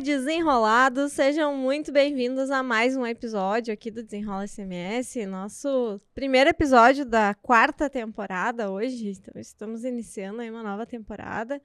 Desenrolados, 0.00 1.12
sejam 1.12 1.56
muito 1.56 1.90
bem-vindos 1.90 2.52
a 2.52 2.62
mais 2.62 2.96
um 2.96 3.04
episódio 3.04 3.74
aqui 3.74 3.90
do 3.90 4.00
Desenrola 4.00 4.46
SMS, 4.46 5.26
nosso 5.26 6.00
primeiro 6.14 6.48
episódio 6.48 7.04
da 7.04 7.34
quarta 7.34 7.90
temporada 7.90 8.70
hoje. 8.70 9.08
Então, 9.08 9.40
estamos 9.40 9.84
iniciando 9.84 10.40
aí 10.40 10.50
uma 10.50 10.62
nova 10.62 10.86
temporada. 10.86 11.60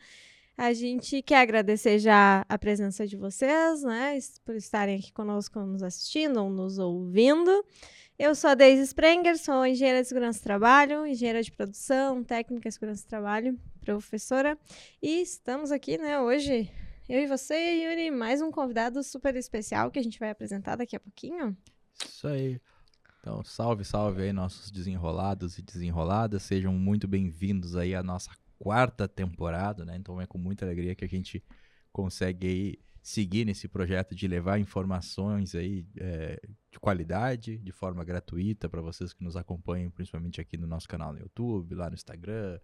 A 0.57 0.74
gente 0.74 1.21
quer 1.21 1.42
agradecer 1.42 2.00
já 2.00 2.43
a 2.50 2.57
presença 2.57 3.06
de 3.06 3.16
vocês, 3.16 3.84
né, 3.84 4.18
por 4.43 4.56
estarem 4.56 4.97
aqui 4.97 5.14
conosco, 5.14 5.60
nos 5.60 5.84
assistindo 5.84 6.43
ou 6.43 6.50
nos 6.50 6.79
ouvindo. 6.79 7.64
Eu 8.18 8.34
sou 8.34 8.50
a 8.50 8.56
Deise 8.56 8.82
Sprenger, 8.82 9.38
sou 9.38 9.64
engenheira 9.64 10.02
de 10.02 10.07
segurança 10.07 10.39
do 10.39 10.43
trabalho, 10.43 11.06
engenheira 11.06 11.43
de 11.43 11.52
produção, 11.52 12.24
técnica 12.24 12.68
de 12.68 12.74
segurança 12.74 13.04
do 13.04 13.10
trabalho, 13.10 13.60
professora. 13.79 14.57
E 15.02 15.21
estamos 15.21 15.71
aqui, 15.71 16.00
né, 16.00 16.20
hoje 16.20 16.71
eu 17.07 17.20
e 17.20 17.28
você, 17.28 17.56
Yuri, 17.84 18.12
mais 18.12 18.42
um 18.42 18.52
convidado 18.52 19.04
super 19.04 19.36
especial 19.36 19.92
que 19.92 20.00
a 20.00 20.04
gente 20.04 20.20
vai 20.20 20.30
apresentar 20.30 20.75
daqui 20.75 20.96
a 20.96 21.00
pouquinho. 21.00 21.56
Isso 22.06 22.28
aí. 22.28 22.61
Então, 23.20 23.44
salve, 23.44 23.84
salve 23.84 24.24
aí, 24.24 24.34
nossos 24.34 24.71
desenrolados 24.71 25.58
e 25.58 25.61
desenroladas. 25.61 26.44
Sejam 26.44 26.74
muito 26.74 27.08
bem-vindos 27.08 27.75
aí 27.75 27.94
à 27.96 28.04
nossa 28.04 28.32
quarta 28.58 29.08
temporada, 29.08 29.84
né? 29.84 29.96
Então 29.97 30.21
é 30.21 30.25
com 30.25 30.38
muita 30.38 30.66
alegria 30.66 30.96
que 30.96 31.04
a 31.04 31.10
gente 31.10 31.44
consegue 31.92 32.47
aí 32.47 32.80
seguir 33.02 33.44
nesse 33.44 33.67
projeto 33.67 34.16
de 34.16 34.25
levar 34.28 34.58
informações 34.59 35.53
aí 35.53 35.86
é, 35.97 36.42
de 36.72 36.80
qualidade, 36.80 37.58
de 37.58 37.72
forma 37.73 38.03
gratuita 38.06 38.70
para 38.70 38.81
vocês 38.81 39.11
que 39.11 39.23
nos 39.23 39.36
acompanham, 39.36 39.92
principalmente 39.92 40.39
aqui 40.39 40.56
no 40.58 40.66
nosso 40.66 40.88
canal 40.88 41.11
no 41.11 41.20
YouTube, 41.20 41.75
lá 41.75 41.89
no 41.89 41.95
Instagram, 41.95 42.58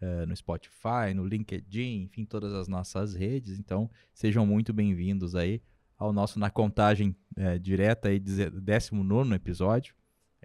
uh, 0.00 0.26
no 0.26 0.34
Spotify, 0.36 1.14
no 1.14 1.24
LinkedIn, 1.24 2.02
enfim, 2.02 2.24
todas 2.24 2.52
as 2.52 2.68
nossas 2.68 3.14
redes. 3.14 3.58
Então, 3.58 3.90
sejam 4.12 4.46
muito 4.46 4.72
bem-vindos 4.72 5.34
aí 5.34 5.62
ao 5.96 6.12
nosso 6.12 6.38
Na 6.38 6.50
Contagem 6.50 7.14
uh, 7.36 7.58
Direta, 7.58 8.08
aí, 8.08 8.18
19 8.18 9.34
episódio. 9.34 9.94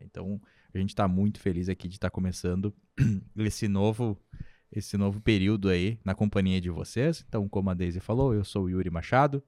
Então, 0.01 0.41
a 0.73 0.77
gente 0.77 0.89
está 0.89 1.07
muito 1.07 1.39
feliz 1.39 1.69
aqui 1.69 1.87
de 1.87 1.95
estar 1.95 2.09
tá 2.09 2.13
começando 2.13 2.73
esse 3.37 3.67
novo 3.67 4.17
esse 4.71 4.97
novo 4.97 5.21
período 5.21 5.69
aí 5.69 5.97
na 6.03 6.13
companhia 6.13 6.59
de 6.59 6.69
vocês. 6.69 7.23
Então, 7.27 7.47
como 7.47 7.69
a 7.69 7.73
Daisy 7.73 8.01
falou, 8.01 8.33
eu 8.33 8.43
sou 8.43 8.65
o 8.65 8.69
Yuri 8.69 8.89
Machado, 8.89 9.41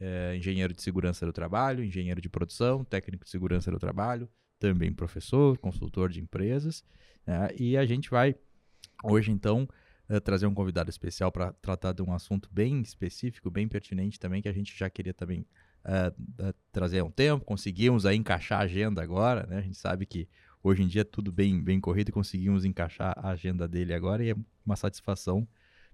é, 0.00 0.34
engenheiro 0.34 0.72
de 0.72 0.80
segurança 0.80 1.26
do 1.26 1.32
trabalho, 1.32 1.84
engenheiro 1.84 2.22
de 2.22 2.28
produção, 2.28 2.82
técnico 2.82 3.24
de 3.24 3.30
segurança 3.30 3.70
do 3.70 3.78
trabalho, 3.78 4.26
também 4.58 4.90
professor, 4.92 5.58
consultor 5.58 6.08
de 6.08 6.20
empresas. 6.20 6.82
Né? 7.26 7.50
E 7.58 7.76
a 7.76 7.84
gente 7.84 8.08
vai 8.08 8.34
Hoje, 9.02 9.30
então, 9.30 9.68
uh, 10.08 10.20
trazer 10.20 10.46
um 10.46 10.54
convidado 10.54 10.90
especial 10.90 11.30
para 11.32 11.52
tratar 11.54 11.92
de 11.92 12.02
um 12.02 12.12
assunto 12.12 12.48
bem 12.52 12.80
específico, 12.80 13.50
bem 13.50 13.68
pertinente 13.68 14.18
também, 14.18 14.42
que 14.42 14.48
a 14.48 14.52
gente 14.52 14.76
já 14.76 14.88
queria 14.88 15.14
também 15.14 15.46
uh, 15.84 16.54
trazer 16.70 17.00
há 17.00 17.04
um 17.04 17.10
tempo. 17.10 17.44
Conseguimos 17.44 18.06
aí 18.06 18.16
encaixar 18.16 18.60
a 18.60 18.64
agenda 18.64 19.02
agora, 19.02 19.46
né? 19.46 19.58
A 19.58 19.62
gente 19.62 19.76
sabe 19.76 20.06
que 20.06 20.28
hoje 20.62 20.82
em 20.82 20.86
dia 20.86 21.02
é 21.02 21.04
tudo 21.04 21.32
bem, 21.32 21.62
bem 21.62 21.80
corrido 21.80 22.10
e 22.10 22.12
conseguimos 22.12 22.64
encaixar 22.64 23.14
a 23.16 23.30
agenda 23.30 23.66
dele 23.66 23.92
agora 23.92 24.24
e 24.24 24.30
é 24.30 24.36
uma 24.64 24.76
satisfação 24.76 25.46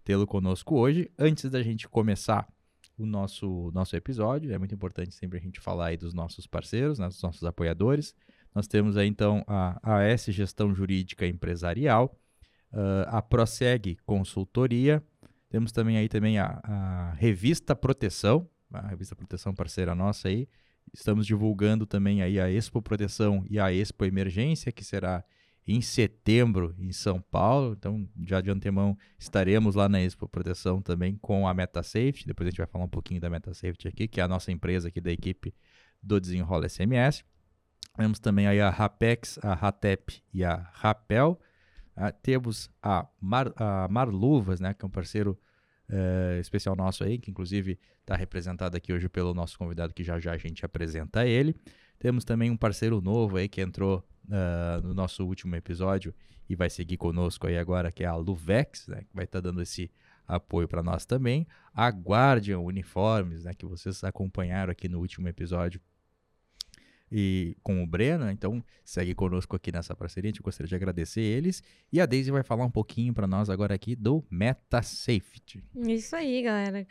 tê-lo 0.05 0.27
conosco 0.27 0.77
hoje. 0.77 1.11
Antes 1.19 1.50
da 1.50 1.62
gente 1.62 1.89
começar 1.89 2.47
o 2.98 3.06
nosso, 3.06 3.70
nosso 3.72 3.95
episódio, 3.97 4.53
é 4.53 4.59
muito 4.59 4.75
importante 4.75 5.15
sempre 5.15 5.39
a 5.39 5.41
gente 5.41 5.61
falar 5.61 5.87
aí 5.87 5.97
dos 5.97 6.12
nossos 6.12 6.47
parceiros, 6.47 6.98
né, 6.98 7.06
dos 7.06 7.22
nossos 7.22 7.45
apoiadores. 7.45 8.15
Nós 8.55 8.67
temos 8.67 8.97
aí 8.97 9.06
então 9.06 9.45
a 9.47 9.78
AS 9.83 10.25
Gestão 10.27 10.75
Jurídica 10.75 11.27
Empresarial, 11.27 12.19
uh, 12.72 13.08
a 13.08 13.22
Proseg 13.22 13.97
Consultoria, 14.05 15.02
temos 15.48 15.72
também 15.72 15.97
aí 15.97 16.08
também 16.08 16.38
a, 16.38 16.61
a, 16.62 17.12
Revista 17.14 17.75
Proteção, 17.75 18.48
a 18.72 18.88
Revista 18.88 19.16
Proteção 19.16 19.54
parceira 19.54 19.94
nossa 19.94 20.28
aí. 20.28 20.48
Estamos 20.93 21.26
divulgando 21.26 21.87
também 21.87 22.22
aí 22.22 22.41
a 22.41 22.50
Expo 22.50 22.82
Proteção 22.82 23.44
e 23.48 23.59
a 23.59 23.72
Expo 23.72 24.04
Emergência, 24.04 24.72
que 24.72 24.84
será 24.84 25.25
em 25.66 25.81
setembro 25.82 26.75
em 26.78 26.93
São 26.93 27.20
Paulo. 27.20 27.75
Então, 27.78 28.09
já 28.26 28.41
de 28.41 28.50
antemão 28.50 28.97
estaremos 29.19 29.75
lá 29.75 29.88
na 29.88 30.00
Expo 30.00 30.28
Proteção 30.28 30.81
também 30.81 31.16
com 31.16 31.47
a 31.47 31.54
MetaSafety. 31.54 32.26
Depois 32.26 32.47
a 32.47 32.50
gente 32.50 32.59
vai 32.59 32.66
falar 32.66 32.84
um 32.84 32.88
pouquinho 32.88 33.20
da 33.20 33.31
MetaSafety 33.31 33.88
aqui, 33.88 34.09
que 34.09 34.20
é 34.20 34.25
a 34.25 34.28
nossa 34.28 34.50
empresa 34.53 34.88
aqui 34.88 35.00
da 35.00 35.12
equipe 35.12 35.54
do 36.03 36.20
Desenrola 36.20 36.69
SMS. 36.69 37.25
Temos 37.97 38.19
também 38.19 38.47
aí 38.47 38.60
a 38.60 38.70
Rapex, 38.70 39.38
a 39.43 39.54
Ratep 39.54 40.22
e 40.32 40.44
a 40.44 40.56
Rapel. 40.72 41.38
Uh, 41.98 42.12
temos 42.22 42.70
a, 42.81 43.04
Mar, 43.20 43.53
a 43.56 43.88
Marluvas, 43.91 44.60
né, 44.60 44.72
que 44.72 44.84
é 44.84 44.86
um 44.86 44.91
parceiro 44.91 45.36
uh, 45.91 46.38
especial 46.41 46.76
nosso 46.76 47.03
aí, 47.03 47.19
que 47.19 47.28
inclusive 47.28 47.76
está 48.00 48.14
representado 48.14 48.76
aqui 48.76 48.92
hoje 48.92 49.09
pelo 49.09 49.34
nosso 49.34 49.59
convidado, 49.59 49.92
que 49.92 50.04
já 50.04 50.20
já 50.20 50.31
a 50.31 50.37
gente 50.37 50.64
apresenta 50.64 51.26
ele. 51.26 51.56
Temos 51.98 52.25
também 52.25 52.50
um 52.53 52.56
parceiro 52.56 53.00
novo 53.00 53.37
aí 53.37 53.48
que 53.48 53.60
entrou 53.60 54.06
uh, 54.26 54.87
no 54.87 54.94
nosso 54.94 55.26
último 55.26 55.56
episódio 55.56 56.14
e 56.48 56.54
vai 56.54 56.70
seguir 56.70 56.97
conosco 56.97 57.48
aí 57.48 57.58
agora, 57.58 57.91
que 57.91 58.04
é 58.04 58.06
a 58.06 58.14
Luvex, 58.14 58.87
né, 58.87 59.03
que 59.03 59.14
vai 59.14 59.25
estar 59.25 59.42
tá 59.42 59.48
dando 59.48 59.60
esse 59.60 59.91
apoio 60.26 60.69
para 60.69 60.82
nós 60.82 61.04
também. 61.04 61.48
A 61.75 61.88
Guardian 61.88 62.60
Uniformes, 62.60 63.44
né, 63.44 63.54
que 63.54 63.66
vocês 63.66 64.04
acompanharam 64.04 64.70
aqui 64.70 64.88
no 64.88 65.00
último 65.00 65.26
episódio, 65.26 65.81
e 67.10 67.56
com 67.62 67.82
o 67.82 67.86
Breno, 67.86 68.30
então 68.30 68.62
segue 68.84 69.14
conosco 69.14 69.56
aqui 69.56 69.72
nessa 69.72 69.94
parceria, 69.94 70.28
a 70.28 70.32
gente 70.32 70.42
gostaria 70.42 70.69
de 70.69 70.74
agradecer 70.74 71.20
eles. 71.20 71.62
E 71.92 72.00
a 72.00 72.06
Daisy 72.06 72.30
vai 72.30 72.42
falar 72.42 72.64
um 72.64 72.70
pouquinho 72.70 73.12
para 73.12 73.26
nós 73.26 73.50
agora 73.50 73.74
aqui 73.74 73.94
do 73.94 74.24
MetaSafety. 74.30 75.62
Isso 75.74 76.14
aí, 76.16 76.42
galera. 76.42 76.86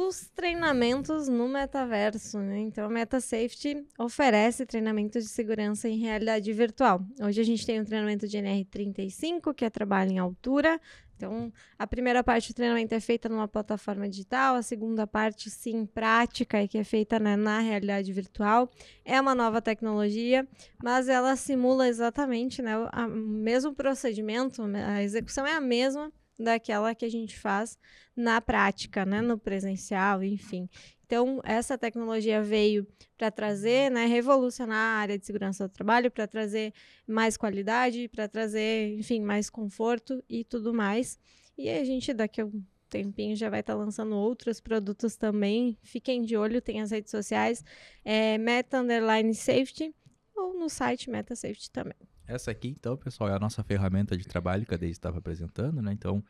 Os 0.00 0.28
treinamentos 0.28 1.26
no 1.26 1.48
metaverso, 1.48 2.38
né? 2.38 2.60
Então, 2.60 2.86
a 2.86 2.88
MetaSafety 2.88 3.84
oferece 3.98 4.64
treinamento 4.64 5.18
de 5.18 5.26
segurança 5.26 5.88
em 5.88 5.98
realidade 5.98 6.52
virtual. 6.52 7.04
Hoje 7.20 7.40
a 7.40 7.44
gente 7.44 7.66
tem 7.66 7.80
um 7.80 7.84
treinamento 7.84 8.28
de 8.28 8.38
NR35, 8.38 9.52
que 9.52 9.64
é 9.64 9.70
trabalho 9.70 10.12
em 10.12 10.18
altura, 10.20 10.80
então, 11.18 11.52
a 11.76 11.84
primeira 11.84 12.22
parte 12.22 12.52
do 12.52 12.54
treinamento 12.54 12.94
é 12.94 13.00
feita 13.00 13.28
numa 13.28 13.48
plataforma 13.48 14.08
digital, 14.08 14.54
a 14.54 14.62
segunda 14.62 15.04
parte, 15.04 15.50
sim, 15.50 15.84
prática, 15.84 16.62
e 16.62 16.68
que 16.68 16.78
é 16.78 16.84
feita 16.84 17.18
né, 17.18 17.34
na 17.34 17.58
realidade 17.58 18.12
virtual. 18.12 18.70
É 19.04 19.20
uma 19.20 19.34
nova 19.34 19.60
tecnologia, 19.60 20.46
mas 20.80 21.08
ela 21.08 21.34
simula 21.34 21.88
exatamente 21.88 22.62
né, 22.62 22.78
o 22.78 23.08
mesmo 23.08 23.74
procedimento, 23.74 24.62
a 24.62 25.02
execução 25.02 25.44
é 25.44 25.54
a 25.54 25.60
mesma 25.60 26.12
daquela 26.38 26.94
que 26.94 27.04
a 27.04 27.10
gente 27.10 27.38
faz 27.38 27.78
na 28.14 28.40
prática, 28.40 29.04
né, 29.04 29.20
no 29.20 29.38
presencial, 29.38 30.22
enfim. 30.22 30.68
Então, 31.04 31.40
essa 31.42 31.78
tecnologia 31.78 32.42
veio 32.42 32.86
para 33.16 33.30
trazer, 33.30 33.90
né, 33.90 34.04
revolucionar 34.06 34.76
a 34.76 35.00
área 35.00 35.18
de 35.18 35.24
segurança 35.24 35.66
do 35.66 35.72
trabalho, 35.72 36.10
para 36.10 36.26
trazer 36.26 36.72
mais 37.06 37.36
qualidade, 37.36 38.08
para 38.08 38.28
trazer, 38.28 38.94
enfim, 38.98 39.20
mais 39.20 39.48
conforto 39.48 40.22
e 40.28 40.44
tudo 40.44 40.72
mais. 40.74 41.18
E 41.56 41.70
a 41.70 41.82
gente, 41.82 42.12
daqui 42.12 42.42
a 42.42 42.46
um 42.46 42.62
tempinho, 42.90 43.34
já 43.34 43.48
vai 43.48 43.60
estar 43.60 43.72
tá 43.72 43.78
lançando 43.78 44.14
outros 44.16 44.60
produtos 44.60 45.16
também. 45.16 45.78
Fiquem 45.82 46.22
de 46.22 46.36
olho, 46.36 46.60
tem 46.60 46.82
as 46.82 46.90
redes 46.90 47.10
sociais, 47.10 47.64
é, 48.04 48.36
Meta 48.36 48.80
Underline 48.80 49.34
Safety, 49.34 49.94
ou 50.36 50.58
no 50.58 50.68
site 50.68 51.10
Meta 51.10 51.34
Safety 51.34 51.70
também. 51.70 51.96
Essa 52.28 52.50
aqui, 52.50 52.68
então, 52.68 52.94
pessoal, 52.94 53.30
é 53.30 53.32
a 53.32 53.38
nossa 53.38 53.64
ferramenta 53.64 54.14
de 54.14 54.26
trabalho 54.26 54.66
que 54.66 54.74
a 54.74 54.76
Deise 54.76 54.92
estava 54.92 55.18
apresentando, 55.18 55.80
né? 55.80 55.92
Então, 55.94 56.22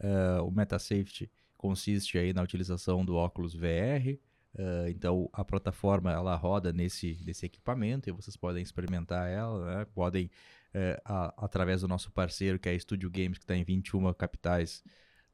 uh, 0.00 0.44
o 0.44 0.50
Meta 0.50 0.78
Safety 0.78 1.30
consiste 1.56 2.18
aí 2.18 2.34
na 2.34 2.42
utilização 2.42 3.02
do 3.02 3.16
óculos 3.16 3.54
VR. 3.54 4.18
Uh, 4.54 4.88
então 4.88 5.28
a 5.34 5.44
plataforma 5.44 6.10
ela 6.10 6.34
roda 6.34 6.72
nesse, 6.72 7.18
nesse 7.26 7.44
equipamento 7.44 8.08
e 8.08 8.12
vocês 8.12 8.36
podem 8.36 8.62
experimentar 8.62 9.28
ela, 9.28 9.66
né? 9.66 9.86
podem 9.94 10.30
uh, 10.74 11.00
a, 11.04 11.44
através 11.44 11.82
do 11.82 11.88
nosso 11.88 12.10
parceiro 12.10 12.58
que 12.58 12.68
é 12.68 12.72
a 12.72 12.78
Studio 12.78 13.10
Games 13.10 13.36
que 13.36 13.44
está 13.44 13.54
em 13.54 13.64
21 13.64 14.14
capitais 14.14 14.82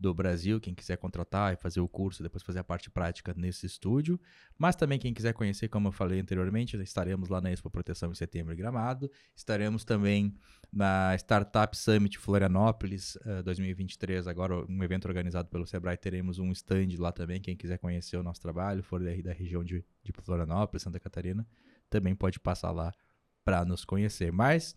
do 0.02 0.12
Brasil, 0.12 0.60
quem 0.60 0.74
quiser 0.74 0.96
contratar 0.96 1.54
e 1.54 1.56
fazer 1.56 1.80
o 1.80 1.88
curso, 1.88 2.24
depois 2.24 2.42
fazer 2.42 2.58
a 2.58 2.64
parte 2.64 2.90
prática 2.90 3.32
nesse 3.36 3.64
estúdio. 3.64 4.20
Mas 4.58 4.74
também 4.74 4.98
quem 4.98 5.14
quiser 5.14 5.32
conhecer, 5.32 5.68
como 5.68 5.88
eu 5.88 5.92
falei 5.92 6.18
anteriormente, 6.18 6.76
estaremos 6.82 7.28
lá 7.28 7.40
na 7.40 7.52
Expo 7.52 7.70
Proteção 7.70 8.10
em 8.10 8.14
setembro 8.14 8.52
em 8.52 8.56
Gramado. 8.56 9.08
Estaremos 9.34 9.84
também 9.84 10.34
na 10.72 11.14
Startup 11.14 11.74
Summit 11.76 12.18
Florianópolis 12.18 13.14
uh, 13.16 13.38
eh, 13.38 13.42
2023, 13.44 14.26
agora 14.26 14.66
um 14.68 14.82
evento 14.82 15.06
organizado 15.06 15.48
pelo 15.48 15.66
Sebrae. 15.66 15.96
Teremos 15.96 16.40
um 16.40 16.50
stand 16.50 16.88
lá 16.98 17.12
também, 17.12 17.40
quem 17.40 17.56
quiser 17.56 17.78
conhecer 17.78 18.16
o 18.16 18.22
nosso 18.24 18.40
trabalho, 18.40 18.82
for 18.82 19.00
da, 19.00 19.14
da 19.22 19.32
região 19.32 19.62
de, 19.62 19.84
de 20.02 20.12
Florianópolis, 20.20 20.82
Santa 20.82 20.98
Catarina, 20.98 21.46
também 21.88 22.14
pode 22.14 22.40
passar 22.40 22.72
lá 22.72 22.92
para 23.44 23.64
nos 23.64 23.84
conhecer. 23.84 24.32
Mas... 24.32 24.76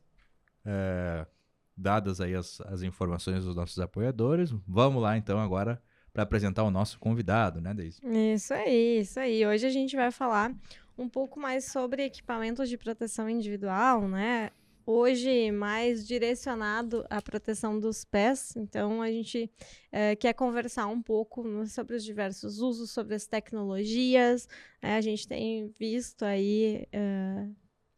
Uh, 0.63 1.35
dadas 1.75 2.21
aí 2.21 2.35
as, 2.35 2.61
as 2.61 2.81
informações 2.81 3.43
dos 3.43 3.55
nossos 3.55 3.79
apoiadores, 3.79 4.53
vamos 4.67 5.01
lá 5.01 5.17
então 5.17 5.39
agora 5.39 5.81
para 6.13 6.23
apresentar 6.23 6.63
o 6.63 6.71
nosso 6.71 6.97
convidado, 6.97 7.59
né, 7.59 7.73
Deise? 7.73 7.99
Isso 8.33 8.53
aí, 8.53 8.99
isso 8.99 9.19
aí. 9.19 9.45
Hoje 9.45 9.65
a 9.65 9.69
gente 9.69 9.95
vai 9.95 10.11
falar 10.11 10.53
um 10.97 11.09
pouco 11.09 11.39
mais 11.39 11.65
sobre 11.65 12.05
equipamentos 12.05 12.69
de 12.69 12.77
proteção 12.77 13.29
individual, 13.29 14.07
né? 14.07 14.51
hoje 14.85 15.51
mais 15.51 16.07
direcionado 16.07 17.05
à 17.09 17.21
proteção 17.21 17.79
dos 17.79 18.05
pés. 18.05 18.55
Então, 18.55 19.01
a 19.01 19.11
gente 19.11 19.49
é, 19.91 20.15
quer 20.15 20.33
conversar 20.33 20.87
um 20.87 21.01
pouco 21.01 21.43
sobre 21.65 21.95
os 21.95 22.03
diversos 22.03 22.59
usos, 22.59 22.91
sobre 22.91 23.15
as 23.15 23.25
tecnologias. 23.25 24.47
É, 24.81 24.95
a 24.95 25.01
gente 25.01 25.27
tem 25.27 25.73
visto 25.79 26.23
aí. 26.23 26.87
É, 26.91 27.47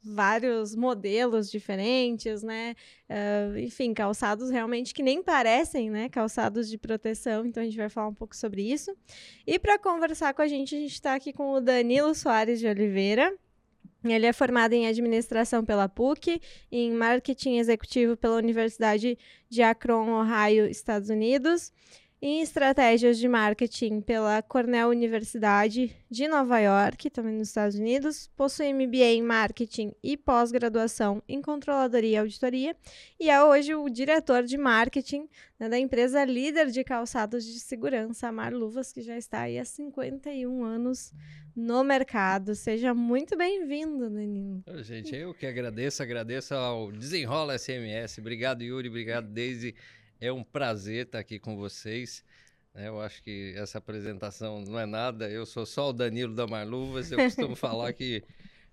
vários 0.03 0.75
modelos 0.75 1.49
diferentes, 1.51 2.44
né? 2.44 2.75
Uh, 3.09 3.57
enfim, 3.59 3.94
calçados 3.94 4.49
realmente 4.49 4.94
que 4.94 5.03
nem 5.03 5.21
parecem, 5.21 5.89
né? 5.89 6.09
Calçados 6.09 6.69
de 6.69 6.77
proteção. 6.77 7.45
Então 7.45 7.61
a 7.61 7.65
gente 7.65 7.77
vai 7.77 7.89
falar 7.89 8.07
um 8.07 8.13
pouco 8.13 8.35
sobre 8.35 8.61
isso. 8.61 8.95
E 9.45 9.59
para 9.59 9.77
conversar 9.77 10.33
com 10.33 10.41
a 10.41 10.47
gente, 10.47 10.75
a 10.75 10.79
gente 10.79 10.94
está 10.94 11.15
aqui 11.15 11.33
com 11.33 11.53
o 11.53 11.61
Danilo 11.61 12.13
Soares 12.15 12.59
de 12.59 12.67
Oliveira. 12.67 13.33
Ele 14.03 14.25
é 14.25 14.31
formado 14.31 14.73
em 14.73 14.88
administração 14.88 15.65
pela 15.65 15.89
PUC, 15.89 16.39
em 16.71 16.91
marketing 16.91 17.57
executivo 17.57 18.15
pela 18.15 18.35
Universidade 18.38 19.17
de 19.49 19.61
Akron, 19.61 20.21
Ohio, 20.21 20.65
Estados 20.67 21.09
Unidos 21.09 21.73
em 22.19 22.42
estratégias 22.42 23.19
de 23.19 23.28
marketing 23.28 24.02
pela 24.02 24.42
Cornell 24.42 24.90
Universidade 24.90 25.96
de 26.10 26.28
Nova 26.28 26.60
York, 26.60 27.12
também 27.12 27.36
nos 27.36 27.50
Estados 27.50 27.75
Unidos. 27.75 28.28
Possui 28.36 28.74
MBA 28.74 29.14
em 29.14 29.22
marketing 29.22 29.94
e 30.04 30.18
pós-graduação 30.18 31.22
em 31.28 31.42
controladoria 31.42 32.10
e 32.10 32.18
auditoria. 32.18 32.75
E 33.19 33.30
é 33.30 33.44
hoje 33.44 33.75
o 33.75 33.88
diretor 33.88 34.44
de 34.44 34.58
marketing 34.58 35.30
né, 35.60 35.69
da 35.69 35.78
empresa 35.78 36.25
líder 36.25 36.72
de 36.72 36.84
calçados 36.84 37.46
de 37.46 37.60
segurança, 37.60 38.28
Amar 38.28 38.52
Luvas, 38.52 38.92
que 38.92 39.02
já 39.02 39.16
está 39.16 39.42
aí 39.42 39.60
há 39.60 39.66
51 39.66 40.64
anos 40.64 41.14
no 41.56 41.84
mercado. 41.84 42.56
Seja 42.56 42.96
muito 42.96 43.38
bem-vindo, 43.38 44.10
Danilo. 44.10 44.64
Gente, 44.84 45.16
eu 45.16 45.36
que 45.36 45.46
agradeço, 45.46 46.02
agradeço 46.02 46.56
ao 46.56 46.92
Desenrola 46.92 47.58
SMS. 47.60 48.18
Obrigado, 48.18 48.64
Yuri. 48.64 48.90
Obrigado, 48.90 49.28
Daisy. 49.28 49.75
É 50.19 50.31
um 50.31 50.44
prazer 50.44 51.06
estar 51.06 51.19
aqui 51.19 51.40
com 51.40 51.56
vocês. 51.56 52.24
Né? 52.74 52.88
Eu 52.88 53.02
acho 53.02 53.22
que 53.24 53.54
essa 53.56 53.78
apresentação 53.78 54.62
não 54.62 54.80
é 54.80 54.86
nada. 54.86 55.30
Eu 55.30 55.46
sou 55.46 55.66
só 55.66 55.90
o 55.90 55.94
Danilo 55.94 56.34
da 56.34 56.48
Marluvas. 56.48 57.12
Eu 57.12 57.18
costumo 57.18 57.56
falar 57.58 57.94
que, 57.94 58.24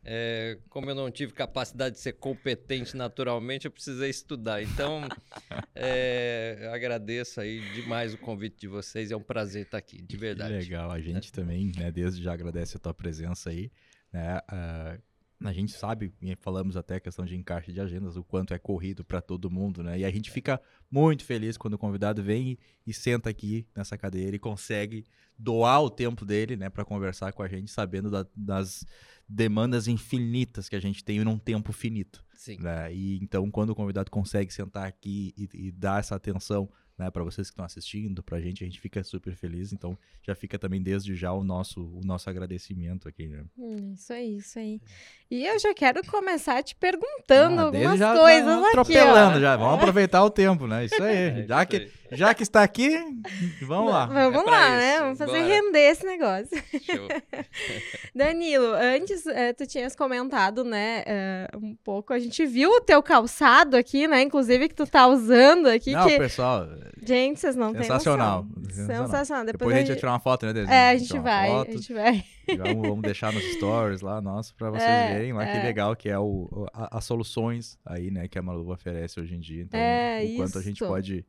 é, 0.04 0.58
como 0.68 0.90
eu 0.90 0.94
não 0.94 1.10
tive 1.10 1.32
capacidade 1.32 1.96
de 1.96 2.00
ser 2.00 2.12
competente 2.14 2.96
naturalmente, 2.96 3.66
eu 3.66 3.70
precisei 3.70 4.10
estudar. 4.10 4.62
Então, 4.62 5.02
é, 5.74 6.70
agradeço 6.72 7.40
aí 7.40 7.60
demais 7.72 8.14
o 8.14 8.18
convite 8.18 8.60
de 8.60 8.68
vocês. 8.68 9.10
É 9.10 9.16
um 9.16 9.22
prazer 9.22 9.64
estar 9.64 9.78
aqui, 9.78 10.02
de 10.02 10.16
verdade. 10.16 10.52
Que 10.52 10.58
legal. 10.58 10.90
A 10.90 11.00
gente 11.00 11.28
é. 11.28 11.32
também, 11.32 11.72
né, 11.76 11.90
desde 11.90 12.22
já 12.22 12.32
agradece 12.32 12.76
a 12.76 12.80
tua 12.80 12.94
presença 12.94 13.50
aí. 13.50 13.70
Né? 14.12 14.38
Uh, 14.38 15.13
a 15.48 15.52
gente 15.52 15.72
sabe, 15.72 16.12
e 16.22 16.36
falamos 16.36 16.76
até 16.76 16.96
a 16.96 17.00
questão 17.00 17.24
de 17.24 17.36
encaixe 17.36 17.72
de 17.72 17.80
agendas, 17.80 18.16
o 18.16 18.24
quanto 18.24 18.54
é 18.54 18.58
corrido 18.58 19.04
para 19.04 19.20
todo 19.20 19.50
mundo, 19.50 19.82
né? 19.82 19.98
E 19.98 20.04
a 20.04 20.10
gente 20.10 20.30
fica 20.30 20.60
muito 20.90 21.24
feliz 21.24 21.56
quando 21.56 21.74
o 21.74 21.78
convidado 21.78 22.22
vem 22.22 22.52
e, 22.52 22.58
e 22.86 22.94
senta 22.94 23.30
aqui 23.30 23.66
nessa 23.74 23.96
cadeira 23.98 24.36
e 24.36 24.38
consegue 24.38 25.04
doar 25.38 25.82
o 25.82 25.90
tempo 25.90 26.24
dele, 26.24 26.56
né, 26.56 26.70
para 26.70 26.84
conversar 26.84 27.32
com 27.32 27.42
a 27.42 27.48
gente, 27.48 27.70
sabendo 27.70 28.10
da, 28.10 28.26
das 28.36 28.86
demandas 29.28 29.88
infinitas 29.88 30.68
que 30.68 30.76
a 30.76 30.80
gente 30.80 31.04
tem 31.04 31.24
num 31.24 31.38
tempo 31.38 31.72
finito. 31.72 32.24
Sim. 32.34 32.58
Né? 32.60 32.94
E 32.94 33.18
então, 33.22 33.50
quando 33.50 33.70
o 33.70 33.74
convidado 33.74 34.10
consegue 34.10 34.52
sentar 34.52 34.86
aqui 34.86 35.34
e, 35.36 35.48
e 35.68 35.72
dar 35.72 36.00
essa 36.00 36.14
atenção 36.14 36.68
né, 36.96 37.10
para 37.10 37.24
vocês 37.24 37.48
que 37.48 37.52
estão 37.52 37.64
assistindo, 37.64 38.22
para 38.22 38.38
a 38.38 38.40
gente, 38.40 38.62
a 38.62 38.66
gente 38.66 38.80
fica 38.80 39.02
super 39.02 39.34
feliz. 39.34 39.72
Então, 39.72 39.98
já 40.22 40.34
fica 40.34 40.58
também 40.58 40.80
desde 40.80 41.14
já 41.16 41.32
o 41.32 41.42
nosso, 41.42 41.82
o 41.82 42.00
nosso 42.04 42.30
agradecimento 42.30 43.08
aqui, 43.08 43.26
né? 43.26 43.44
Hum, 43.58 43.92
isso 43.94 44.12
aí, 44.12 44.36
isso 44.36 44.58
aí. 44.58 44.80
E 45.30 45.44
eu 45.44 45.58
já 45.58 45.74
quero 45.74 46.04
começar 46.06 46.62
te 46.62 46.76
perguntando 46.76 47.60
ah, 47.60 47.64
algumas 47.64 47.98
já 47.98 48.16
coisas 48.16 48.60
tá 48.60 48.68
atropelando 48.68 49.40
já. 49.40 49.56
Vamos 49.56 49.74
é. 49.74 49.78
aproveitar 49.78 50.24
o 50.24 50.30
tempo, 50.30 50.66
né? 50.66 50.84
Isso 50.84 51.02
aí. 51.02 51.14
É, 51.24 51.46
já, 51.46 51.64
que, 51.64 51.90
já 52.14 52.34
que 52.34 52.42
está 52.42 52.62
aqui, 52.62 52.90
vamos 53.62 53.92
lá. 53.92 54.06
Vamos 54.06 54.46
é 54.46 54.50
lá, 54.50 54.76
né? 54.76 54.98
Vamos 55.00 55.18
fazer 55.18 55.32
Bora. 55.32 55.44
render 55.44 55.78
esse 55.78 56.06
negócio. 56.06 56.48
Show. 56.82 57.08
Danilo, 58.14 58.72
antes 58.74 59.24
uh, 59.26 59.54
tu 59.56 59.66
tinhas 59.66 59.94
comentado, 59.96 60.64
né, 60.64 61.04
uh, 61.52 61.58
um 61.58 61.74
pouco, 61.74 62.12
a 62.12 62.18
gente 62.18 62.44
viu 62.46 62.70
o 62.70 62.80
teu 62.80 63.02
calçado 63.02 63.76
aqui, 63.76 64.06
né? 64.06 64.22
Inclusive 64.22 64.68
que 64.68 64.74
tu 64.74 64.86
tá 64.86 65.06
usando 65.06 65.66
aqui. 65.66 65.92
Não, 65.92 66.06
que... 66.06 66.18
pessoal. 66.18 66.66
Gente, 67.02 67.40
vocês 67.40 67.54
não 67.54 67.72
sensacional. 67.72 68.42
têm 68.42 68.50
noção. 68.50 68.70
Sensacional. 68.70 69.06
Sensacional. 69.06 69.44
Depois, 69.44 69.58
Depois 69.58 69.76
a 69.76 69.78
gente 69.78 69.88
vai 69.88 69.96
tirar 69.96 70.12
uma 70.12 70.20
foto, 70.20 70.46
né, 70.46 70.52
Deus? 70.52 70.68
É, 70.68 70.90
a 70.90 70.96
gente 70.96 71.18
vai, 71.18 71.48
foto. 71.50 71.70
a 71.70 71.72
gente 71.72 71.92
vai. 71.92 72.24
Vamos, 72.58 72.88
vamos, 72.88 73.02
deixar 73.02 73.32
nos 73.32 73.42
stories 73.54 74.00
lá, 74.00 74.20
nossa, 74.20 74.52
para 74.56 74.70
vocês 74.70 74.88
é, 74.88 75.14
verem 75.14 75.32
lá 75.32 75.44
é. 75.44 75.52
que 75.52 75.66
legal 75.66 75.96
que 75.96 76.08
é 76.08 76.18
o, 76.18 76.68
a, 76.72 76.98
as 76.98 77.04
soluções 77.04 77.78
aí, 77.84 78.10
né, 78.10 78.28
que 78.28 78.38
a 78.38 78.42
Maluva 78.42 78.74
oferece 78.74 79.18
hoje 79.18 79.34
em 79.34 79.40
dia. 79.40 79.62
Então, 79.62 79.80
é, 79.80 80.22
o 80.24 80.36
quanto 80.36 80.50
isso. 80.50 80.58
a 80.58 80.62
gente 80.62 80.78
pode 80.80 81.24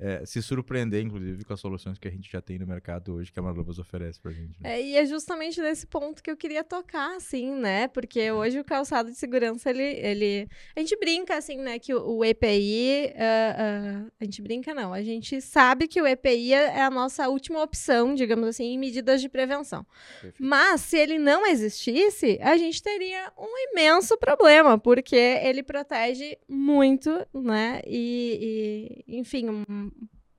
é, 0.00 0.24
se 0.24 0.40
surpreender, 0.40 1.04
inclusive, 1.04 1.44
com 1.44 1.52
as 1.52 1.58
soluções 1.58 1.98
que 1.98 2.06
a 2.06 2.10
gente 2.10 2.30
já 2.30 2.40
tem 2.40 2.56
no 2.56 2.66
mercado 2.66 3.14
hoje, 3.14 3.32
que 3.32 3.38
a 3.40 3.42
Marlobas 3.42 3.80
oferece 3.80 4.20
pra 4.20 4.30
gente. 4.30 4.62
Né? 4.62 4.76
É, 4.78 4.82
e 4.82 4.96
é 4.96 5.04
justamente 5.04 5.60
nesse 5.60 5.88
ponto 5.88 6.22
que 6.22 6.30
eu 6.30 6.36
queria 6.36 6.62
tocar, 6.62 7.16
assim, 7.16 7.52
né? 7.52 7.88
Porque 7.88 8.30
uhum. 8.30 8.38
hoje 8.38 8.60
o 8.60 8.64
calçado 8.64 9.10
de 9.10 9.16
segurança, 9.16 9.70
ele. 9.70 9.82
ele... 9.82 10.48
A 10.76 10.80
gente 10.80 10.96
brinca, 10.96 11.36
assim, 11.36 11.56
né, 11.56 11.80
que 11.80 11.92
o, 11.92 12.18
o 12.18 12.24
EPI. 12.24 13.12
Uh, 13.12 14.06
uh, 14.06 14.12
a 14.20 14.24
gente 14.24 14.40
brinca, 14.40 14.72
não. 14.72 14.92
A 14.92 15.02
gente 15.02 15.40
sabe 15.40 15.88
que 15.88 16.00
o 16.00 16.06
EPI 16.06 16.52
é 16.52 16.82
a 16.82 16.90
nossa 16.90 17.28
última 17.28 17.60
opção, 17.60 18.14
digamos 18.14 18.46
assim, 18.46 18.66
em 18.66 18.78
medidas 18.78 19.20
de 19.20 19.28
prevenção. 19.28 19.84
Perfeito. 20.20 20.36
Mas, 20.38 20.82
se 20.82 20.96
ele 20.96 21.18
não 21.18 21.44
existisse, 21.44 22.38
a 22.40 22.56
gente 22.56 22.80
teria 22.80 23.32
um 23.36 23.72
imenso 23.72 24.16
problema, 24.16 24.78
porque 24.78 25.16
ele 25.16 25.64
protege 25.64 26.38
muito, 26.48 27.10
né? 27.34 27.82
E, 27.84 29.02
e 29.08 29.18
enfim, 29.18 29.48
um, 29.48 29.87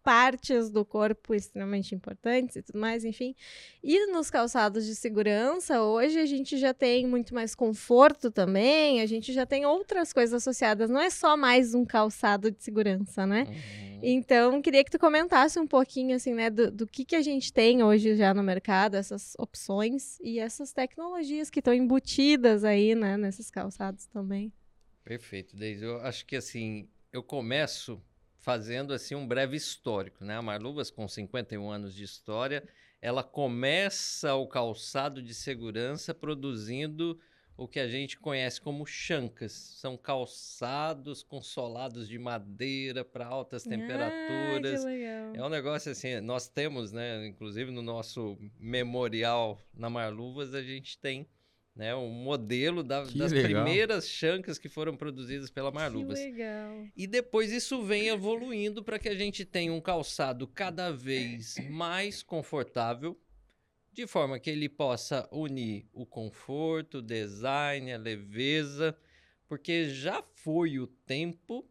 partes 0.03 0.69
do 0.69 0.83
corpo 0.83 1.35
extremamente 1.35 1.93
importantes 1.93 2.55
e 2.55 2.61
tudo 2.63 2.79
mais, 2.79 3.05
enfim. 3.05 3.35
E 3.83 4.11
nos 4.11 4.29
calçados 4.31 4.85
de 4.85 4.95
segurança, 4.95 5.83
hoje 5.83 6.19
a 6.19 6.25
gente 6.25 6.57
já 6.57 6.73
tem 6.73 7.05
muito 7.05 7.33
mais 7.33 7.53
conforto 7.53 8.31
também, 8.31 9.01
a 9.01 9.05
gente 9.05 9.31
já 9.31 9.45
tem 9.45 9.65
outras 9.65 10.11
coisas 10.11 10.33
associadas, 10.33 10.89
não 10.89 10.99
é 10.99 11.09
só 11.09 11.37
mais 11.37 11.75
um 11.75 11.85
calçado 11.85 12.49
de 12.49 12.63
segurança, 12.63 13.27
né? 13.27 13.45
Uhum. 13.47 13.99
Então, 14.01 14.61
queria 14.61 14.83
que 14.83 14.89
tu 14.89 14.97
comentasse 14.97 15.59
um 15.59 15.67
pouquinho, 15.67 16.15
assim, 16.15 16.33
né, 16.33 16.49
do, 16.49 16.71
do 16.71 16.87
que, 16.87 17.03
que 17.03 17.15
a 17.15 17.21
gente 17.21 17.51
tem 17.51 17.83
hoje 17.83 18.15
já 18.15 18.33
no 18.33 18.41
mercado, 18.41 18.95
essas 18.95 19.33
opções 19.37 20.17
e 20.21 20.39
essas 20.39 20.71
tecnologias 20.71 21.49
que 21.49 21.59
estão 21.59 21.73
embutidas 21.73 22.63
aí, 22.63 22.95
né, 22.95 23.17
nesses 23.17 23.51
calçados 23.51 24.07
também. 24.07 24.53
Perfeito, 25.03 25.55
Deise. 25.55 25.83
Eu 25.83 25.99
acho 26.01 26.25
que, 26.25 26.35
assim, 26.37 26.87
eu 27.11 27.21
começo 27.21 28.01
fazendo 28.39 28.93
assim 28.93 29.15
um 29.15 29.27
breve 29.27 29.55
histórico, 29.55 30.23
né? 30.23 30.35
A 30.35 30.41
Marluvas 30.41 30.89
com 30.89 31.07
51 31.07 31.69
anos 31.69 31.93
de 31.93 32.03
história, 32.03 32.63
ela 33.01 33.23
começa 33.23 34.33
o 34.35 34.47
calçado 34.47 35.21
de 35.21 35.33
segurança 35.33 36.13
produzindo 36.13 37.19
o 37.59 37.67
que 37.67 37.79
a 37.79 37.87
gente 37.87 38.17
conhece 38.17 38.61
como 38.61 38.85
chancas. 38.85 39.51
São 39.51 39.97
calçados 39.97 41.21
com 41.21 41.41
solados 41.41 42.07
de 42.07 42.17
madeira 42.17 43.03
para 43.03 43.25
altas 43.25 43.67
ah, 43.67 43.69
temperaturas. 43.69 44.85
Ah, 44.85 44.91
é 45.33 45.43
um 45.43 45.49
negócio 45.49 45.91
assim, 45.91 46.21
nós 46.21 46.47
temos, 46.47 46.93
né, 46.93 47.27
inclusive 47.27 47.69
no 47.69 47.81
nosso 47.81 48.37
memorial 48.57 49.59
na 49.73 49.89
Marluvas, 49.89 50.53
a 50.53 50.61
gente 50.61 50.97
tem 50.97 51.27
né, 51.79 51.95
um 51.95 52.09
modelo 52.09 52.83
da, 52.83 53.05
das 53.05 53.31
legal. 53.31 53.63
primeiras 53.63 54.05
chancas 54.05 54.59
que 54.59 54.67
foram 54.67 54.97
produzidas 54.97 55.49
pela 55.49 55.71
Marlubas. 55.71 56.19
Que 56.19 56.25
legal. 56.25 56.85
E 56.93 57.07
depois 57.07 57.53
isso 57.53 57.81
vem 57.83 58.09
evoluindo 58.09 58.83
para 58.83 58.99
que 58.99 59.07
a 59.07 59.15
gente 59.15 59.45
tenha 59.45 59.71
um 59.71 59.79
calçado 59.79 60.45
cada 60.45 60.91
vez 60.91 61.55
mais 61.69 62.21
confortável, 62.21 63.17
de 63.93 64.05
forma 64.05 64.37
que 64.41 64.49
ele 64.49 64.67
possa 64.67 65.25
unir 65.31 65.87
o 65.93 66.05
conforto, 66.05 66.97
o 66.97 67.01
design, 67.01 67.93
a 67.93 67.97
leveza, 67.97 68.93
porque 69.47 69.89
já 69.89 70.21
foi 70.35 70.79
o 70.79 70.85
tempo 70.85 71.65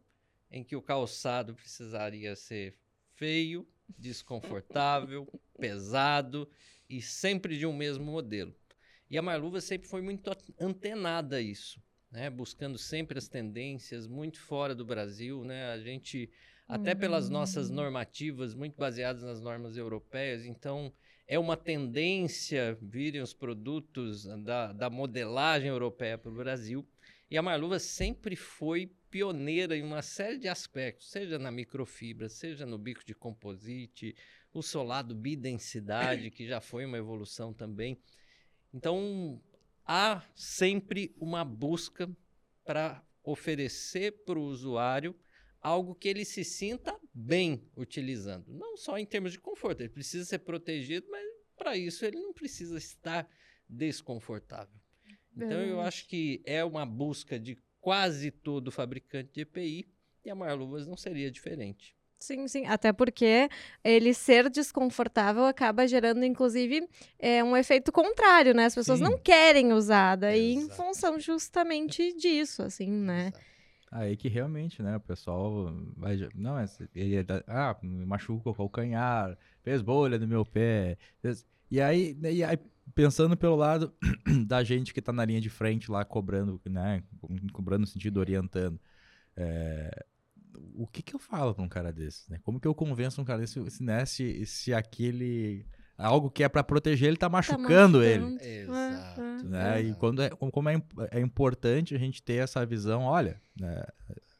em 0.49 0.63
que 0.63 0.75
o 0.75 0.81
calçado 0.81 1.53
precisaria 1.53 2.35
ser 2.35 2.75
feio, 3.13 3.67
desconfortável, 3.95 5.27
pesado 5.59 6.49
e 6.89 6.99
sempre 6.99 7.59
de 7.59 7.67
um 7.67 7.73
mesmo 7.73 8.05
modelo. 8.05 8.58
E 9.09 9.17
a 9.17 9.21
Marluva 9.21 9.59
sempre 9.59 9.87
foi 9.87 10.01
muito 10.01 10.29
antenada 10.59 11.37
a 11.37 11.41
isso, 11.41 11.81
né? 12.11 12.29
Buscando 12.29 12.77
sempre 12.77 13.17
as 13.17 13.27
tendências, 13.27 14.07
muito 14.07 14.39
fora 14.39 14.75
do 14.75 14.85
Brasil, 14.85 15.43
né? 15.43 15.71
A 15.71 15.79
gente, 15.79 16.29
até 16.67 16.93
uhum. 16.93 16.99
pelas 16.99 17.29
nossas 17.29 17.69
normativas, 17.69 18.53
muito 18.53 18.77
baseadas 18.77 19.23
nas 19.23 19.41
normas 19.41 19.75
europeias, 19.75 20.45
então 20.45 20.93
é 21.27 21.39
uma 21.39 21.57
tendência 21.57 22.77
virem 22.81 23.21
os 23.21 23.33
produtos 23.33 24.25
da, 24.43 24.73
da 24.73 24.89
modelagem 24.89 25.69
europeia 25.69 26.17
para 26.17 26.31
o 26.31 26.35
Brasil. 26.35 26.87
E 27.31 27.37
a 27.37 27.41
Marluva 27.41 27.77
sempre 27.77 28.35
foi 28.35 28.91
pioneira 29.11 29.75
em 29.77 29.83
uma 29.83 30.01
série 30.01 30.37
de 30.37 30.47
aspectos, 30.47 31.09
seja 31.11 31.37
na 31.37 31.51
microfibra, 31.51 32.29
seja 32.29 32.65
no 32.65 32.77
bico 32.77 33.05
de 33.05 33.13
composite, 33.13 34.15
o 34.51 34.61
solado 34.61 35.13
bidensidade, 35.13 36.31
que 36.31 36.47
já 36.47 36.59
foi 36.59 36.85
uma 36.85 36.97
evolução 36.97 37.53
também. 37.53 37.99
Então, 38.73 39.41
há 39.85 40.23
sempre 40.35 41.15
uma 41.17 41.43
busca 41.43 42.09
para 42.63 43.03
oferecer 43.23 44.23
para 44.23 44.39
o 44.39 44.43
usuário 44.43 45.15
algo 45.61 45.95
que 45.95 46.07
ele 46.07 46.23
se 46.23 46.43
sinta 46.43 46.97
bem 47.13 47.69
utilizando. 47.75 48.53
Não 48.53 48.77
só 48.77 48.97
em 48.97 49.05
termos 49.05 49.31
de 49.33 49.39
conforto, 49.39 49.81
ele 49.81 49.89
precisa 49.89 50.25
ser 50.25 50.39
protegido, 50.39 51.07
mas 51.09 51.23
para 51.57 51.75
isso 51.75 52.05
ele 52.05 52.17
não 52.17 52.33
precisa 52.33 52.77
estar 52.77 53.29
desconfortável. 53.67 54.79
Então 55.35 55.61
eu 55.61 55.79
acho 55.81 56.07
que 56.07 56.41
é 56.45 56.63
uma 56.63 56.85
busca 56.85 57.39
de 57.39 57.57
quase 57.79 58.31
todo 58.31 58.71
fabricante 58.71 59.33
de 59.33 59.41
EPI 59.41 59.89
e 60.23 60.29
a 60.29 60.35
Marluvas 60.35 60.85
não 60.87 60.97
seria 60.97 61.31
diferente. 61.31 61.95
Sim, 62.19 62.47
sim. 62.47 62.65
Até 62.65 62.91
porque 62.91 63.49
ele 63.83 64.13
ser 64.13 64.49
desconfortável 64.49 65.45
acaba 65.45 65.87
gerando, 65.87 66.25
inclusive, 66.25 66.87
é, 67.17 67.41
um 67.43 67.55
efeito 67.55 67.91
contrário, 67.91 68.53
né? 68.53 68.65
As 68.65 68.75
pessoas 68.75 68.99
Sim. 68.99 69.05
não 69.05 69.17
querem 69.19 69.71
usar, 69.71 70.17
daí 70.17 70.53
em 70.53 70.59
Exato. 70.59 70.75
função 70.75 71.19
justamente 71.19 72.13
disso, 72.13 72.61
assim, 72.63 72.91
né? 72.91 73.27
Exato. 73.27 73.49
Aí 73.91 74.15
que 74.15 74.27
realmente, 74.27 74.83
né, 74.83 74.97
o 74.97 74.99
pessoal 74.99 75.73
vai. 75.97 76.15
Não, 76.35 76.59
é, 76.59 76.65
ele 76.93 77.15
é 77.15 77.23
da- 77.23 77.43
ah, 77.47 77.75
me 77.81 78.05
machuca 78.05 78.49
o 78.49 78.53
calcanhar, 78.53 79.35
fez 79.63 79.81
bolha 79.81 80.19
no 80.19 80.27
meu 80.27 80.45
pé. 80.45 80.95
fez- 81.21 81.43
E 81.71 81.81
aí, 81.81 82.15
e 82.21 82.43
aí, 82.43 82.57
pensando 82.93 83.35
pelo 83.37 83.55
lado 83.55 83.91
da 84.47 84.63
gente 84.63 84.93
que 84.93 85.01
tá 85.01 85.11
na 85.11 85.25
linha 85.25 85.41
de 85.41 85.49
frente 85.49 85.89
lá, 85.89 86.05
cobrando, 86.05 86.61
né, 86.65 87.01
cobrando 87.51 87.81
no 87.81 87.87
sentido, 87.87 88.19
orientando. 88.19 88.79
é, 89.35 90.05
o 90.75 90.87
que 90.87 91.01
que 91.01 91.15
eu 91.15 91.19
falo 91.19 91.53
pra 91.53 91.63
um 91.63 91.69
cara 91.69 91.91
desse, 91.91 92.29
né? 92.31 92.39
Como 92.43 92.59
que 92.59 92.67
eu 92.67 92.75
convenço 92.75 93.21
um 93.21 93.25
cara 93.25 93.39
desse, 93.39 93.69
se, 93.69 93.83
né, 93.83 94.05
se, 94.05 94.45
se 94.45 94.73
aquele... 94.73 95.65
Algo 95.97 96.31
que 96.31 96.43
é 96.45 96.47
pra 96.47 96.63
proteger, 96.63 97.09
ele 97.09 97.17
tá 97.17 97.27
machucando 97.27 98.01
ele. 98.01 98.23
machucando. 98.23 98.43
Exato. 98.45 99.21
Ah, 99.21 99.37
ah, 99.39 99.43
né? 99.43 99.81
E 99.81 99.85
Exato. 99.87 99.99
quando 99.99 100.21
é, 100.21 100.29
como 100.29 100.69
é, 100.69 100.81
é 101.11 101.19
importante 101.19 101.93
a 101.93 101.97
gente 101.97 102.23
ter 102.23 102.35
essa 102.35 102.65
visão, 102.65 103.03
olha, 103.03 103.41
né, 103.59 103.83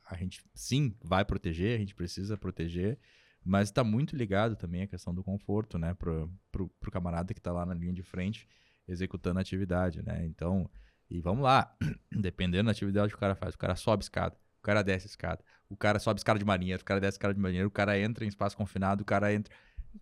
a 0.10 0.16
gente 0.16 0.42
sim 0.56 0.96
vai 1.04 1.26
proteger, 1.26 1.76
a 1.76 1.80
gente 1.80 1.94
precisa 1.94 2.38
proteger, 2.38 2.98
mas 3.44 3.68
está 3.68 3.84
muito 3.84 4.16
ligado 4.16 4.56
também 4.56 4.84
a 4.84 4.88
questão 4.88 5.14
do 5.14 5.24
conforto, 5.24 5.78
né, 5.78 5.94
pro, 5.94 6.32
pro, 6.50 6.70
pro 6.80 6.92
camarada 6.92 7.34
que 7.34 7.40
está 7.40 7.52
lá 7.52 7.66
na 7.66 7.74
linha 7.74 7.94
de 7.94 8.04
frente 8.04 8.48
executando 8.88 9.40
a 9.40 9.42
atividade, 9.42 10.02
né? 10.02 10.26
Então, 10.26 10.70
e 11.10 11.22
vamos 11.22 11.44
lá, 11.44 11.76
dependendo 12.12 12.66
da 12.66 12.72
atividade 12.72 13.10
que 13.10 13.16
o 13.18 13.20
cara 13.20 13.36
faz, 13.36 13.54
o 13.54 13.58
cara 13.58 13.76
sobe 13.76 14.04
escada, 14.04 14.36
o 14.60 14.62
cara 14.62 14.82
desce 14.82 15.08
escada, 15.08 15.44
o 15.70 15.78
cara 15.78 16.00
sobe 16.00 16.20
escada 16.20 16.40
de 16.40 16.46
marinheiro, 16.46 16.82
o 16.82 16.86
cara 16.86 17.00
desce 17.00 17.16
escada 17.16 17.34
de 17.34 17.40
marinheiro, 17.40 17.68
o 17.68 17.72
cara 17.72 17.98
entra 18.00 18.26
em 18.26 18.28
espaço 18.28 18.58
confinado, 18.58 19.02
o 19.04 19.06
cara 19.06 19.34
entra 19.34 19.54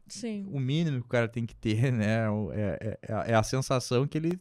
Sim. 0.07 0.45
o 0.49 0.59
mínimo 0.59 0.99
que 1.01 1.05
o 1.05 1.09
cara 1.09 1.27
tem 1.27 1.45
que 1.45 1.55
ter, 1.55 1.91
né? 1.91 2.25
É, 2.53 2.79
é- 2.81 2.99
é 3.01 3.13
a- 3.13 3.23
é 3.27 3.33
a 3.35 3.43
sensação 3.43 4.07
que 4.07 4.17
ele 4.17 4.39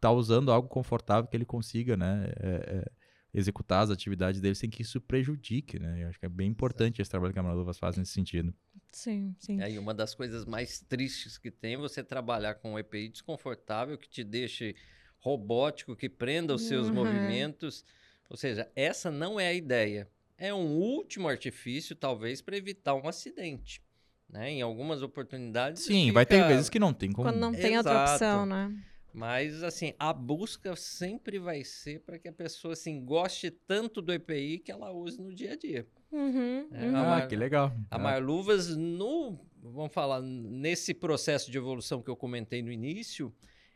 tá 0.00 0.10
usando 0.10 0.50
algo 0.52 0.68
confortável 0.68 1.28
que 1.28 1.36
ele 1.36 1.44
consiga, 1.44 1.96
né? 1.96 2.30
é- 2.40 2.78
é, 2.86 2.92
executar 3.34 3.82
as 3.84 3.90
atividades 3.90 4.40
dele 4.40 4.54
sem 4.54 4.70
que 4.70 4.80
isso 4.82 5.00
prejudique, 5.00 5.78
né? 5.78 6.02
Eu 6.04 6.08
acho 6.08 6.18
que 6.18 6.24
é 6.24 6.28
bem 6.30 6.48
importante 6.48 7.02
esse 7.02 7.10
trabalho 7.10 7.32
que 7.32 7.38
a 7.38 7.42
Marluvas 7.42 7.78
faz 7.78 7.96
nesse 7.96 8.12
sentido. 8.12 8.54
Sim, 8.90 9.34
sim. 9.38 9.60
É, 9.60 9.70
e 9.70 9.78
uma 9.78 9.92
das 9.92 10.14
coisas 10.14 10.46
mais 10.46 10.80
tristes 10.80 11.36
que 11.36 11.50
tem 11.50 11.74
é 11.74 11.76
você 11.76 12.02
trabalhar 12.02 12.54
com 12.54 12.72
um 12.72 12.78
EPI 12.78 13.10
desconfortável, 13.10 13.98
que 13.98 14.08
te 14.08 14.24
deixe 14.24 14.74
robótico, 15.18 15.94
que 15.94 16.08
prenda 16.08 16.54
os 16.54 16.62
seus 16.62 16.88
Uhum. 16.88 16.94
movimentos. 16.94 17.84
Ou 18.30 18.36
seja, 18.36 18.70
essa 18.74 19.10
não 19.10 19.38
é 19.38 19.48
a 19.48 19.54
ideia. 19.54 20.08
É 20.38 20.54
um 20.54 20.76
último 20.78 21.28
artifício, 21.28 21.96
talvez, 21.96 22.40
para 22.40 22.56
evitar 22.56 22.94
um 22.94 23.08
acidente. 23.08 23.82
Né? 24.28 24.50
Em 24.52 24.62
algumas 24.62 25.02
oportunidades. 25.02 25.82
Sim, 25.82 26.12
vai 26.12 26.24
ter 26.24 26.36
fica- 26.36 26.48
vezes 26.48 26.68
que 26.70 26.78
não 26.78 26.92
tem 26.94 27.10
como. 27.10 27.28
Quando 27.28 27.38
não 27.40 27.52
tem 27.52 27.76
outra 27.76 27.92
Exato. 27.94 28.12
opção, 28.14 28.46
né? 28.46 28.72
Mas, 29.12 29.62
assim, 29.62 29.94
a 29.98 30.12
busca 30.12 30.76
sempre 30.76 31.38
vai 31.38 31.64
ser 31.64 32.00
para 32.00 32.18
que 32.18 32.28
a 32.28 32.32
pessoa 32.32 32.74
assim, 32.74 33.04
goste 33.04 33.50
tanto 33.50 34.00
do 34.00 34.12
EPI 34.12 34.58
que 34.60 34.70
ela 34.70 34.92
use 34.92 35.20
no 35.20 35.34
dia 35.34 35.54
a 35.54 35.56
dia. 35.56 35.88
Uhum, 36.12 36.68
É, 36.70 36.86
uhum. 36.86 36.96
a 36.96 37.00
Ah, 37.00 37.04
Mar- 37.04 37.28
que 37.28 37.34
legal. 37.36 37.72
A 37.90 37.96
Ah, 37.96 37.98
Marluvas, 37.98 38.76
no, 38.76 39.40
vamos 39.60 39.92
falar, 39.92 40.20
nesse 40.22 40.92
processo 40.94 41.50
de 41.50 41.56
evolução 41.58 42.02
que 42.02 42.10
eu 42.10 42.16
comentei 42.16 42.62
no 42.62 42.70
início, 42.70 43.34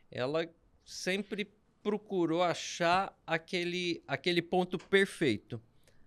ela 0.09 0.47
sempre 0.85 1.51
procurou 1.81 2.43
achar 2.43 3.19
aquele, 3.25 4.01
aquele 4.07 4.41
ponto 4.41 4.77
perfeito, 4.77 5.59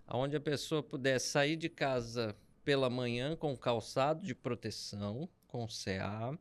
onde 0.09 0.35
a 0.35 0.39
pessoa 0.41 0.81
pudesse 0.83 1.27
sair 1.29 1.55
de 1.55 1.69
casa 1.69 2.35
pela 2.63 2.89
manhã 2.89 3.35
com 3.35 3.55
calçado 3.57 4.25
de 4.25 4.35
proteção, 4.35 5.27
com 5.47 5.65
CA, 5.67 6.37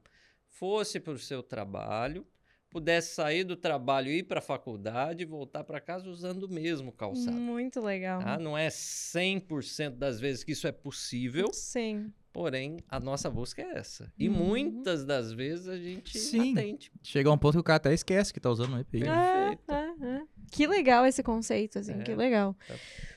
fosse 0.48 0.98
para 0.98 1.12
o 1.12 1.18
seu 1.18 1.42
trabalho, 1.42 2.26
pudesse 2.68 3.14
sair 3.14 3.44
do 3.44 3.56
trabalho, 3.56 4.10
ir 4.10 4.24
para 4.24 4.38
a 4.40 4.42
faculdade 4.42 5.22
e 5.22 5.26
voltar 5.26 5.64
para 5.64 5.80
casa 5.80 6.08
usando 6.10 6.44
o 6.44 6.48
mesmo 6.48 6.90
calçado. 6.92 7.36
Muito 7.36 7.80
legal. 7.80 8.20
Tá? 8.20 8.38
Não 8.38 8.56
é 8.58 8.68
100% 8.68 9.90
das 9.96 10.18
vezes 10.20 10.42
que 10.44 10.52
isso 10.52 10.66
é 10.66 10.72
possível, 10.72 11.48
Sim. 11.52 12.12
porém 12.32 12.78
a 12.88 12.98
nossa 13.00 13.30
busca 13.30 13.62
é 13.62 13.78
essa. 13.78 14.12
E 14.18 14.28
Uhum. 14.28 14.34
muitas 14.34 15.04
das 15.04 15.32
vezes 15.32 15.68
a 15.68 15.76
gente 15.76 16.18
Sim. 16.18 16.52
atende. 16.52 16.90
Chega 17.02 17.30
um 17.30 17.38
ponto 17.38 17.54
que 17.54 17.60
o 17.60 17.64
cara 17.64 17.76
até 17.76 17.94
esquece 17.94 18.32
que 18.32 18.40
tá 18.40 18.50
usando 18.50 18.74
um 18.74 18.78
EPI. 18.80 19.04
É, 19.04 19.06
Perfeito. 19.06 19.72
é, 19.72 19.85
é. 20.02 20.22
Que 20.50 20.66
legal 20.66 21.04
esse 21.06 21.22
conceito, 21.22 21.78
assim, 21.78 21.92
É. 22.00 22.02
que 22.02 22.14
legal. 22.14 22.54
Tá. 22.68 22.74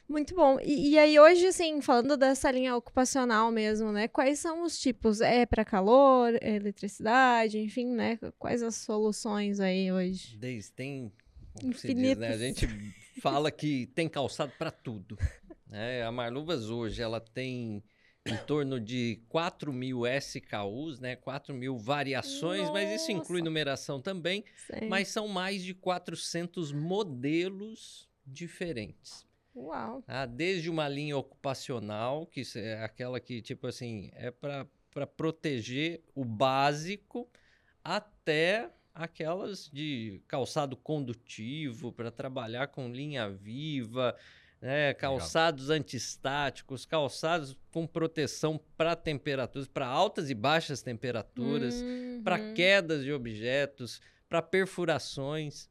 Muito 0.07 0.33
bom. 0.36 0.59
E, 0.62 0.91
e 0.91 0.98
aí, 1.00 1.19
hoje, 1.19 1.45
assim, 1.45 1.79
falando 1.81 2.17
dessa 2.17 2.50
linha 2.50 2.75
ocupacional 2.75 3.51
mesmo, 3.51 3.91
né? 3.91 4.07
Quais 4.07 4.39
são 4.39 4.63
os 4.63 4.79
tipos? 4.79 5.21
É 5.21 5.45
para 5.45 5.63
calor, 5.63 6.33
é 6.41 6.55
eletricidade, 6.55 7.59
enfim, 7.59 7.86
né? 7.86 8.17
Quais 8.39 8.63
as 8.63 8.75
soluções 8.75 9.59
aí 9.59 9.91
hoje? 9.91 10.36
Desde 10.38 10.71
tem, 10.71 11.12
se 11.75 11.93
diz, 11.93 12.17
né? 12.17 12.29
A 12.29 12.38
gente 12.38 12.67
fala 13.21 13.51
que 13.51 13.86
tem 13.93 14.09
calçado 14.09 14.51
para 14.57 14.71
tudo. 14.71 15.15
né? 15.67 16.01
A 16.03 16.12
Marluvas 16.12 16.71
hoje 16.71 17.00
ela 17.03 17.19
tem 17.21 17.83
em 18.26 18.38
torno 18.46 18.80
de 18.80 19.22
4 19.30 19.72
mil 19.72 20.06
SKUs, 20.06 21.00
né? 21.00 21.16
4 21.16 21.54
mil 21.54 21.78
variações, 21.78 22.70
mas 22.70 22.90
isso 23.02 23.12
inclui 23.12 23.40
Nossa. 23.40 23.50
numeração 23.50 24.02
também. 24.02 24.44
Sei. 24.68 24.88
Mas 24.88 25.08
são 25.08 25.28
mais 25.28 25.64
de 25.64 25.74
400 25.74 26.72
modelos 26.72 28.10
diferentes. 28.26 29.28
Uau. 29.56 30.02
tá? 30.04 30.26
Desde 30.26 30.70
uma 30.70 30.88
linha 30.88 31.18
ocupacional, 31.18 32.26
que 32.26 32.44
é 32.56 32.84
aquela 32.84 33.20
que, 33.20 33.42
tipo 33.42 33.68
assim, 33.68 34.10
é 34.14 34.32
para 34.32 35.08
proteger 35.08 36.04
o 36.14 36.24
básico, 36.24 37.28
até 37.84 38.70
aquelas 38.94 39.70
de 39.72 40.22
calçado 40.28 40.76
condutivo, 40.76 41.92
para 41.92 42.12
trabalhar 42.12 42.68
com 42.68 42.92
linha 42.92 43.30
viva, 43.30 44.16
né? 44.62 44.94
calçados 44.94 45.70
antistáticos, 45.70 46.86
calçados 46.86 47.58
com 47.72 47.88
proteção 47.88 48.60
para 48.78 48.96
temperaturas, 48.96 49.68
para 49.68 49.88
altas 49.88 50.30
e 50.30 50.34
baixas 50.34 50.82
temperaturas 50.82 51.84
para 52.24 52.38
Uhum. 52.38 52.54
quedas 52.54 53.04
de 53.04 53.12
objetos, 53.13 54.01
para 54.28 54.42
perfurações. 54.42 55.70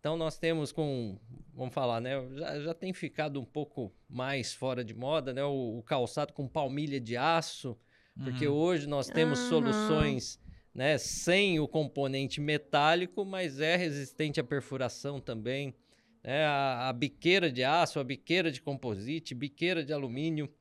Então 0.00 0.16
nós 0.16 0.38
temos 0.38 0.70
com, 0.70 1.18
vamos 1.52 1.74
falar, 1.74 2.00
né? 2.00 2.12
Já, 2.36 2.60
já 2.60 2.74
tem 2.74 2.92
ficado 2.92 3.40
um 3.40 3.44
pouco 3.44 3.92
mais 4.08 4.54
fora 4.54 4.84
de 4.84 4.94
moda, 4.94 5.32
né? 5.34 5.42
O, 5.44 5.78
o 5.78 5.82
calçado 5.82 6.32
com 6.32 6.46
palmilha 6.48 7.00
de 7.00 7.16
aço, 7.16 7.76
porque 8.22 8.46
Uhum. 8.46 8.54
hoje 8.54 8.86
nós 8.86 9.08
temos 9.10 9.40
Aham. 9.40 9.48
soluções, 9.48 10.40
né? 10.72 10.96
Sem 10.98 11.58
o 11.58 11.66
componente 11.66 12.40
metálico, 12.40 13.24
mas 13.24 13.60
é 13.60 13.74
resistente 13.76 14.38
à 14.38 14.44
perfuração 14.44 15.20
também. 15.20 15.74
Né? 16.22 16.44
A, 16.44 16.88
a 16.88 16.92
biqueira 16.92 17.50
de 17.50 17.62
aço, 17.64 17.98
a 18.00 18.04
biqueira 18.04 18.50
de 18.50 18.60
composite, 18.60 19.34
biqueira 19.34 19.84
de 19.84 19.92
alumínio. 19.92 20.52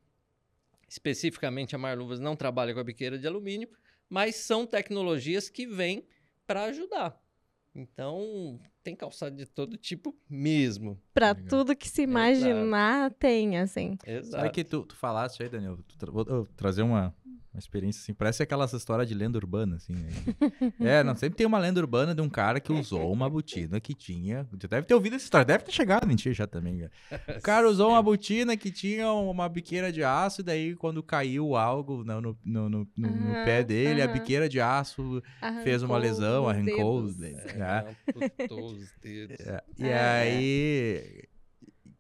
Especificamente 0.90 1.76
a 1.76 1.78
Marluvas 1.78 2.20
não 2.20 2.36
trabalha 2.36 2.74
com 2.74 2.80
a 2.80 2.84
biqueira 2.84 3.18
de 3.20 3.28
alumínio, 3.28 3.70
mas 4.10 4.36
são 4.36 4.66
tecnologias 4.66 5.50
que 5.50 5.68
vêm 5.68 6.06
para 6.46 6.64
ajudar. 6.66 7.20
Então, 7.76 8.60
tem 8.82 8.96
calçado 8.96 9.36
de 9.36 9.46
todo 9.46 9.78
tipo 9.78 10.18
mesmo. 10.30 11.00
Legal. 11.36 11.50
tudo 11.50 11.76
que 11.76 11.88
se 11.88 12.02
imaginar, 12.02 13.12
tem, 13.12 13.60
assim. 13.60 13.98
Exato. 14.06 14.32
Sabe 14.42 14.50
que 14.50 14.64
tu, 14.64 14.84
tu 14.84 14.96
falaste 14.96 15.44
aí, 15.44 15.50
Daniel? 15.50 15.78
Tu 15.88 15.98
tra- 15.98 16.10
vou 16.10 16.26
vou 16.26 16.46
trazer 16.56 16.82
uma, 16.82 17.14
uma 17.54 17.60
experiência 17.60 18.02
assim. 18.02 18.14
Parece 18.14 18.44
aquelas 18.44 18.72
histórias 18.74 19.08
de 19.08 19.14
lenda 19.16 19.38
urbana, 19.38 19.78
assim. 19.78 19.94
né? 19.94 20.10
é, 20.80 21.04
não, 21.04 21.16
sempre 21.16 21.38
tem 21.38 21.46
uma 21.48 21.58
lenda 21.60 21.80
urbana 21.80 22.14
de 22.14 22.22
um 22.22 22.30
cara 22.30 22.60
que 22.60 22.72
usou 22.72 23.12
uma 23.12 23.30
botina 23.30 23.80
que 23.80 23.94
tinha. 23.94 24.46
Tu 24.60 24.68
deve 24.68 24.86
ter 24.86 24.94
ouvido 24.94 25.16
essa 25.16 25.26
história, 25.26 25.46
deve 25.46 25.64
ter 25.64 25.72
chegado 25.72 26.12
em 26.12 26.16
ti 26.16 26.34
já 26.34 26.46
também. 26.46 26.74
né? 26.76 26.90
O 27.38 27.42
cara 27.42 27.68
usou 27.70 27.90
uma 27.92 28.02
botina 28.02 28.56
que 28.56 28.72
tinha 28.72 29.12
uma 29.12 29.48
biqueira 29.50 29.92
de 29.92 30.04
aço, 30.04 30.42
e 30.42 30.44
daí 30.44 30.76
quando 30.76 31.02
caiu 31.02 31.56
algo 31.56 32.04
no, 32.04 32.22
no, 32.22 32.38
no, 32.46 32.70
no- 32.70 32.88
no- 32.98 33.10
no 33.10 33.32
Aham, 33.32 33.46
pé 33.46 33.64
dele, 33.64 34.02
a 34.02 34.06
aham. 34.06 34.14
biqueira 34.14 34.48
de 34.50 34.60
aço 34.62 35.22
fez 35.64 35.82
uma 35.84 35.96
Arrancou 35.96 36.12
lesão, 36.12 36.44
os 36.46 36.50
arrancou. 36.50 37.02
os 37.04 37.16
dedos. 37.18 37.44
dedos, 37.44 37.58
né? 37.58 37.96
os 38.50 38.94
dedos. 39.02 39.40
É, 39.40 39.64
E 39.80 39.86
É. 39.88 39.98
aí. 40.00 41.24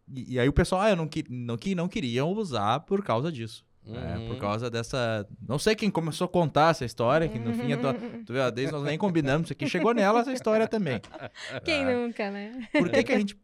E, 0.09 0.33
e 0.35 0.39
aí 0.39 0.47
o 0.47 0.53
pessoal, 0.53 0.81
ah, 0.81 0.89
eu 0.89 0.95
não, 0.95 1.07
que, 1.07 1.23
não, 1.29 1.57
que 1.57 1.75
não 1.75 1.87
queriam 1.87 2.31
usar 2.31 2.79
por 2.81 3.03
causa 3.03 3.31
disso. 3.31 3.65
Né? 3.87 4.17
Uhum. 4.17 4.27
por 4.29 4.37
causa 4.37 4.69
dessa. 4.69 5.27
Não 5.47 5.57
sei 5.59 5.75
quem 5.75 5.89
começou 5.89 6.25
a 6.25 6.29
contar 6.29 6.71
essa 6.71 6.85
história, 6.85 7.27
que 7.27 7.39
no 7.39 7.53
fim. 7.53 7.71
Eu 7.71 7.81
tô, 7.81 7.93
tu 8.25 8.33
vê, 8.33 8.51
desde 8.51 8.71
nós 8.73 8.83
nem 8.83 8.97
combinamos 8.97 9.47
isso 9.47 9.53
aqui, 9.53 9.67
chegou 9.67 9.93
nela 9.93 10.21
essa 10.21 10.33
história 10.33 10.67
também. 10.67 11.01
Quem 11.63 11.83
Ah, 11.85 11.95
nunca, 11.97 12.29
né? 12.31 12.67
Por 12.71 12.89
que, 12.89 13.03
que 13.03 13.11
a 13.11 13.17
gente 13.19 13.37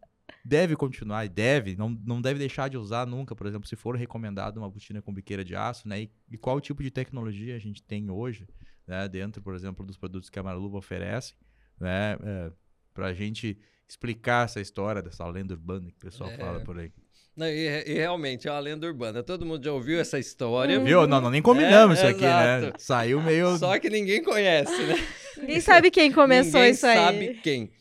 deve 0.46 0.76
continuar 0.76 1.26
e 1.26 1.30
deve, 1.30 1.76
não, 1.76 1.90
não 1.90 2.22
deve 2.22 2.40
deixar 2.40 2.70
de 2.70 2.78
usar 2.78 3.06
nunca, 3.08 3.36
por 3.36 3.48
exemplo, 3.48 3.68
se 3.68 3.76
for 3.76 3.96
recomendado 3.96 4.58
uma 4.58 4.70
botina 4.70 5.02
com 5.02 5.14
biqueira 5.14 5.44
de 5.44 5.56
aço, 5.56 5.88
né? 5.88 6.02
E, 6.02 6.12
e 6.32 6.38
qual 6.38 6.60
tipo 6.60 6.84
de 6.84 6.92
tecnologia 6.92 7.56
a 7.56 7.60
gente 7.60 7.82
tem 7.84 8.10
hoje, 8.10 8.48
né? 8.88 9.08
Dentro, 9.08 9.42
por 9.42 9.56
exemplo, 9.56 9.86
dos 9.86 9.98
produtos 9.98 10.30
que 10.30 10.40
a 10.40 10.44
Marluva 10.44 10.78
oferece, 10.78 11.34
né? 11.80 12.18
É, 12.24 12.52
para 12.94 13.08
a 13.08 13.14
gente 13.14 13.58
explicar 13.88 14.46
essa 14.46 14.60
história 14.62 15.02
dessa 15.02 15.26
lenda 15.28 15.54
urbana 15.54 15.90
que 15.90 15.98
o 15.98 16.00
pessoal 16.00 16.30
É. 16.30 16.38
fala 16.38 16.60
por 16.62 16.80
aí. 16.80 16.92
Não, 17.36 17.48
e, 17.48 17.84
e 17.88 17.94
realmente 17.94 18.48
é 18.48 18.52
uma 18.52 18.60
lenda 18.60 18.86
urbana. 18.86 19.24
Todo 19.24 19.46
mundo 19.46 19.64
já 19.64 19.74
ouviu 19.74 20.00
essa 20.00 20.20
história. 20.20 20.80
Viu? 20.80 21.08
Não, 21.08 21.20
não, 21.20 21.32
nem 21.32 21.42
combinamos 21.42 21.98
É, 21.98 22.02
isso 22.02 22.12
aqui, 22.12 22.22
né? 22.22 22.58
exato. 22.60 22.82
Saiu 22.82 23.22
meio... 23.22 23.58
Só 23.58 23.80
que 23.80 23.90
ninguém 23.90 24.24
conhece, 24.24 24.72
né? 24.84 24.96
Ninguém 25.38 25.60
sabe 25.60 25.90
quem 25.90 26.12
começou 26.12 26.60
Ninguém 26.60 26.72
isso 26.72 26.86
aí. 26.86 26.96
sabe 26.96 27.34
quem. 27.42 27.72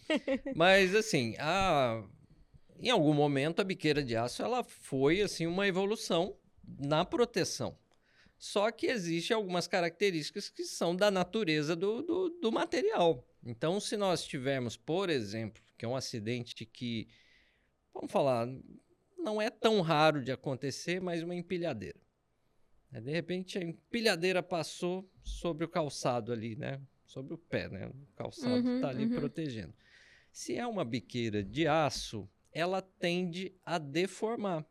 Mas 0.57 0.95
assim, 0.95 1.35
a... 1.39 2.03
em 2.81 2.89
algum 2.89 3.13
momento 3.13 3.61
a 3.61 3.65
biqueira 3.65 4.03
de 4.03 4.17
aço 4.17 4.43
ela 4.43 4.65
foi 4.65 5.21
assim 5.21 5.47
uma 5.47 5.69
evolução 5.69 6.35
na 6.81 7.05
proteção. 7.05 7.77
Só 8.39 8.71
que 8.73 8.87
existe 8.87 9.33
algumas 9.33 9.69
características 9.69 10.49
que 10.49 10.65
são 10.65 10.97
da 10.97 11.11
natureza 11.11 11.77
do, 11.77 12.03
do, 12.03 12.31
do 12.41 12.51
material. 12.51 13.25
Então, 13.45 13.79
se 13.79 13.97
nós 13.97 14.25
tivermos, 14.25 14.77
por 14.77 15.11
exemplo, 15.11 15.63
que 15.79 15.85
é 15.85 15.89
um 15.89 15.95
acidente 15.95 16.65
que, 16.65 17.07
vamos 17.95 18.11
falar, 18.11 18.49
não 19.23 19.41
é 19.41 19.49
tão 19.49 19.81
raro 19.81 20.23
de 20.23 20.33
acontecer, 20.33 21.01
mas 21.01 21.23
uma 21.23 21.35
empilhadeira. 21.35 21.99
Né, 22.91 23.01
De 23.01 23.11
repente, 23.11 23.59
a 23.59 23.63
empilhadeira 23.63 24.43
passou 24.43 25.09
sobre 25.23 25.65
o 25.65 25.69
calçado 25.69 26.33
ali, 26.33 26.57
né? 26.57 26.81
Sobre 27.07 27.35
o 27.35 27.39
pé, 27.39 27.69
né? 27.69 27.87
O 27.87 28.17
calçado 28.17 28.67
Uhum, 28.67 28.77
está 28.77 28.89
ali 28.89 29.05
uhum. 29.05 29.15
protegendo. 29.19 29.75
Se 30.31 30.57
é 30.57 30.67
uma 30.67 30.85
biqueira 30.85 31.43
de 31.43 31.67
aço, 31.67 32.29
ela 32.53 32.83
tende 32.83 33.55
a 33.65 33.79
deformar. 33.79 34.67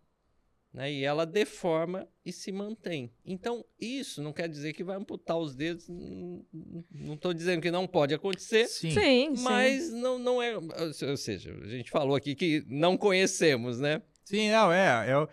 Né? 0.73 0.91
E 0.91 1.03
ela 1.03 1.25
deforma 1.25 2.07
e 2.25 2.31
se 2.31 2.51
mantém. 2.51 3.11
Então, 3.25 3.65
isso 3.79 4.23
não 4.23 4.31
quer 4.31 4.47
dizer 4.47 4.73
que 4.73 4.83
vai 4.83 4.95
amputar 4.95 5.37
os 5.37 5.53
dedos. 5.53 5.87
Não 5.89 7.13
estou 7.13 7.33
dizendo 7.33 7.61
que 7.61 7.69
não 7.69 7.85
pode 7.85 8.13
acontecer, 8.13 8.67
Sim. 8.67 8.91
Sim, 8.91 9.35
sim. 9.35 9.43
mas 9.43 9.91
não, 9.91 10.17
não 10.17 10.41
é. 10.41 10.55
Ou 10.57 11.17
seja, 11.17 11.53
a 11.61 11.67
gente 11.67 11.91
falou 11.91 12.15
aqui 12.15 12.33
que 12.33 12.63
não 12.67 12.97
conhecemos, 12.97 13.79
né? 13.79 14.01
Sim, 14.31 14.49
não, 14.51 14.71
é. 14.71 15.09
é 15.11 15.17
o- 15.17 15.27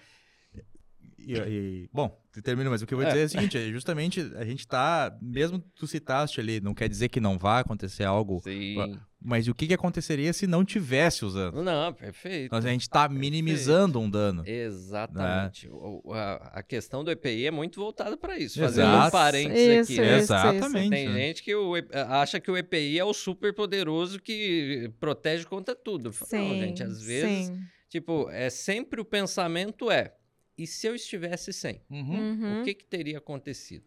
e, 1.19 1.33
e- 1.37 1.91
bom, 1.93 2.17
termino, 2.43 2.71
mas 2.71 2.81
o 2.81 2.87
que 2.87 2.95
eu 2.95 2.99
vou 2.99 3.07
É. 3.07 3.11
dizer 3.11 3.23
é 3.23 3.25
o 3.27 3.29
seguinte: 3.29 3.59
é 3.59 3.69
justamente 3.71 4.21
a 4.37 4.45
gente 4.45 4.67
tá. 4.67 5.15
Mesmo 5.21 5.59
tu 5.59 5.87
citaste 5.87 6.41
ali, 6.41 6.61
não 6.61 6.73
quer 6.75 6.89
dizer 6.89 7.09
que 7.09 7.21
não 7.21 7.37
vai 7.37 7.61
acontecer 7.61 8.05
algo, 8.05 8.41
Sim. 8.43 8.99
mas 9.21 9.47
o 9.49 9.55
que, 9.55 9.67
que 9.67 9.75
aconteceria 9.75 10.33
se 10.33 10.47
não 10.47 10.65
tivesse 10.65 11.25
usando? 11.27 11.63
Não, 11.63 11.93
perfeito. 11.93 12.47
Então, 12.47 12.59
a 12.59 12.63
gente 12.63 12.89
tá 12.89 13.09
minimizando 13.11 14.01
um 14.01 14.09
dano. 14.09 14.43
Exatamente. 14.47 15.69
O- 15.69 16.01
o- 16.05 16.15
a, 16.15 16.35
a 16.55 16.63
questão 16.63 17.03
do 17.05 17.11
EPI 17.11 17.47
é 17.47 17.51
muito 17.51 17.79
voltada 17.81 18.17
para 18.17 18.39
isso. 18.39 18.63
Exato. 18.63 18.75
Fazendo 18.89 19.07
um 19.07 19.11
parênteses 19.11 19.91
Isso, 19.91 19.93
aqui. 19.93 20.01
né? 20.01 20.19
isso. 20.21 20.33
Exatamente. 20.33 20.91
Tem 20.91 21.09
né? 21.09 21.15
gente 21.21 21.43
que 21.43 21.55
o 21.55 21.73
acha 22.09 22.41
que 22.41 22.51
o 22.51 22.57
EPI 22.57 22.99
é 22.99 23.05
o 23.05 23.13
super 23.13 23.53
poderoso 23.53 24.19
que 24.21 24.91
protege 25.01 25.45
contra 25.45 25.75
tudo. 25.75 26.11
Sim, 26.13 26.49
Não, 26.49 26.59
gente, 26.61 26.83
às 26.83 27.03
vezes, 27.03 27.47
sim. 27.49 27.61
Tipo, 27.89 28.29
é 28.31 28.51
sempre 28.51 29.01
o 29.01 29.05
pensamento 29.05 29.91
é, 29.91 30.15
e 30.57 30.67
se 30.67 30.87
eu 30.87 30.95
estivesse 30.95 31.53
sem? 31.53 31.83
Uhum. 31.89 32.19
Uhum. 32.19 32.61
O 32.61 32.65
que, 32.65 32.75
que 32.75 32.85
teria 32.85 33.19
acontecido? 33.19 33.87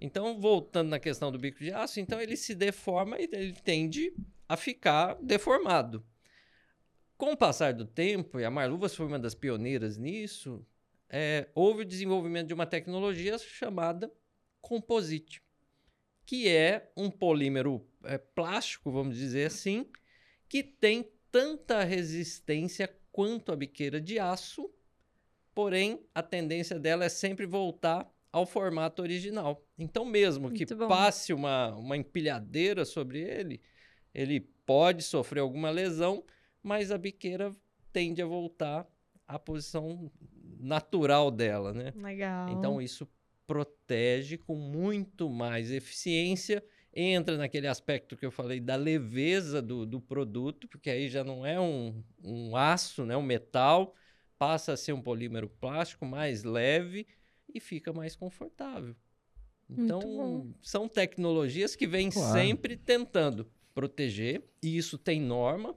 Então, 0.00 0.40
voltando 0.40 0.88
na 0.88 0.98
questão 0.98 1.30
do 1.30 1.38
bico 1.38 1.58
de 1.58 1.72
aço, 1.72 2.00
então 2.00 2.20
ele 2.20 2.36
se 2.36 2.54
deforma 2.54 3.18
e 3.18 3.28
ele 3.32 3.52
tende 3.52 4.12
a 4.48 4.56
ficar 4.56 5.14
deformado. 5.22 6.04
Com 7.16 7.32
o 7.32 7.36
passar 7.36 7.72
do 7.72 7.86
tempo, 7.86 8.38
e 8.38 8.44
a 8.44 8.50
Marluvas 8.50 8.94
foi 8.94 9.06
uma 9.06 9.18
das 9.18 9.34
pioneiras 9.34 9.96
nisso, 9.96 10.66
é, 11.08 11.48
houve 11.54 11.82
o 11.82 11.84
desenvolvimento 11.84 12.48
de 12.48 12.54
uma 12.54 12.66
tecnologia 12.66 13.38
chamada 13.38 14.12
composite, 14.60 15.42
que 16.26 16.48
é 16.48 16.90
um 16.96 17.10
polímero 17.10 17.86
é, 18.04 18.18
plástico, 18.18 18.90
vamos 18.90 19.16
dizer 19.16 19.46
assim, 19.46 19.86
que 20.48 20.62
tem 20.62 21.10
tanta 21.30 21.82
resistência 21.84 22.88
quanto 23.16 23.50
a 23.50 23.56
biqueira 23.56 23.98
de 23.98 24.18
aço, 24.18 24.70
porém 25.54 26.06
a 26.14 26.22
tendência 26.22 26.78
dela 26.78 27.06
é 27.06 27.08
sempre 27.08 27.46
voltar 27.46 28.06
ao 28.30 28.44
formato 28.44 29.00
original. 29.00 29.66
Então, 29.78 30.04
mesmo 30.04 30.50
que 30.50 30.66
passe 30.66 31.32
uma, 31.32 31.74
uma 31.76 31.96
empilhadeira 31.96 32.84
sobre 32.84 33.22
ele, 33.22 33.62
ele 34.12 34.40
pode 34.66 35.02
sofrer 35.02 35.40
alguma 35.40 35.70
lesão, 35.70 36.22
mas 36.62 36.90
a 36.90 36.98
biqueira 36.98 37.50
tende 37.90 38.20
a 38.20 38.26
voltar 38.26 38.86
à 39.26 39.38
posição 39.38 40.12
natural 40.60 41.30
dela, 41.30 41.72
né? 41.72 41.94
Legal. 41.96 42.50
Então 42.50 42.82
isso 42.82 43.08
protege 43.46 44.36
com 44.36 44.56
muito 44.56 45.30
mais 45.30 45.70
eficiência. 45.70 46.62
Entra 46.98 47.36
naquele 47.36 47.66
aspecto 47.66 48.16
que 48.16 48.24
eu 48.24 48.30
falei 48.30 48.58
da 48.58 48.74
leveza 48.74 49.60
do, 49.60 49.84
do 49.84 50.00
produto, 50.00 50.66
porque 50.66 50.88
aí 50.88 51.10
já 51.10 51.22
não 51.22 51.44
é 51.44 51.60
um, 51.60 52.02
um 52.24 52.56
aço, 52.56 53.04
né, 53.04 53.14
um 53.14 53.22
metal, 53.22 53.94
passa 54.38 54.72
a 54.72 54.76
ser 54.78 54.94
um 54.94 55.02
polímero 55.02 55.46
plástico 55.46 56.06
mais 56.06 56.42
leve 56.42 57.06
e 57.54 57.60
fica 57.60 57.92
mais 57.92 58.16
confortável. 58.16 58.96
Então, 59.68 60.54
são 60.62 60.88
tecnologias 60.88 61.76
que 61.76 61.86
vêm 61.86 62.10
Claro. 62.10 62.32
sempre 62.32 62.76
tentando 62.78 63.46
proteger, 63.74 64.42
e 64.62 64.78
isso 64.78 64.96
tem 64.96 65.20
norma. 65.20 65.76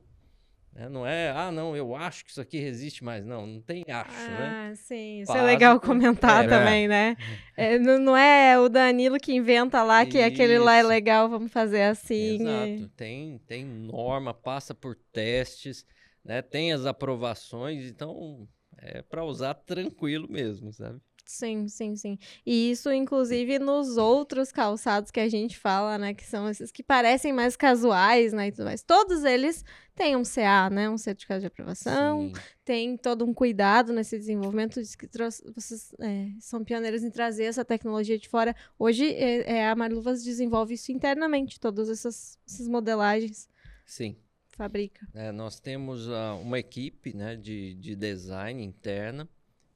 Né? 0.73 0.87
Não 0.89 1.05
é, 1.05 1.31
ah, 1.31 1.51
não, 1.51 1.75
eu 1.75 1.95
acho 1.95 2.23
que 2.23 2.31
isso 2.31 2.41
aqui 2.41 2.59
resiste 2.59 3.03
mais. 3.03 3.25
Não, 3.25 3.45
não 3.45 3.61
tem 3.61 3.83
acho, 3.89 4.31
né? 4.31 4.71
Ah, 4.71 4.75
sim. 4.75 5.21
Isso 5.21 5.31
é 5.31 5.35
Básico. 5.35 5.47
legal 5.47 5.79
comentar 5.79 6.45
É, 6.45 6.47
também, 6.47 6.87
né? 6.87 7.15
É, 7.57 7.77
não, 7.77 7.99
não 7.99 8.17
é 8.17 8.57
o 8.57 8.69
Danilo 8.69 9.17
que 9.17 9.33
inventa 9.33 9.83
lá 9.83 10.05
que 10.05 10.21
aquele 10.21 10.57
lá 10.59 10.75
é 10.75 10.79
Isso. 10.79 10.87
legal, 10.89 11.27
vamos 11.29 11.51
fazer 11.51 11.81
assim. 11.83 12.35
Exato. 12.35 12.89
Tem, 12.95 13.37
tem 13.39 13.65
norma, 13.65 14.33
passa 14.33 14.73
por 14.73 14.95
testes, 15.11 15.85
né? 16.23 16.41
Tem 16.41 16.71
as 16.71 16.85
aprovações, 16.85 17.85
então 17.85 18.47
é 18.77 19.01
para 19.01 19.25
usar 19.25 19.53
tranquilo 19.55 20.27
mesmo, 20.29 20.71
sabe? 20.71 21.01
Sim, 21.31 21.67
sim, 21.67 21.95
sim. 21.95 22.17
E 22.43 22.71
isso, 22.71 22.91
inclusive, 22.91 23.59
nos 23.59 23.97
outros 23.97 24.51
calçados 24.51 25.11
que 25.11 25.19
a 25.19 25.29
gente 25.29 25.59
fala, 25.59 25.95
né? 25.95 26.11
Que 26.11 26.25
são 26.25 26.49
esses 26.49 26.71
que 26.71 26.81
parecem 26.81 27.31
mais 27.31 27.55
casuais, 27.55 28.33
né? 28.33 28.47
E 28.47 28.51
tudo 28.51 28.65
mais. 28.65 28.81
Todos 28.81 29.23
eles 29.23 29.63
têm 29.93 30.15
um 30.15 30.23
CA, 30.25 30.71
né? 30.71 30.89
Um 30.89 30.97
certificado 30.97 31.41
de 31.41 31.45
aprovação. 31.45 32.33
Sim. 32.33 32.41
Tem 32.65 32.97
todo 32.97 33.23
um 33.23 33.31
cuidado 33.31 33.93
nesse 33.93 34.17
desenvolvimento. 34.17 34.81
Diz 34.81 34.95
que 34.95 35.07
trouxe- 35.07 35.43
vocês 35.53 35.93
é, 35.99 36.29
são 36.39 36.63
pioneiros 36.63 37.03
em 37.03 37.11
trazer 37.11 37.43
essa 37.43 37.63
tecnologia 37.63 38.17
de 38.17 38.27
fora. 38.27 38.55
Hoje, 38.79 39.05
é, 39.13 39.57
é, 39.57 39.69
a 39.69 39.75
Marluvas 39.75 40.23
desenvolve 40.23 40.73
isso 40.73 40.91
internamente, 40.91 41.59
todas 41.59 41.89
essas, 41.89 42.39
essas 42.47 42.67
modelagens. 42.67 43.47
Sim. 43.85 44.17
Fabrica. 44.47 45.07
É, 45.13 45.31
nós 45.31 45.59
temos 45.59 46.09
ah, 46.09 46.33
uma 46.33 46.57
equipe 46.57 47.15
né, 47.15 47.35
de, 47.35 47.75
de 47.75 47.95
design 47.95 48.63
interna 48.63 49.29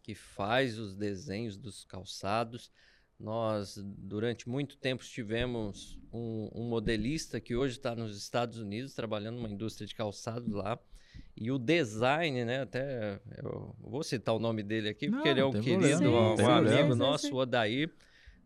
que 0.03 0.13
faz 0.13 0.77
os 0.77 0.93
desenhos 0.93 1.57
dos 1.57 1.85
calçados. 1.85 2.69
Nós, 3.17 3.77
durante 3.81 4.49
muito 4.49 4.75
tempo, 4.75 5.01
tivemos 5.03 5.97
um, 6.11 6.49
um 6.53 6.63
modelista 6.67 7.39
que 7.39 7.55
hoje 7.55 7.77
está 7.77 7.95
nos 7.95 8.17
Estados 8.17 8.59
Unidos, 8.59 8.93
trabalhando 8.93 9.37
numa 9.37 9.49
indústria 9.49 9.87
de 9.87 9.95
calçados 9.95 10.51
lá. 10.51 10.77
E 11.37 11.51
o 11.51 11.57
design, 11.57 12.43
né? 12.43 12.61
Até 12.61 13.19
eu 13.41 13.73
vou 13.79 14.03
citar 14.03 14.35
o 14.35 14.39
nome 14.39 14.61
dele 14.61 14.89
aqui, 14.89 15.09
porque 15.09 15.29
Não, 15.29 15.31
ele 15.31 15.39
é 15.39 15.45
um 15.45 15.51
querido, 15.51 15.99
problema, 15.99 16.09
um, 16.09 16.49
amigo 16.49 16.69
Sim, 16.69 16.91
sim, 16.91 16.97
nosso, 16.97 17.27
sim. 17.27 17.33
o 17.33 17.37
Odair, 17.37 17.91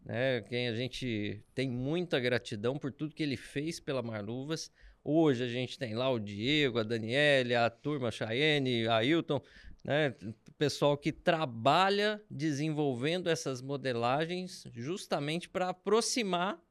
né? 0.06 0.42
Quem 0.42 0.68
a 0.68 0.76
gente 0.76 1.44
tem 1.56 1.70
muita 1.70 2.20
gratidão 2.20 2.78
por 2.78 2.92
tudo 2.92 3.16
que 3.16 3.24
ele 3.24 3.38
fez 3.38 3.80
pela 3.80 4.04
Marluvas. 4.04 4.72
Hoje 5.04 5.44
a 5.44 5.48
gente 5.48 5.80
tem 5.80 5.96
lá 5.96 6.10
o 6.10 6.20
Diego, 6.20 6.80
a 6.80 6.84
Daniele, 6.84 7.56
a 7.56 7.70
turma, 7.70 8.10
a 8.10 8.12
Chayenne, 8.12 8.88
a 8.88 8.98
Ailton, 8.98 9.42
né? 9.84 10.16
O 10.48 10.52
pessoal 10.58 10.98
que 10.98 11.12
trabalha 11.12 12.22
desenvolvendo 12.30 13.30
essas 13.30 13.62
modelagens 13.62 14.66
justamente 14.74 15.48
para 15.48 15.70
aproximar 15.70 16.62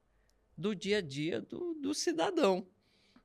do 0.56 0.74
dia 0.74 0.98
a 0.98 1.00
dia 1.02 1.40
do, 1.40 1.74
do 1.74 1.94
cidadão. 1.94 2.66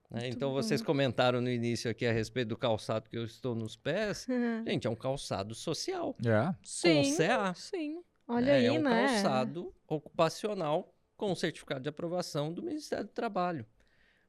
né? 0.10 0.28
Então, 0.28 0.50
bom. 0.50 0.56
vocês 0.56 0.82
comentaram 0.82 1.42
no 1.42 1.50
início 1.50 1.90
aqui 1.90 2.06
a 2.06 2.12
respeito 2.12 2.50
do 2.50 2.58
calçado 2.58 3.10
que 3.10 3.18
eu 3.18 3.26
estou 3.26 3.56
nos 3.56 3.76
pés. 3.76 4.28
Gente, 4.68 4.86
é 4.88 4.90
um 4.90 4.96
calçado 4.96 5.56
social. 5.56 6.16
É. 6.26 6.54
Sim, 6.64 7.16
CA. 7.16 7.54
sim. 7.54 8.02
Olha 8.28 8.52
É, 8.52 8.56
aí, 8.58 8.66
é 8.68 8.72
um 8.72 8.82
né? 8.82 9.08
calçado 9.08 9.74
ocupacional 9.88 10.94
com 11.18 11.36
certificado 11.36 11.82
de 11.82 11.90
aprovação 11.90 12.52
do 12.54 12.64
Ministério 12.64 13.06
do 13.06 13.12
Trabalho. 13.12 13.66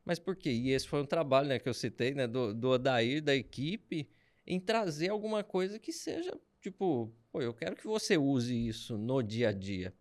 Mas 0.05 0.19
por 0.19 0.35
quê? 0.35 0.51
E 0.51 0.71
esse 0.71 0.89
foi 0.89 1.01
um 1.01 1.07
trabalho 1.07 1.49
né, 1.49 1.59
que 1.59 1.69
eu 1.69 1.75
citei, 1.75 2.13
né, 2.13 2.27
do, 2.27 2.53
do 2.53 2.71
Odair, 2.71 3.23
da 3.23 3.35
equipe, 3.35 4.09
em 4.47 4.61
trazer 4.61 5.11
alguma 5.11 5.45
coisa 5.45 5.79
que 5.79 5.93
seja, 5.93 6.33
tipo, 6.61 7.13
pô, 7.31 7.41
eu 7.41 7.55
quero 7.55 7.77
que 7.77 7.87
você 7.87 8.17
use 8.17 8.69
isso 8.69 8.99
no 8.99 9.23
dia 9.23 9.51
a 9.51 9.53
dia. 9.53 9.95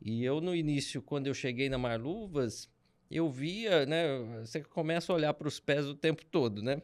E 0.00 0.24
eu, 0.24 0.40
no 0.40 0.54
início, 0.54 1.00
quando 1.00 1.26
eu 1.26 1.34
cheguei 1.34 1.68
na 1.68 1.78
Marluvas, 1.78 2.68
eu 3.10 3.30
via, 3.30 3.86
né, 3.86 4.06
você 4.40 4.62
começa 4.62 5.12
a 5.12 5.16
olhar 5.16 5.34
para 5.34 5.46
os 5.46 5.60
pés 5.60 5.86
o 5.86 5.94
tempo 5.94 6.24
todo, 6.24 6.62
né? 6.62 6.82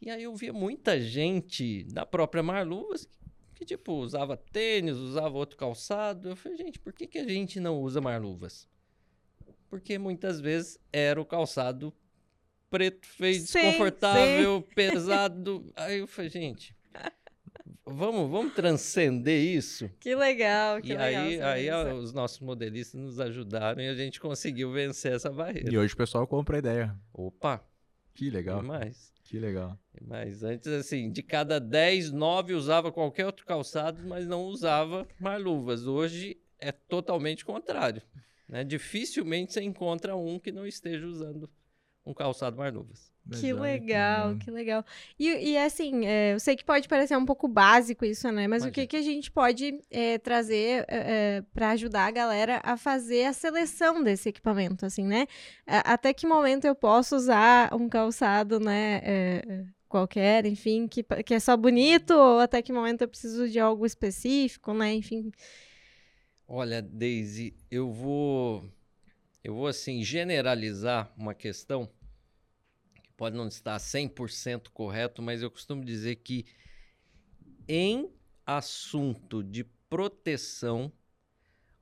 E 0.00 0.10
aí 0.10 0.22
eu 0.22 0.34
via 0.34 0.52
muita 0.52 1.00
gente 1.00 1.84
da 1.84 2.04
própria 2.04 2.42
Marluvas 2.42 3.04
que, 3.04 3.18
que, 3.54 3.64
tipo, 3.64 3.92
usava 3.92 4.36
tênis, 4.36 4.96
usava 4.96 5.36
outro 5.36 5.56
calçado. 5.56 6.30
Eu 6.30 6.36
falei, 6.36 6.56
gente, 6.56 6.78
por 6.78 6.92
que, 6.92 7.06
que 7.06 7.18
a 7.18 7.28
gente 7.28 7.60
não 7.60 7.80
usa 7.80 8.00
Marluvas? 8.00 8.68
Porque 9.68 9.98
muitas 9.98 10.40
vezes 10.40 10.78
era 10.92 11.20
o 11.20 11.26
calçado 11.26 11.94
preto, 12.70 13.06
feio, 13.06 13.40
Sim, 13.40 13.60
desconfortável, 13.60 14.62
pesado. 14.74 15.70
Aí 15.76 15.98
eu 15.98 16.06
falei, 16.06 16.30
gente, 16.30 16.74
vamos, 17.84 18.30
vamos 18.30 18.54
transcender 18.54 19.42
isso. 19.42 19.90
Que 19.98 20.14
legal, 20.14 20.80
que 20.80 20.92
e 20.92 20.96
legal. 20.96 21.24
aí, 21.24 21.40
aí 21.40 21.70
ó, 21.70 21.94
os 21.94 22.12
nossos 22.12 22.38
modelistas 22.40 23.00
nos 23.00 23.18
ajudaram 23.18 23.82
e 23.82 23.88
a 23.88 23.94
gente 23.94 24.20
conseguiu 24.20 24.72
vencer 24.72 25.12
essa 25.12 25.30
barreira. 25.30 25.70
E 25.70 25.76
hoje 25.76 25.92
o 25.92 25.96
pessoal 25.96 26.26
compra 26.26 26.56
a 26.56 26.60
ideia. 26.60 26.96
Opa, 27.12 27.62
Que 28.14 28.30
legal. 28.30 28.60
demais. 28.60 29.12
Que 29.24 29.38
legal. 29.38 29.78
Mas 30.00 30.42
antes, 30.42 30.66
assim, 30.66 31.10
de 31.10 31.22
cada 31.22 31.60
10, 31.60 32.10
9 32.10 32.54
usava 32.54 32.90
qualquer 32.90 33.26
outro 33.26 33.46
calçado, 33.46 34.02
mas 34.04 34.26
não 34.26 34.42
usava 34.44 35.06
marluvas. 35.20 35.86
Hoje 35.86 36.36
é 36.58 36.72
totalmente 36.72 37.44
contrário. 37.44 38.02
Né? 38.48 38.64
Dificilmente 38.64 39.52
você 39.52 39.62
encontra 39.62 40.16
um 40.16 40.36
que 40.38 40.50
não 40.50 40.66
esteja 40.66 41.06
usando 41.06 41.48
um 42.10 42.14
calçado 42.14 42.56
marluvas. 42.56 43.10
Que 43.30 43.52
Mas 43.52 43.60
olha 43.60 43.60
legal, 43.60 44.32
bom. 44.32 44.38
que 44.38 44.50
legal. 44.50 44.84
E, 45.18 45.28
e 45.50 45.58
assim, 45.58 46.06
é, 46.06 46.34
eu 46.34 46.40
sei 46.40 46.56
que 46.56 46.64
pode 46.64 46.88
parecer 46.88 47.16
um 47.16 47.24
pouco 47.24 47.46
básico 47.46 48.04
isso, 48.04 48.30
né? 48.32 48.48
Mas 48.48 48.64
o 48.64 48.70
que, 48.70 48.80
Imagina. 48.80 48.86
que 48.86 48.96
a 48.96 49.02
gente 49.02 49.30
pode 49.30 49.80
é, 49.90 50.18
trazer 50.18 50.86
para 51.52 51.70
ajudar 51.70 52.06
a 52.06 52.10
galera 52.10 52.60
a 52.64 52.76
fazer 52.76 53.26
a 53.26 53.32
seleção 53.32 54.02
desse 54.02 54.28
equipamento, 54.28 54.84
assim, 54.84 55.04
né? 55.04 55.26
Até 55.66 56.12
que 56.12 56.26
momento 56.26 56.64
eu 56.64 56.74
posso 56.74 57.14
usar 57.14 57.72
um 57.74 57.88
calçado, 57.88 58.58
né? 58.58 59.00
é, 59.02 59.64
qualquer, 59.90 60.46
enfim, 60.46 60.86
que, 60.86 61.02
que 61.02 61.34
é 61.34 61.40
só 61.40 61.56
bonito, 61.56 62.12
ou 62.12 62.38
até 62.38 62.62
que 62.62 62.72
momento 62.72 63.02
eu 63.02 63.08
preciso 63.08 63.48
de 63.48 63.58
algo 63.58 63.84
específico, 63.84 64.72
né? 64.72 64.94
Enfim. 64.94 65.32
Olha, 66.46 66.80
Daisy, 66.80 67.54
eu 67.68 67.90
vou, 67.90 68.64
eu 69.42 69.54
vou 69.54 69.66
assim 69.66 70.02
generalizar 70.02 71.12
uma 71.16 71.34
questão 71.34 71.86
que 71.86 71.92
pode 73.20 73.36
não 73.36 73.48
estar 73.48 73.76
100% 73.76 74.70
correto, 74.70 75.20
mas 75.20 75.42
eu 75.42 75.50
costumo 75.50 75.84
dizer 75.84 76.16
que 76.16 76.46
em 77.68 78.10
assunto 78.46 79.44
de 79.44 79.62
proteção, 79.90 80.90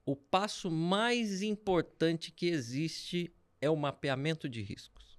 o 0.05 0.17
passo 0.17 0.69
mais 0.69 1.41
importante 1.41 2.33
que 2.33 2.49
existe 2.49 3.33
é 3.61 3.71
o 3.71 3.77
mapeamento 3.77 4.49
de 4.49 4.63
riscos. 4.63 5.17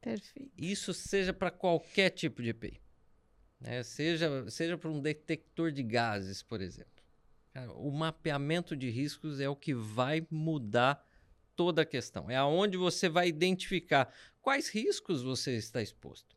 Perfeito. 0.00 0.52
Isso 0.56 0.94
seja 0.94 1.32
para 1.32 1.50
qualquer 1.50 2.10
tipo 2.10 2.40
de 2.40 2.50
EPI. 2.50 2.80
né? 3.60 3.82
Seja, 3.82 4.48
seja 4.48 4.78
para 4.78 4.90
um 4.90 5.00
detector 5.00 5.72
de 5.72 5.82
gases, 5.82 6.40
por 6.40 6.60
exemplo. 6.60 7.02
O 7.74 7.90
mapeamento 7.90 8.76
de 8.76 8.90
riscos 8.90 9.40
é 9.40 9.48
o 9.48 9.56
que 9.56 9.74
vai 9.74 10.24
mudar 10.30 11.04
toda 11.56 11.82
a 11.82 11.86
questão. 11.86 12.30
É 12.30 12.36
aonde 12.36 12.76
você 12.76 13.08
vai 13.08 13.26
identificar 13.28 14.12
quais 14.40 14.68
riscos 14.68 15.22
você 15.22 15.56
está 15.56 15.82
exposto. 15.82 16.36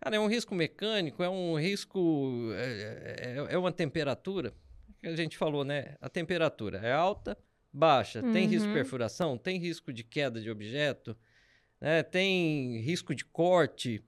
Cara, 0.00 0.16
é 0.16 0.20
um 0.20 0.26
risco 0.26 0.54
mecânico, 0.54 1.22
é 1.22 1.28
um 1.30 1.58
risco. 1.58 2.50
É, 2.54 3.36
é- 3.50 3.54
é 3.54 3.58
uma 3.58 3.72
temperatura. 3.72 4.52
Que 5.00 5.06
a 5.06 5.16
gente 5.16 5.36
falou, 5.38 5.64
né? 5.64 5.96
A 6.00 6.08
temperatura 6.08 6.78
é 6.78 6.92
alta, 6.92 7.38
baixa, 7.72 8.20
tem 8.22 8.46
risco 8.46 8.64
de 8.64 8.68
Uhum. 8.68 8.74
perfuração, 8.74 9.38
tem 9.38 9.58
risco 9.58 9.92
de 9.92 10.02
queda 10.02 10.40
de 10.40 10.50
objeto, 10.50 11.16
né? 11.80 12.02
tem 12.02 12.80
risco 12.80 13.14
de 13.14 13.24
corte. 13.24 14.04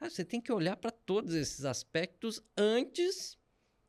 Ah, 0.00 0.08
você 0.08 0.24
tem 0.24 0.40
que 0.40 0.52
olhar 0.52 0.76
para 0.76 0.90
todos 0.92 1.34
esses 1.34 1.64
aspectos 1.64 2.40
antes 2.56 3.36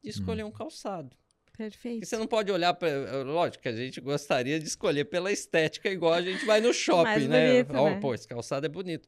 de 0.04 0.10
escolher 0.10 0.44
um 0.44 0.52
calçado. 0.52 1.16
Perfeito. 1.62 2.02
E 2.02 2.08
você 2.08 2.18
não 2.18 2.26
pode 2.26 2.52
olhar 2.52 2.74
para. 2.74 3.22
Lógico 3.22 3.62
que 3.62 3.70
a 3.70 3.76
gente 3.76 4.02
gostaria 4.02 4.60
de 4.60 4.66
escolher 4.66 5.06
pela 5.06 5.32
estética, 5.32 5.92
igual 5.92 6.14
a 6.14 6.22
gente 6.22 6.44
vai 6.44 6.60
no 6.60 6.74
shopping, 6.74 7.28
né? 7.28 7.62
bonito, 7.64 7.78
Ó, 7.78 7.90
né? 7.92 8.00
Pô, 8.00 8.16
esse 8.16 8.28
calçado 8.28 8.66
é 8.66 8.70
bonito. 8.70 9.08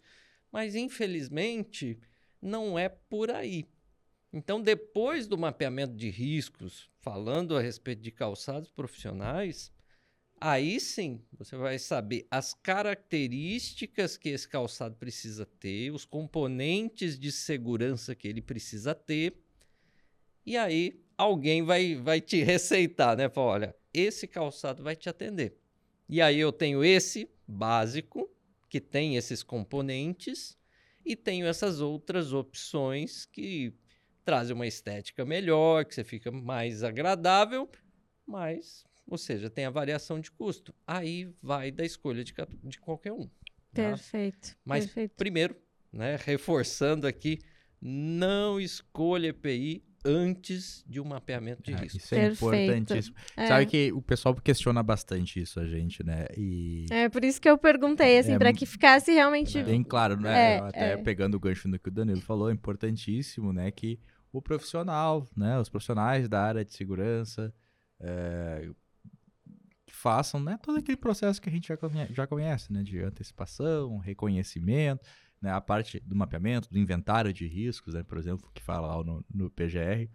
Mas, 0.52 0.76
infelizmente, 0.76 2.00
não 2.40 2.78
é 2.78 2.88
por 2.88 3.32
aí. 3.32 3.66
Então, 4.32 4.62
depois 4.62 5.26
do 5.26 5.36
mapeamento 5.36 5.96
de 5.96 6.12
riscos, 6.12 6.92
falando 7.02 7.58
a 7.58 7.62
respeito 7.62 8.04
de 8.04 8.12
calçados 8.12 8.70
profissionais, 8.70 9.72
aí 10.40 10.80
sim 10.80 11.24
você 11.32 11.56
vai 11.56 11.80
saber 11.80 12.28
as 12.30 12.54
características 12.54 14.16
que 14.16 14.30
esse 14.30 14.48
calçado 14.48 14.96
precisa 14.96 15.44
ter, 15.44 15.92
os 15.92 16.06
componentes 16.06 17.18
de 17.18 17.32
segurança 17.32 18.14
que 18.14 18.28
ele 18.28 18.44
precisa 18.44 18.94
ter. 18.94 19.42
E 20.46 20.56
aí 20.56 21.03
alguém 21.18 21.64
vai, 21.64 21.96
vai 21.96 22.22
te 22.22 22.44
receitar, 22.44 23.16
né? 23.18 23.30
Fala, 23.30 23.52
olha, 23.52 23.76
esse 23.94 24.28
calçado 24.28 24.84
vai 24.84 24.96
te 24.96 25.10
atender. 25.10 25.58
E 26.10 26.22
aí 26.22 26.40
eu 26.40 26.52
tenho 26.52 26.84
esse 26.84 27.30
básico, 27.48 28.30
que 28.70 28.82
tem 28.82 29.16
esses 29.16 29.44
componentes, 29.44 30.58
e 31.06 31.16
tenho 31.16 31.46
essas 31.46 31.80
outras 31.82 32.34
opções 32.34 33.26
que 33.26 33.74
trazem 34.24 34.56
uma 34.56 34.68
estética 34.68 35.26
melhor, 35.26 35.86
que 35.86 35.94
você 35.94 36.04
fica 36.04 36.32
mais 36.32 36.84
agradável, 36.84 37.70
mas, 38.26 38.86
ou 39.08 39.18
seja, 39.18 39.50
tem 39.50 39.66
a 39.66 39.70
variação 39.70 40.20
de 40.20 40.32
custo. 40.32 40.74
Aí 40.88 41.34
vai 41.42 41.72
da 41.72 41.86
escolha 41.86 42.24
de, 42.24 42.34
de 42.64 42.80
qualquer 42.80 43.12
um. 43.12 43.28
tá? 43.74 43.90
Perfeito. 43.90 44.58
Mas 44.64 44.86
perfeito. 44.86 45.16
primeiro, 45.16 45.56
né, 45.92 46.18
reforçando 46.24 47.06
aqui, 47.06 47.40
não 47.82 48.60
escolha 48.60 49.28
EPI 49.28 49.84
antes 50.06 50.84
de 50.88 51.00
um 51.00 51.06
mapeamento 51.06 51.62
de 51.64 51.74
Ah, 51.74 51.78
risco. 51.78 51.98
isso 51.98 52.14
é 52.16 52.30
Perfeito. 52.30 52.46
importantíssimo. 52.72 53.16
É. 53.38 53.48
Sabe 53.48 53.66
que 53.66 53.92
o 53.94 54.02
pessoal 54.02 54.36
questiona 54.36 54.84
bastante 54.84 55.42
isso 55.42 55.60
a 55.60 55.66
gente, 55.66 56.04
né? 56.04 56.26
E 56.38 56.86
É 56.92 57.08
por 57.10 57.24
isso 57.24 57.40
que 57.42 57.50
eu 57.50 57.58
perguntei, 57.58 58.18
assim, 58.20 58.34
É, 58.34 58.38
pra 58.38 58.52
que 58.54 58.66
ficasse 58.66 59.12
realmente. 59.12 59.62
bem 59.64 59.84
claro, 59.84 60.20
né? 60.20 60.56
É, 60.56 60.60
Até 60.60 60.92
é. 60.94 60.98
pegando 60.98 61.36
o 61.36 61.40
gancho 61.40 61.68
no 61.68 61.80
que 61.80 61.90
o 61.90 61.92
Danilo 61.92 62.22
falou, 62.22 62.50
é 62.50 62.54
importantíssimo, 62.54 63.54
né? 63.54 63.72
Que 63.72 64.00
o 64.32 64.42
profissional, 64.42 65.28
né? 65.38 65.60
Os 65.60 65.70
profissionais 65.70 66.28
da 66.28 66.42
área 66.44 66.66
de 66.66 66.74
segurança 66.74 67.54
é, 68.00 68.70
façam, 69.90 70.40
né? 70.42 70.58
Todo 70.62 70.80
aquele 70.80 70.98
processo 70.98 71.42
que 71.42 71.50
a 71.50 71.52
gente 71.52 71.68
já 71.68 71.78
conhece, 71.78 72.14
já 72.14 72.28
conhece, 72.28 72.74
né? 72.74 72.84
De 72.84 73.00
antecipação, 73.00 73.98
reconhecimento, 74.00 75.02
né? 75.44 75.52
A 75.52 75.60
parte 75.60 76.00
do 76.00 76.16
mapeamento, 76.16 76.72
do 76.72 76.80
inventário 76.80 77.34
de 77.34 77.46
riscos, 77.46 77.94
né? 77.94 78.02
Por 78.02 78.18
exemplo, 78.18 78.50
que 78.54 78.64
fala 78.64 78.96
lá 78.96 79.04
no, 79.04 79.24
no 79.32 79.50
PGR. 79.50 80.10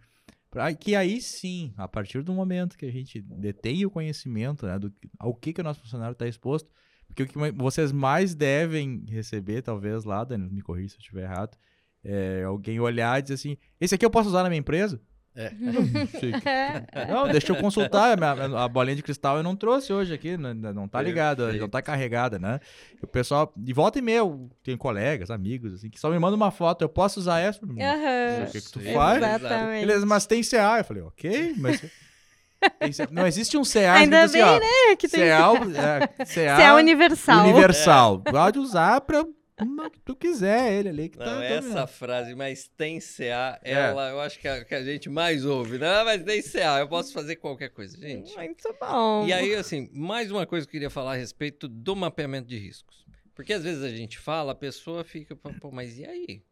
Pra 0.51 0.73
que 0.75 0.97
aí 0.97 1.21
sim, 1.21 1.75
a 1.77 1.87
partir 1.87 2.23
do 2.23 2.33
momento 2.33 2.79
que 2.79 2.87
a 2.87 2.91
gente 2.91 3.21
detém 3.21 3.85
o 3.85 3.91
conhecimento 3.91 4.65
né, 4.65 4.79
do, 4.79 4.91
ao 5.19 5.35
que, 5.35 5.53
que 5.53 5.61
o 5.61 5.65
nosso 5.65 5.83
funcionário 5.83 6.15
está 6.15 6.27
exposto, 6.27 6.71
porque 7.07 7.25
o 7.25 7.27
que 7.27 7.39
vocês 7.53 7.93
mais 7.93 8.35
devem 8.35 9.05
receber, 9.07 9.61
talvez 9.61 10.05
lá, 10.05 10.25
Danilo, 10.25 10.51
me 10.51 10.63
corrija 10.63 10.89
se 10.89 10.97
eu 10.97 11.01
estiver 11.01 11.25
errado, 11.25 11.59
é 12.03 12.45
alguém 12.45 12.81
olhar 12.81 13.19
e 13.19 13.23
dizer 13.23 13.35
assim, 13.35 13.59
esse 13.79 13.95
aqui 13.95 14.07
eu 14.07 14.11
posso 14.11 14.31
usar 14.31 14.43
na 14.43 14.49
minha 14.49 14.61
empresa? 14.61 14.99
É. 15.41 15.53
Não, 15.57 16.07
sei 16.19 16.33
que- 16.33 17.13
não, 17.13 17.29
deixa 17.29 17.53
eu 17.53 17.57
consultar, 17.57 18.13
a, 18.13 18.17
minha- 18.17 18.61
a 18.65 18.67
bolinha 18.67 18.97
de 18.97 19.05
cristal 19.05 19.37
eu 19.37 19.43
não 19.45 19.55
trouxe 19.55 19.93
hoje 19.93 20.13
aqui, 20.13 20.37
não, 20.37 20.53
não 20.53 20.89
tá 20.89 21.01
ligado, 21.01 21.53
não 21.53 21.69
tá 21.69 21.81
carregada, 21.81 22.41
né? 22.41 22.59
E 23.01 23.05
o 23.05 23.07
pessoal, 23.07 23.53
de 23.57 23.73
volta 23.73 24.01
e 24.01 24.03
meia, 24.03 24.19
eu 24.19 24.51
tenho 24.65 24.77
colegas, 24.77 25.31
amigos, 25.31 25.75
assim, 25.75 25.89
que 25.89 26.01
só 26.01 26.11
me 26.11 26.19
mandam 26.19 26.37
uma 26.37 26.51
foto, 26.51 26.83
eu 26.83 26.89
posso 26.89 27.21
usar 27.21 27.39
essa? 27.39 27.61
Aham. 27.65 28.47
O 28.49 28.51
que 28.51 28.61
que 28.61 28.73
tu 28.73 28.81
Sim, 28.81 28.93
faz? 28.95 29.19
Exatamente. 29.23 29.87
Beleza, 29.87 30.05
mas 30.07 30.27
tem 30.27 30.43
CA. 30.43 30.79
Eu 30.79 30.85
falei, 30.85 31.03
ok, 31.05 31.55
mas. 31.57 31.81
tem 32.81 32.93
CA. 32.93 33.09
Não 33.13 33.25
existe 33.25 33.57
um 33.57 33.63
CA 33.63 33.93
Ainda 33.95 34.25
escrito 34.25 34.45
assim, 34.45 34.59
ó, 34.59 34.91
É 34.91 34.97
que 34.97 35.07
tem 35.07 35.21
CA, 35.21 35.53
é, 36.19 36.25
CA, 36.25 36.63
é 36.65 36.73
universal. 36.73 37.45
universal. 37.45 38.19
Pode 38.23 38.59
usar 38.59 39.01
pra 39.03 39.25
o 39.65 39.91
que 39.91 40.01
tu 40.01 40.15
quiser 40.15 40.73
ele 40.73 40.89
ali. 40.89 41.09
Que 41.09 41.19
Não, 41.19 41.25
tá, 41.25 41.45
essa 41.45 41.87
frase, 41.87 42.35
mas 42.35 42.69
tem 42.69 43.01
CA, 43.01 43.59
É. 43.63 43.73
ela 43.73 44.11
eu 44.11 44.21
acho 44.21 44.39
que 44.39 44.47
a, 44.47 44.65
que 44.65 44.75
a 44.75 44.85
gente 44.85 45.09
mais 45.09 45.45
ouve. 45.45 45.79
Não, 45.79 46.05
mas 46.05 46.23
tem 46.23 46.43
CA, 46.43 46.79
eu 46.81 46.89
posso 46.89 47.13
fazer 47.13 47.37
qualquer 47.37 47.71
coisa, 47.71 47.97
gente. 47.99 48.35
Muito 48.37 48.77
bom. 48.81 49.27
E 49.27 49.33
aí, 49.33 49.55
assim, 49.55 49.89
mais 49.93 50.31
uma 50.31 50.47
coisa 50.47 50.67
que 50.67 50.71
eu 50.71 50.73
queria 50.73 50.91
falar 50.91 51.13
a 51.13 51.17
respeito 51.17 51.67
do 51.67 51.97
mapeamento 51.97 52.49
de 52.49 52.59
riscos. 52.59 53.07
Porque 53.35 53.53
às 53.53 53.63
vezes 53.63 53.85
a 53.85 53.89
gente 53.89 54.19
fala, 54.19 54.53
a 54.53 54.55
pessoa 54.55 55.05
fica, 55.05 55.37
pô, 55.37 55.71
mas 55.71 55.99
e 55.99 56.05
aí? 56.05 56.43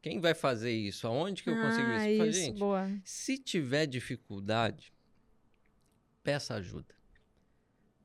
Quem 0.00 0.20
vai 0.20 0.34
fazer 0.34 0.70
isso? 0.70 1.04
Aonde 1.08 1.42
que 1.42 1.50
eu 1.50 1.56
consigo 1.56 1.88
ah, 1.88 2.08
isso? 2.08 2.18
Falo, 2.18 2.30
isso, 2.30 2.40
gente, 2.40 2.58
boa. 2.60 2.90
se 3.02 3.36
tiver 3.38 3.86
dificuldade, 3.86 4.92
peça 6.22 6.54
ajuda. 6.54 6.94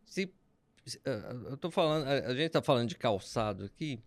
Se, 0.03 0.33
ah, 1.05 1.35
eu 1.51 1.57
tô 1.57 1.69
falando, 1.69 2.07
a, 2.07 2.29
a 2.29 2.33
gente 2.33 2.47
está 2.47 2.61
falando 2.61 2.89
de 2.89 2.97
calçado 2.97 3.65
aqui. 3.65 4.01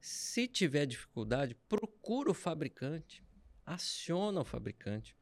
Se 0.00 0.46
tiver 0.46 0.86
dificuldade, 0.86 1.56
procura 1.68 2.30
o 2.30 2.34
fabricante, 2.34 3.22
aciona 3.64 4.40
o 4.40 4.44
fabricante, 4.44 5.16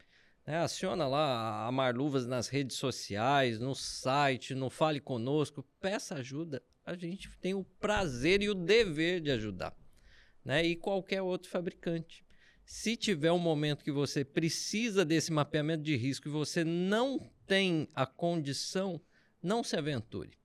né? 0.46 0.58
aciona 0.58 1.06
lá 1.06 1.66
a 1.66 1.72
Marluvas 1.72 2.26
nas 2.26 2.48
redes 2.48 2.76
sociais, 2.76 3.58
no 3.58 3.74
site, 3.74 4.54
no 4.54 4.70
Fale 4.70 5.00
Conosco, 5.00 5.66
peça 5.80 6.16
ajuda. 6.16 6.62
A 6.84 6.94
gente 6.94 7.30
tem 7.40 7.54
o 7.54 7.64
prazer 7.64 8.42
e 8.42 8.48
o 8.48 8.54
dever 8.54 9.20
de 9.20 9.30
ajudar, 9.32 9.76
né? 10.44 10.64
E 10.64 10.76
qualquer 10.76 11.20
outro 11.20 11.50
fabricante. 11.50 12.24
Se 12.64 12.96
tiver 12.96 13.32
um 13.32 13.38
momento 13.38 13.84
que 13.84 13.92
você 13.92 14.24
precisa 14.24 15.04
desse 15.04 15.32
mapeamento 15.32 15.82
de 15.82 15.96
risco 15.96 16.28
e 16.28 16.30
você 16.30 16.64
não 16.64 17.30
tem 17.46 17.88
a 17.94 18.04
condição, 18.04 19.00
não 19.42 19.62
se 19.62 19.76
aventure. 19.76 20.36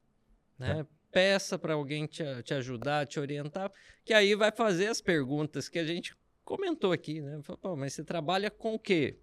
Né? 0.58 0.86
Peça 1.12 1.60
para 1.60 1.74
alguém 1.74 2.06
te, 2.06 2.24
te 2.44 2.54
ajudar, 2.54 3.06
te 3.06 3.20
orientar, 3.20 3.72
que 4.06 4.14
aí 4.14 4.34
vai 4.36 4.52
fazer 4.52 4.88
as 4.88 5.02
perguntas 5.02 5.68
que 5.68 5.78
a 5.78 5.86
gente 5.86 6.16
comentou 6.44 6.92
aqui. 6.92 7.22
Né? 7.22 7.40
Fala, 7.44 7.76
mas 7.76 7.94
você 7.94 8.04
trabalha 8.04 8.50
com 8.50 8.76
o 8.76 8.80
quê? 8.80 9.18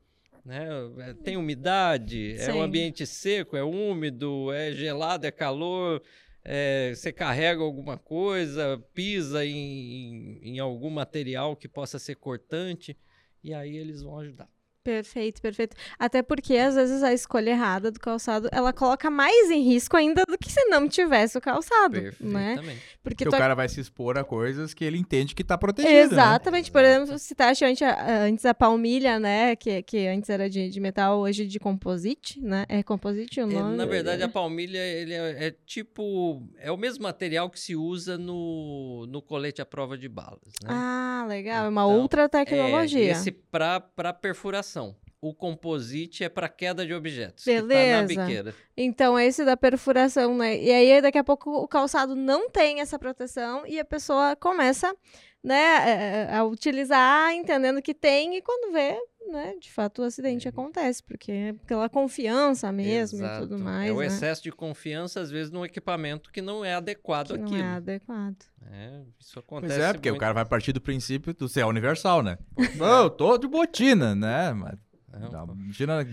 Né? 0.44 0.66
É, 0.98 1.14
tem 1.14 1.36
umidade? 1.36 2.38
Sim. 2.38 2.50
É 2.50 2.54
um 2.54 2.62
ambiente 2.62 3.06
seco? 3.06 3.56
É 3.56 3.62
úmido? 3.62 4.52
É 4.52 4.72
gelado? 4.72 5.26
É 5.26 5.30
calor? 5.30 6.02
É, 6.44 6.92
você 6.94 7.12
carrega 7.12 7.62
alguma 7.62 7.98
coisa, 7.98 8.82
pisa 8.94 9.44
em, 9.44 9.56
em, 9.56 10.40
em 10.42 10.58
algum 10.58 10.88
material 10.88 11.54
que 11.54 11.68
possa 11.68 11.98
ser 11.98 12.14
cortante, 12.14 12.96
e 13.44 13.52
aí 13.52 13.76
eles 13.76 14.02
vão 14.02 14.18
ajudar. 14.18 14.48
Perfeito, 14.88 15.42
perfeito. 15.42 15.76
Até 15.98 16.22
porque 16.22 16.56
às 16.56 16.74
vezes 16.74 17.02
a 17.02 17.12
escolha 17.12 17.50
errada 17.50 17.90
do 17.90 18.00
calçado, 18.00 18.48
ela 18.50 18.72
coloca 18.72 19.10
mais 19.10 19.50
em 19.50 19.62
risco 19.62 19.94
ainda 19.98 20.24
do 20.26 20.38
que 20.38 20.50
se 20.50 20.64
não 20.64 20.88
tivesse 20.88 21.36
o 21.36 21.42
calçado, 21.42 22.00
né? 22.18 22.56
Porque, 23.02 23.24
porque 23.24 23.28
o 23.28 23.30
cara 23.30 23.54
vai 23.54 23.68
se 23.68 23.82
expor 23.82 24.16
a 24.16 24.24
coisas 24.24 24.72
que 24.72 24.82
ele 24.82 24.96
entende 24.96 25.34
que 25.34 25.42
está 25.42 25.58
protegido, 25.58 25.92
né? 25.92 26.04
Exatamente. 26.04 26.70
Né? 26.70 26.72
Por 26.72 26.84
exemplo, 26.84 27.18
se 27.18 27.34
tá 27.34 27.50
antes, 27.50 27.82
antes 27.82 28.46
a 28.46 28.54
palmilha, 28.54 29.20
né, 29.20 29.54
que, 29.56 29.82
que 29.82 30.06
antes 30.06 30.30
era 30.30 30.48
de, 30.48 30.70
de 30.70 30.80
metal, 30.80 31.18
hoje 31.18 31.46
de 31.46 31.58
composite, 31.58 32.40
né? 32.40 32.64
É 32.66 32.82
composite 32.82 33.42
o 33.42 33.46
nome? 33.46 33.74
É, 33.74 33.76
na 33.76 33.84
verdade, 33.84 34.22
a 34.22 34.28
palmilha, 34.28 34.78
ele 34.78 35.12
é, 35.12 35.48
é, 35.48 35.54
tipo, 35.66 36.42
é 36.58 36.72
o 36.72 36.78
mesmo 36.78 37.02
material 37.02 37.50
que 37.50 37.60
se 37.60 37.76
usa 37.76 38.16
no, 38.16 39.06
no 39.06 39.20
colete 39.20 39.60
à 39.60 39.66
prova 39.66 39.98
de 39.98 40.08
balas, 40.08 40.54
né? 40.62 40.70
Ah, 40.70 41.26
legal. 41.28 41.66
É 41.66 41.68
uma 41.68 41.82
então, 41.82 42.00
outra 42.00 42.26
tecnologia. 42.26 43.08
É, 43.08 43.10
esse 43.10 43.30
para 43.30 44.14
perfuração 44.14 44.77
o 45.20 45.34
composite 45.34 46.22
é 46.22 46.28
para 46.28 46.48
queda 46.48 46.86
de 46.86 46.94
objetos. 46.94 47.44
Beleza. 47.44 48.14
Tá 48.14 48.52
então, 48.76 49.18
esse 49.18 49.44
da 49.44 49.56
perfuração, 49.56 50.36
né? 50.36 50.56
E 50.56 50.70
aí, 50.70 51.02
daqui 51.02 51.18
a 51.18 51.24
pouco, 51.24 51.50
o 51.50 51.66
calçado 51.66 52.14
não 52.14 52.48
tem 52.48 52.80
essa 52.80 52.98
proteção 52.98 53.66
e 53.66 53.80
a 53.80 53.84
pessoa 53.84 54.36
começa 54.36 54.94
né, 55.42 56.28
a 56.32 56.44
utilizar, 56.44 57.32
entendendo 57.32 57.82
que 57.82 57.94
tem, 57.94 58.36
e 58.36 58.42
quando 58.42 58.72
vê, 58.72 58.96
né, 59.28 59.54
de 59.60 59.70
fato 59.70 60.02
o 60.02 60.04
acidente 60.04 60.46
é. 60.46 60.50
acontece, 60.50 61.02
porque 61.02 61.30
é 61.30 61.52
pela 61.66 61.88
confiança 61.88 62.72
mesmo 62.72 63.18
Exato. 63.18 63.44
e 63.44 63.48
tudo 63.48 63.58
mais. 63.58 63.90
É 63.90 63.92
o 63.92 64.00
né? 64.00 64.06
excesso 64.06 64.42
de 64.42 64.50
confiança, 64.50 65.20
às 65.20 65.30
vezes, 65.30 65.50
num 65.50 65.64
equipamento 65.64 66.30
que 66.30 66.40
não 66.40 66.64
é 66.64 66.74
adequado 66.74 67.28
que 67.28 67.34
àquilo. 67.34 67.58
Não 67.58 67.64
é 67.64 67.76
adequado. 67.76 68.36
É, 68.70 69.02
isso 69.18 69.38
acontece. 69.38 69.74
Pois 69.74 69.88
é, 69.88 69.92
porque 69.92 70.10
muito... 70.10 70.18
o 70.18 70.20
cara 70.20 70.34
vai 70.34 70.44
partir 70.44 70.72
do 70.72 70.80
princípio 70.80 71.32
do 71.34 71.48
ser 71.48 71.64
universal, 71.64 72.22
né? 72.22 72.38
É. 72.58 73.02
eu 73.02 73.10
tô 73.10 73.38
de 73.38 73.46
botina, 73.46 74.14
né? 74.14 74.52
Mas 74.52 74.78
Imagina. 75.14 76.06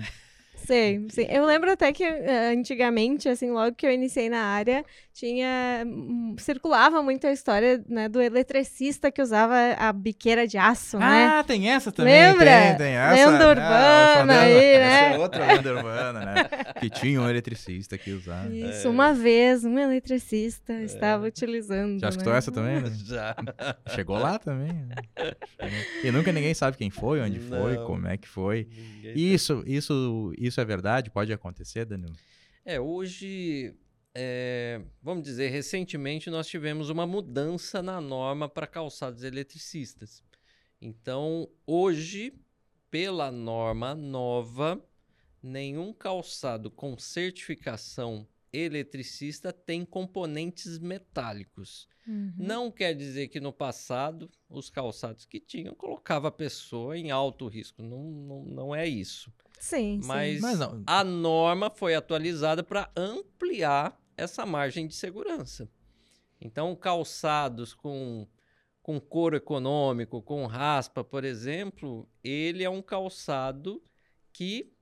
Sim, 0.66 1.08
sim. 1.10 1.28
Eu 1.30 1.46
lembro 1.46 1.72
até 1.72 1.92
que 1.92 2.04
uh, 2.04 2.54
antigamente, 2.54 3.30
assim, 3.30 3.52
logo 3.52 3.76
que 3.76 3.86
eu 3.86 3.92
iniciei 3.92 4.30
na 4.30 4.42
área, 4.42 4.84
tinha. 5.14 5.84
Um, 5.86 6.36
circulava 6.38 7.02
muito 7.02 7.26
a 7.26 7.32
história 7.32 7.82
né, 7.88 8.10
do 8.10 8.22
eletricista 8.22 9.10
que 9.10 9.22
usava 9.22 9.56
a 9.78 9.94
biqueira 9.94 10.46
de 10.46 10.58
aço, 10.58 10.98
ah, 10.98 11.00
né? 11.00 11.26
Ah, 11.28 11.44
tem 11.44 11.70
essa 11.70 11.92
também. 11.92 12.14
Lembra? 12.14 12.46
Tem, 12.46 12.78
tem 12.78 12.96
essa. 12.96 13.32
Lenda 13.32 13.50
urbana 13.50 14.34
ah, 14.34 14.42
aí, 14.42 14.54
essa 14.54 15.10
né? 15.10 15.16
é 15.16 15.18
outra 15.18 15.46
lenda 15.46 15.74
urbana, 15.74 16.20
né? 16.20 16.36
Que 16.80 16.90
tinha 16.90 17.22
um 17.22 17.30
eletricista 17.30 17.98
que 17.98 18.12
usava. 18.12 18.54
Isso, 18.54 18.88
é. 18.88 18.90
uma 18.90 19.14
vez, 19.14 19.64
um 19.64 19.80
eletricista 19.80 20.74
é. 20.74 20.84
estava 20.84 21.26
utilizando. 21.26 22.00
Já 22.00 22.10
escutou 22.10 22.34
né? 22.34 22.40
essa 22.40 22.52
também? 22.52 22.82
Né? 22.82 22.92
Já. 23.06 23.36
Chegou 23.96 24.18
lá 24.18 24.38
também. 24.38 24.74
Né? 24.74 24.96
E 26.04 26.12
nunca 26.12 26.32
ninguém 26.34 26.54
sabe 26.54 26.76
quem 26.76 26.90
foi, 26.90 27.22
onde 27.22 27.40
Não. 27.40 27.62
foi, 27.62 27.78
como 27.78 28.08
é 28.08 28.18
que 28.18 28.28
foi. 28.28 28.68
Isso, 29.16 29.64
isso, 29.66 30.34
isso 30.38 30.55
é 30.60 30.66
verdade? 30.66 31.10
Pode 31.10 31.32
acontecer, 31.32 31.86
Danilo? 31.86 32.16
É, 32.64 32.80
hoje 32.80 33.76
é, 34.18 34.82
vamos 35.04 35.26
dizer, 35.26 35.50
recentemente 35.50 36.30
nós 36.30 36.48
tivemos 36.48 36.90
uma 36.90 37.06
mudança 37.06 37.84
na 37.84 38.00
norma 38.00 38.48
para 38.48 38.66
calçados 38.66 39.24
eletricistas. 39.24 40.24
Então, 40.82 41.50
hoje, 41.68 42.34
pela 42.90 43.30
norma 43.30 43.94
nova, 43.94 44.82
nenhum 45.44 45.92
calçado 45.92 46.72
com 46.72 46.98
certificação 46.98 48.26
eletricista 48.54 49.52
tem 49.52 49.84
componentes 49.84 50.80
metálicos. 50.80 51.90
Uhum. 52.08 52.34
Não 52.38 52.72
quer 52.72 52.94
dizer 52.94 53.28
que 53.28 53.42
no 53.42 53.52
passado 53.52 54.32
os 54.48 54.70
calçados 54.70 55.26
que 55.26 55.42
tinham 55.42 55.76
colocava 55.76 56.30
a 56.30 56.32
pessoa 56.32 56.98
em 56.98 57.12
alto 57.12 57.48
risco. 57.48 57.84
Não, 57.84 58.04
não, 58.04 58.46
não 58.46 58.76
é 58.76 58.88
isso. 58.88 59.30
Sim, 59.60 60.02
Mas, 60.04 60.36
sim. 60.36 60.42
Mas 60.42 60.60
a 60.86 61.04
norma 61.04 61.70
foi 61.70 61.96
atualizada 61.96 62.64
para 62.64 62.90
ampliar 62.96 64.00
essa 64.18 64.46
margem 64.46 64.88
de 64.88 64.96
segurança. 64.96 65.70
Então, 66.40 66.76
calçados 66.76 67.74
com, 67.74 68.28
com 68.82 69.00
couro 69.00 69.36
econômico, 69.36 70.22
com 70.22 70.46
raspa, 70.46 71.04
por 71.04 71.24
exemplo, 71.24 72.08
ele 72.24 72.64
é 72.64 72.70
um 72.70 72.82
calçado 72.82 73.82
que 74.32 74.74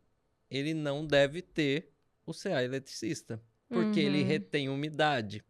ele 0.49 0.73
não 0.73 1.05
deve 1.05 1.41
ter 1.41 1.93
o 2.25 2.33
CA 2.33 2.63
eletricista, 2.63 3.41
porque 3.69 4.01
uhum. 4.01 4.05
ele 4.07 4.23
retém 4.23 4.69
umidade. 4.69 5.43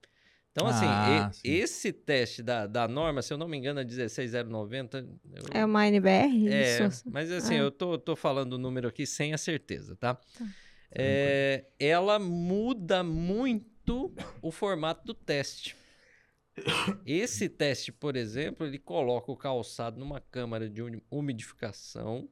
Então, 0.53 0.67
assim, 0.67 0.85
ah, 0.85 1.31
e, 1.43 1.49
esse 1.49 1.91
teste 1.91 2.43
da, 2.43 2.67
da 2.67 2.87
norma, 2.87 3.23
se 3.23 3.33
eu 3.33 3.39
não 3.39 3.47
me 3.47 3.57
engano, 3.57 3.79
é 3.79 3.83
16090. 3.83 4.99
Eu... 4.99 5.43
É 5.51 5.65
uma 5.65 5.87
NBR? 5.87 6.47
É, 6.47 6.85
isso? 6.85 7.09
mas 7.09 7.31
assim, 7.31 7.55
ah. 7.55 7.63
eu 7.63 7.71
tô, 7.71 7.97
tô 7.97 8.15
falando 8.15 8.53
o 8.53 8.57
número 8.59 8.87
aqui 8.87 9.03
sem 9.03 9.33
a 9.33 9.37
certeza, 9.37 9.95
tá? 9.95 10.13
tá. 10.13 10.45
É, 10.91 11.65
ela 11.79 12.19
muda 12.19 13.03
muito 13.03 14.13
o 14.43 14.51
formato 14.51 15.03
do 15.03 15.15
teste. 15.15 15.75
Esse 17.03 17.49
teste, 17.49 17.91
por 17.91 18.15
exemplo, 18.15 18.67
ele 18.67 18.77
coloca 18.77 19.31
o 19.31 19.35
calçado 19.35 19.99
numa 19.99 20.21
câmara 20.21 20.69
de 20.69 20.83
umidificação 21.09 22.29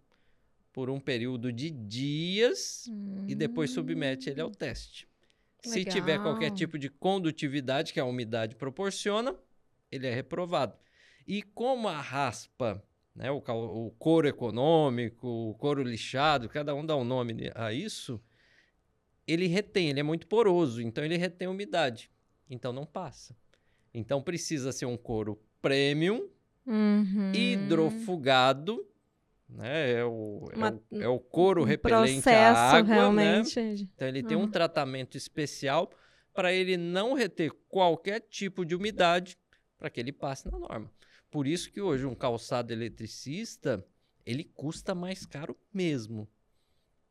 por 0.71 0.91
um 0.91 0.99
período 0.99 1.51
de 1.51 1.71
dias 1.71 2.86
hum. 2.88 3.25
e 3.27 3.34
depois 3.34 3.71
submete 3.71 4.29
ele 4.29 4.41
ao 4.41 4.49
hum. 4.49 4.53
teste. 4.53 5.11
Legal. 5.65 5.74
Se 5.74 5.86
tiver 5.86 6.19
qualquer 6.19 6.52
tipo 6.52 6.78
de 6.78 6.89
condutividade 6.89 7.93
que 7.93 8.00
a 8.00 8.06
umidade 8.06 8.56
proporciona, 8.56 9.36
ele 9.91 10.08
é 10.08 10.13
reprovado. 10.13 10.76
E 11.28 11.41
como 11.41 11.88
a 11.88 12.02
raspa, 12.02 12.84
né, 13.15 13.30
o, 13.30 13.38
o 13.38 13.91
couro 13.91 14.28
econômico, 14.28 15.28
o 15.28 15.54
couro 15.56 15.84
lixado, 15.84 16.50
cada 16.50 16.74
um 16.74 16.86
dá 16.86 16.95
um 16.95 17.04
nome 17.04 17.52
a 17.54 17.71
isso, 17.71 18.19
ele 19.28 19.47
retém, 19.47 19.89
ele 19.89 20.00
é 20.00 20.04
muito 20.04 20.28
poroso, 20.28 20.82
então 20.82 21.04
ele 21.04 21.17
retém 21.17 21.47
umidade. 21.47 22.10
Então 22.50 22.74
não 22.74 22.86
passa. 22.86 23.36
Então 23.93 24.21
precisa 24.21 24.71
ser 24.71 24.86
um 24.86 24.97
couro 24.97 25.41
premium, 25.62 26.28
uhum. 26.65 27.32
hidrofugado, 27.34 28.86
né? 29.52 29.92
É 29.92 30.06
o, 30.06 30.48
é 30.52 30.56
Uma, 30.56 30.68
é, 30.92 30.98
o, 30.98 31.02
é 31.04 31.08
o 31.08 31.20
couro 31.20 31.62
um 31.62 31.66
repelente 31.66 32.28
à 32.30 32.72
água, 32.72 32.84
né? 32.84 32.96
realmente. 32.96 33.60
né? 33.60 33.76
Então 33.96 34.08
ele 34.08 34.24
tem 34.24 34.38
uhum. 34.38 34.44
um 34.44 34.52
tratamento 34.52 35.18
especial 35.18 35.92
para 36.34 36.54
ele 36.54 36.78
não 36.78 37.14
reter 37.14 37.52
qualquer 37.68 38.22
tipo 38.22 38.66
de 38.66 38.76
umidade 38.76 39.38
para 39.78 39.90
que 39.90 40.00
ele 40.00 40.12
passe 40.12 40.50
na 40.50 40.58
norma. 40.58 40.90
Por 41.30 41.48
isso 41.48 41.72
que 41.72 41.82
hoje 41.82 42.06
um 42.06 42.16
calçado 42.16 42.72
eletricista 42.72 43.84
ele 44.26 44.44
custa 44.44 44.94
mais 44.94 45.26
caro 45.26 45.58
mesmo. 45.74 46.28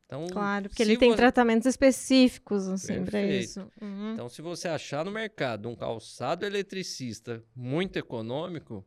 Então, 0.05 0.27
claro, 0.27 0.67
porque 0.67 0.83
ele 0.83 0.97
tem 0.97 1.11
você... 1.11 1.17
tratamentos 1.17 1.65
específicos 1.65 2.67
assim 2.67 3.05
para 3.05 3.23
isso. 3.23 3.61
Uhum. 3.81 4.13
Então, 4.13 4.27
se 4.27 4.41
você 4.41 4.67
achar 4.67 5.05
no 5.05 5.11
mercado 5.11 5.69
um 5.69 5.75
calçado 5.75 6.45
eletricista 6.45 7.41
muito 7.55 7.97
econômico, 7.97 8.85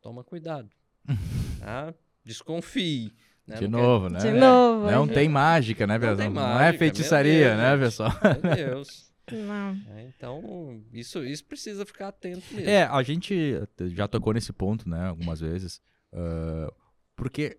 toma 0.00 0.24
cuidado. 0.24 0.70
tá? 1.60 1.94
Desconfie. 2.26 3.12
Né? 3.46 3.56
De 3.56 3.68
não 3.68 3.80
novo, 3.80 4.06
quer... 4.08 4.12
né? 4.12 4.18
De 4.18 4.32
novo. 4.32 4.90
Não 4.90 5.04
é. 5.04 5.06
tem 5.06 5.28
mágica, 5.28 5.86
né, 5.86 5.98
pessoal? 5.98 6.30
Não, 6.30 6.42
não, 6.42 6.60
é 6.60 6.72
feitiçaria, 6.72 7.50
Deus, 7.50 7.58
né, 7.58 7.78
pessoal? 7.78 8.12
Meu 8.42 8.56
Deus. 8.56 9.06
Não. 9.32 9.76
É, 9.94 10.02
então, 10.08 10.82
isso, 10.92 11.24
isso 11.24 11.44
precisa 11.44 11.86
ficar 11.86 12.08
atento 12.08 12.42
mesmo. 12.52 12.68
É, 12.68 12.82
a 12.84 13.02
gente 13.02 13.60
já 13.88 14.06
tocou 14.08 14.32
nesse 14.32 14.52
ponto, 14.52 14.88
né, 14.88 15.06
algumas 15.06 15.40
vezes. 15.40 15.80
Uh, 16.12 16.72
porque 17.14 17.58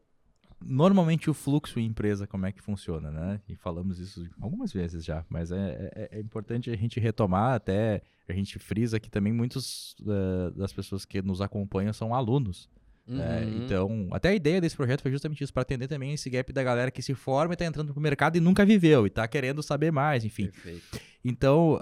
normalmente 0.62 1.30
o 1.30 1.34
fluxo 1.34 1.80
em 1.80 1.86
empresa, 1.86 2.25
como 2.25 2.45
é 2.45 2.51
que 2.51 2.62
funciona, 2.62 3.12
né? 3.12 3.41
E 3.47 3.56
falamos 3.56 3.99
isso 3.99 4.27
algumas 4.41 4.73
vezes 4.73 5.06
já, 5.06 5.25
mas 5.30 5.51
é, 5.51 5.91
é, 5.95 6.17
é 6.17 6.19
importante 6.19 6.69
a 6.71 6.75
gente 6.75 6.99
retomar, 6.99 7.53
até 7.53 8.01
a 8.27 8.34
gente 8.34 8.58
frisa 8.60 8.99
que 8.99 9.10
também 9.10 9.32
muitos 9.32 9.95
uh, 10.01 10.51
das 10.58 10.73
pessoas 10.73 11.06
que 11.06 11.21
nos 11.21 11.41
acompanham 11.41 11.93
são 11.93 12.13
alunos. 12.13 12.69
Né? 13.08 13.46
Uhum. 13.46 13.63
então, 13.65 14.08
até 14.12 14.30
a 14.30 14.36
ideia 14.36 14.60
desse 14.60 14.76
projeto 14.76 15.02
foi 15.02 15.12
justamente 15.12 15.41
isso, 15.43 15.54
para 15.54 15.62
atender 15.62 15.88
também 15.88 16.13
esse 16.13 16.30
gap 16.30 16.52
da 16.52 16.62
galera 16.62 16.91
que 16.91 17.02
se 17.02 17.13
forma 17.15 17.54
e 17.54 17.56
está 17.56 17.65
entrando 17.65 17.93
pro 17.93 18.02
mercado 18.02 18.36
e 18.38 18.41
nunca 18.41 18.65
viveu, 18.65 19.06
e 19.06 19.08
está 19.08 19.26
querendo 19.28 19.63
saber 19.63 19.91
mais, 19.91 20.26
enfim. 20.26 20.48
Perfeito. 20.48 21.00
Então, 21.24 21.80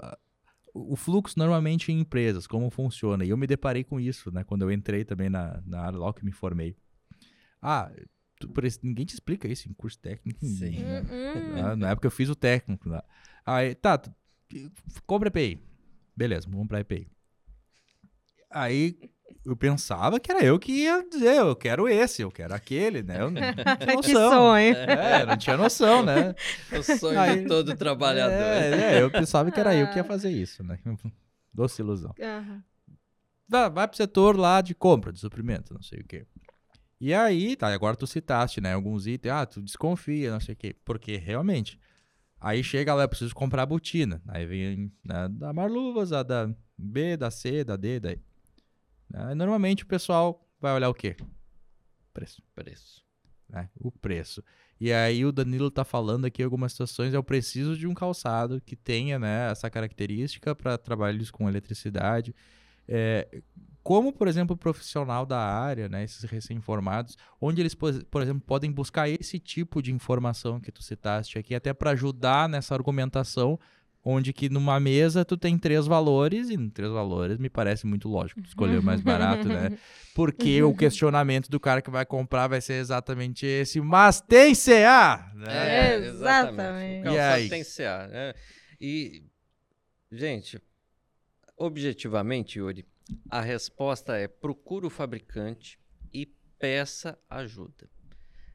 o 0.72 0.94
fluxo 0.94 1.36
normalmente 1.38 1.90
em 1.90 1.98
empresas, 2.00 2.46
como 2.46 2.70
funciona? 2.70 3.24
E 3.24 3.30
eu 3.30 3.36
me 3.36 3.46
deparei 3.46 3.82
com 3.82 3.98
isso, 3.98 4.30
né? 4.30 4.44
Quando 4.44 4.62
eu 4.62 4.70
entrei 4.70 5.04
também 5.04 5.28
na, 5.28 5.60
na 5.66 5.80
área 5.80 5.98
logo 5.98 6.14
que 6.14 6.24
me 6.24 6.32
formei 6.32 6.76
Ah, 7.60 7.90
tu, 8.38 8.48
por 8.50 8.64
esse- 8.64 8.78
ninguém 8.82 9.04
te 9.06 9.14
explica 9.14 9.48
isso 9.48 9.68
em 9.68 9.72
curso 9.72 9.98
técnico. 9.98 10.38
Sim. 10.46 10.78
né? 10.84 11.00
Hum, 11.10 11.52
Na, 11.60 11.74
na 11.76 11.90
época 11.90 12.06
eu 12.06 12.10
fiz 12.10 12.28
o 12.28 12.36
técnico 12.36 12.88
lá. 12.88 13.02
Aí, 13.44 13.74
tá, 13.74 13.98
tu- 13.98 14.12
compra 15.06 15.28
EPI. 15.28 15.58
Beleza, 16.14 16.46
vamos 16.46 16.60
comprar 16.60 16.80
EPI. 16.80 17.08
Aí 18.50 18.98
eu 19.44 19.56
pensava 19.56 20.18
que 20.20 20.30
era 20.30 20.44
eu 20.44 20.58
que 20.58 20.72
ia 20.72 21.02
dizer, 21.08 21.36
eu 21.36 21.54
quero 21.56 21.88
esse, 21.88 22.22
eu 22.22 22.30
quero 22.30 22.54
aquele, 22.54 23.02
né? 23.02 23.20
Eu 23.20 23.30
não 23.30 23.40
tinha 23.40 23.76
que 23.76 24.12
noção. 24.12 24.30
sonho. 24.32 24.74
É, 24.76 25.26
não 25.26 25.36
tinha 25.36 25.56
noção, 25.56 26.02
né? 26.04 26.34
O 26.72 26.82
sonho 26.82 27.18
Aí- 27.20 27.42
de 27.42 27.48
todo 27.48 27.76
trabalhador. 27.76 28.34
É, 28.34 28.96
é, 28.98 29.02
eu 29.02 29.10
pensava 29.10 29.50
que 29.50 29.58
era 29.60 29.74
eu 29.74 29.88
que 29.90 29.96
ia 29.98 30.04
fazer 30.04 30.30
isso, 30.30 30.62
né? 30.62 30.78
Doce 31.52 31.80
ilusão. 31.82 32.12
Aham. 32.20 32.62
Vai, 33.48 33.70
vai 33.70 33.88
pro 33.88 33.96
setor 33.96 34.36
lá 34.36 34.60
de 34.60 34.74
compra, 34.74 35.12
de 35.12 35.20
suprimento, 35.20 35.72
não 35.72 35.82
sei 35.82 36.00
o 36.00 36.04
quê. 36.04 36.26
E 37.00 37.14
aí, 37.14 37.54
tá, 37.56 37.68
agora 37.72 37.94
tu 37.94 38.06
citaste, 38.06 38.60
né, 38.60 38.72
alguns 38.72 39.06
itens, 39.06 39.32
ah, 39.32 39.44
tu 39.46 39.60
desconfia, 39.60 40.30
não 40.32 40.40
sei 40.40 40.54
o 40.54 40.56
quê, 40.56 40.74
porque 40.84 41.16
realmente, 41.18 41.78
aí 42.40 42.64
chega 42.64 42.94
lá, 42.94 43.04
eu 43.04 43.08
preciso 43.08 43.34
comprar 43.34 43.62
a 43.62 43.66
botina, 43.66 44.20
aí 44.26 44.46
vem 44.46 44.90
né, 45.04 45.28
da 45.30 45.52
Marluvas, 45.52 46.10
a 46.12 46.22
da 46.22 46.50
B, 46.76 47.16
da 47.16 47.30
C, 47.30 47.62
da 47.64 47.76
D, 47.76 48.00
daí. 48.00 48.18
Né, 49.08 49.34
normalmente 49.34 49.84
o 49.84 49.86
pessoal 49.86 50.46
vai 50.60 50.74
olhar 50.74 50.88
o 50.88 50.94
quê? 50.94 51.16
Preço, 52.12 52.42
Preço. 52.54 53.04
né, 53.48 53.68
o 53.78 53.90
preço. 53.90 54.42
E 54.80 54.92
aí 54.92 55.24
o 55.24 55.32
Danilo 55.32 55.70
tá 55.70 55.84
falando 55.84 56.24
aqui 56.24 56.42
algumas 56.42 56.72
situações, 56.72 57.14
eu 57.14 57.22
preciso 57.22 57.76
de 57.76 57.86
um 57.86 57.94
calçado 57.94 58.60
que 58.60 58.76
tenha, 58.76 59.18
né, 59.18 59.50
essa 59.50 59.70
característica 59.70 60.54
para 60.54 60.76
trabalhos 60.76 61.30
com 61.30 61.48
eletricidade, 61.48 62.34
é, 62.88 63.42
como, 63.82 64.12
por 64.12 64.26
exemplo, 64.26 64.54
o 64.54 64.58
profissional 64.58 65.24
da 65.24 65.38
área, 65.38 65.88
né, 65.88 66.02
esses 66.02 66.24
recém-formados, 66.24 67.16
onde 67.40 67.62
eles, 67.62 67.74
por 67.74 68.20
exemplo, 68.20 68.42
podem 68.44 68.70
buscar 68.70 69.08
esse 69.08 69.38
tipo 69.38 69.80
de 69.80 69.92
informação 69.92 70.60
que 70.60 70.72
tu 70.72 70.82
citaste 70.82 71.38
aqui, 71.38 71.54
até 71.54 71.72
para 71.72 71.92
ajudar 71.92 72.48
nessa 72.48 72.74
argumentação, 72.74 73.58
onde 74.08 74.32
que 74.32 74.48
numa 74.48 74.78
mesa 74.78 75.24
tu 75.24 75.36
tem 75.36 75.58
três 75.58 75.84
valores, 75.84 76.48
e 76.48 76.70
três 76.70 76.92
valores 76.92 77.38
me 77.38 77.50
parece 77.50 77.84
muito 77.88 78.08
lógico 78.08 78.40
escolher 78.40 78.78
o 78.78 78.82
mais 78.82 79.00
barato, 79.00 79.48
né? 79.48 79.76
Porque 80.14 80.62
o 80.62 80.72
questionamento 80.72 81.50
do 81.50 81.58
cara 81.58 81.82
que 81.82 81.90
vai 81.90 82.06
comprar 82.06 82.46
vai 82.46 82.60
ser 82.60 82.74
exatamente 82.74 83.44
esse, 83.44 83.80
mas 83.80 84.20
tem 84.20 84.54
CA! 84.54 85.32
Né? 85.34 85.46
É, 85.48 85.96
exatamente. 85.96 87.08
O 87.08 87.12
E 87.12 87.18
aí? 87.18 87.48
tem 87.48 87.64
CA, 87.64 88.06
né? 88.06 88.34
E, 88.80 89.24
gente, 90.12 90.62
objetivamente, 91.56 92.60
Yuri, 92.60 92.86
a 93.28 93.40
resposta 93.40 94.16
é 94.16 94.28
procura 94.28 94.86
o 94.86 94.90
fabricante 94.90 95.80
e 96.14 96.26
peça 96.60 97.18
ajuda. 97.28 97.90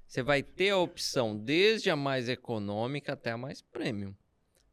Você 0.08 0.24
vai 0.24 0.42
ter 0.42 0.70
a 0.70 0.78
opção 0.78 1.38
desde 1.38 1.90
a 1.90 1.96
mais 1.96 2.30
econômica 2.30 3.14
até 3.14 3.32
a 3.32 3.38
mais 3.38 3.62
premium. 3.62 4.16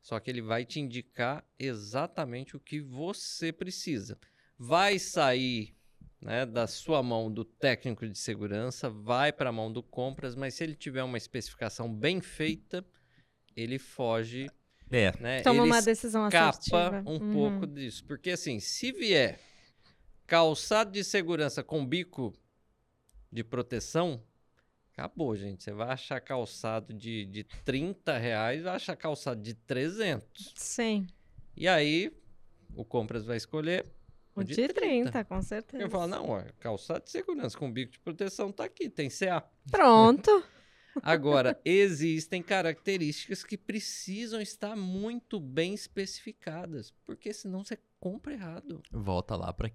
Só 0.09 0.19
que 0.19 0.31
ele 0.31 0.41
vai 0.41 0.65
te 0.65 0.81
indicar 0.81 1.45
exatamente 1.59 2.57
o 2.57 2.61
que 2.61 2.81
você 2.81 3.53
precisa. 3.53 4.19
Vai 4.59 4.99
sair 4.99 5.77
né, 6.19 6.47
da 6.47 6.67
sua 6.67 7.03
mão 7.03 7.31
do 7.31 7.45
técnico 7.45 8.09
de 8.09 8.17
segurança, 8.17 8.89
vai 8.89 9.31
para 9.31 9.51
a 9.51 9.53
mão 9.53 9.71
do 9.71 9.83
compras, 9.83 10.35
mas 10.35 10.55
se 10.55 10.65
ele 10.65 10.75
tiver 10.75 11.03
uma 11.03 11.19
especificação 11.19 11.95
bem 11.95 12.23
feita, 12.23 12.83
ele 13.55 13.79
foge, 13.79 14.51
É, 14.91 15.13
né? 15.21 15.43
Toma 15.43 15.61
ele 15.61 15.73
uma 15.73 15.83
decisão 15.83 16.27
escapa 16.27 16.57
assertiva. 16.57 17.03
um 17.07 17.19
Uhum. 17.19 17.33
pouco 17.35 17.67
disso. 17.67 18.03
Porque 18.07 18.31
assim, 18.31 18.61
se 18.61 18.91
vier 18.93 19.39
calçado 20.27 20.91
de 20.91 21.05
segurança 21.05 21.63
com 21.63 21.85
bico 21.85 22.33
de 23.31 23.45
proteção, 23.45 24.23
acabou, 24.99 25.37
gente. 25.37 25.63
Você 25.63 25.73
vai 25.73 25.91
achar 25.91 26.21
calçado 26.21 26.93
de, 26.93 27.25
de 27.27 27.45
30 27.65 28.19
reais, 28.19 28.65
vai 28.65 28.75
achar 28.75 28.97
calçado 28.97 29.41
de 29.41 29.55
300. 29.55 30.55
Sim. 30.57 31.07
E 31.57 31.69
aí, 31.69 32.13
o 32.75 32.85
compras 32.85 33.25
vai 33.25 33.37
escolher 33.37 33.87
O 34.35 34.43
de 34.43 34.69
30, 34.69 35.25
com 35.25 35.41
certeza. 35.41 35.85
Eu 35.85 35.89
falo, 35.89 36.09
não, 36.09 36.31
ó, 36.31 36.43
calçado 36.59 37.05
de 37.05 37.11
segurança 37.11 37.57
com 37.57 37.71
bico 37.71 37.93
de 37.93 38.01
proteção 38.01 38.51
tá 38.51 38.65
aqui, 38.65 38.91
tem 38.91 39.09
CA. 39.09 39.49
Pronto. 39.71 40.45
Agora, 41.01 41.61
existem 41.65 42.43
características 42.43 43.45
que 43.45 43.57
precisam 43.57 44.41
estar 44.41 44.75
muito 44.75 45.39
bem 45.39 45.75
especificadas, 45.75 46.93
porque 47.05 47.33
senão 47.33 47.63
você 47.65 47.79
compra 48.01 48.33
errado. 48.33 48.81
volta 48.93 49.37
lá 49.37 49.53
para 49.53 49.69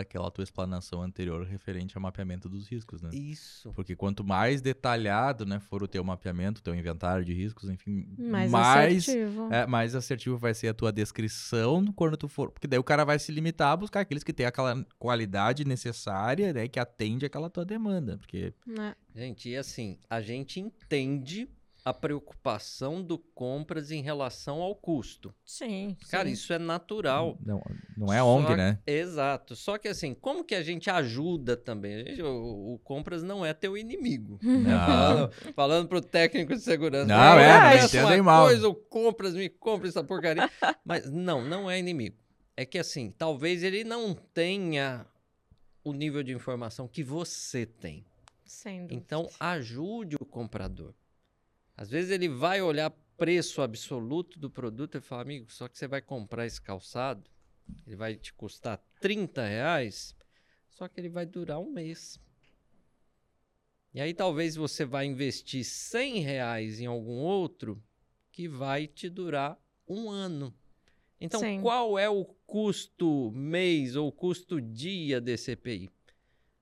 aquela 0.00 0.30
tua 0.30 0.42
explanação 0.42 1.02
anterior 1.02 1.44
referente 1.44 1.96
ao 1.96 2.02
mapeamento 2.02 2.48
dos 2.48 2.68
riscos, 2.68 3.02
né? 3.02 3.10
Isso. 3.12 3.72
Porque 3.72 3.94
quanto 3.94 4.24
mais 4.24 4.60
detalhado 4.60 5.46
né, 5.46 5.60
for 5.60 5.82
o 5.82 5.88
teu 5.88 6.02
mapeamento, 6.02 6.60
o 6.60 6.62
teu 6.62 6.74
inventário 6.74 7.24
de 7.24 7.32
riscos, 7.32 7.70
enfim, 7.70 8.06
Mais, 8.18 8.50
mais, 8.50 9.08
assertivo. 9.08 9.52
é, 9.52 9.66
mais 9.66 9.94
assertivo 9.94 10.36
vai 10.36 10.54
ser 10.54 10.68
a 10.68 10.74
tua 10.74 10.92
descrição 10.92 11.86
quando 11.94 12.16
tu 12.16 12.28
for. 12.28 12.50
Porque 12.50 12.66
daí 12.66 12.78
o 12.78 12.84
cara 12.84 13.04
vai 13.04 13.18
se 13.18 13.30
limitar 13.32 13.72
a 13.72 13.76
buscar 13.76 14.00
aqueles 14.00 14.24
que 14.24 14.32
têm 14.32 14.46
aquela 14.46 14.84
qualidade 14.98 15.64
necessária, 15.64 16.52
né, 16.52 16.68
que 16.68 16.80
atende 16.80 17.24
aquela 17.26 17.48
tua 17.48 17.64
demanda. 17.64 18.18
Porque 18.18 18.52
Né? 18.66 18.94
Gente, 19.14 19.48
e 19.50 19.56
assim, 19.56 19.98
a 20.08 20.20
gente 20.20 20.58
entende 20.58 21.48
a 21.84 21.92
preocupação 21.92 23.02
do 23.02 23.18
compras 23.18 23.90
em 23.90 24.02
relação 24.02 24.60
ao 24.62 24.74
custo. 24.74 25.34
Sim. 25.44 25.96
Cara, 26.10 26.26
sim. 26.28 26.32
isso 26.34 26.52
é 26.52 26.58
natural. 26.58 27.36
não, 27.44 27.60
não 27.96 28.12
é 28.12 28.18
Só 28.18 28.26
ONG, 28.26 28.46
que- 28.48 28.56
né? 28.56 28.78
Exato. 28.86 29.56
Só 29.56 29.76
que 29.78 29.88
assim, 29.88 30.14
como 30.14 30.44
que 30.44 30.54
a 30.54 30.62
gente 30.62 30.88
ajuda 30.88 31.56
também? 31.56 31.94
A 31.96 31.98
gente- 32.04 32.22
o, 32.22 32.74
o 32.74 32.78
compras 32.84 33.22
não 33.22 33.44
é 33.44 33.52
teu 33.52 33.76
inimigo. 33.76 34.38
Não. 34.42 34.86
Falando, 34.86 35.32
falando 35.56 35.88
pro 35.88 36.00
técnico 36.00 36.54
de 36.54 36.60
segurança. 36.60 37.06
Não, 37.06 37.16
"Ah, 37.16 37.40
é, 37.40 37.78
não 37.78 37.84
entendem 37.86 38.20
uma 38.20 38.32
mal." 38.32 38.46
coisa, 38.46 38.68
o 38.68 38.74
compras, 38.74 39.34
me 39.34 39.48
compra 39.48 39.88
essa 39.88 40.04
porcaria. 40.04 40.48
Mas 40.84 41.10
não, 41.10 41.42
não 41.44 41.70
é 41.70 41.78
inimigo. 41.78 42.16
É 42.56 42.64
que 42.64 42.78
assim, 42.78 43.10
talvez 43.10 43.62
ele 43.64 43.82
não 43.82 44.14
tenha 44.14 45.04
o 45.82 45.92
nível 45.92 46.22
de 46.22 46.32
informação 46.32 46.86
que 46.86 47.02
você 47.02 47.66
tem. 47.66 48.04
Sem 48.46 48.82
dúvida. 48.82 48.94
Então, 48.94 49.28
ajude 49.40 50.14
o 50.20 50.24
comprador. 50.24 50.94
Às 51.76 51.90
vezes 51.90 52.10
ele 52.10 52.28
vai 52.28 52.60
olhar 52.60 52.90
preço 53.16 53.62
absoluto 53.62 54.38
do 54.38 54.50
produto 54.50 54.98
e 54.98 55.00
falar, 55.00 55.22
amigo, 55.22 55.50
só 55.52 55.68
que 55.68 55.78
você 55.78 55.86
vai 55.86 56.02
comprar 56.02 56.46
esse 56.46 56.60
calçado, 56.60 57.30
ele 57.86 57.96
vai 57.96 58.16
te 58.16 58.32
custar 58.32 58.82
30 59.00 59.46
reais, 59.46 60.14
só 60.68 60.88
que 60.88 61.00
ele 61.00 61.08
vai 61.08 61.24
durar 61.24 61.60
um 61.60 61.70
mês. 61.70 62.20
E 63.94 64.00
aí 64.00 64.14
talvez 64.14 64.56
você 64.56 64.84
vai 64.84 65.06
investir 65.06 65.64
100 65.64 66.20
reais 66.20 66.80
em 66.80 66.86
algum 66.86 67.18
outro 67.18 67.82
que 68.30 68.48
vai 68.48 68.86
te 68.86 69.08
durar 69.08 69.58
um 69.86 70.10
ano. 70.10 70.54
Então, 71.20 71.40
Sim. 71.40 71.60
qual 71.60 71.98
é 71.98 72.08
o 72.08 72.24
custo 72.46 73.30
mês 73.32 73.94
ou 73.94 74.10
custo 74.10 74.60
dia 74.60 75.20
desse 75.20 75.52
EPI? 75.52 75.90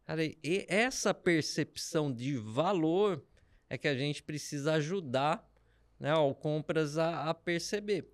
Cara, 0.04 0.22
essa 0.68 1.14
percepção 1.14 2.12
de 2.12 2.36
valor 2.36 3.24
é 3.70 3.78
que 3.78 3.86
a 3.86 3.96
gente 3.96 4.22
precisa 4.22 4.74
ajudar 4.74 5.48
né, 5.98 6.10
ao 6.10 6.34
compras 6.34 6.98
a, 6.98 7.30
a 7.30 7.34
perceber. 7.34 8.12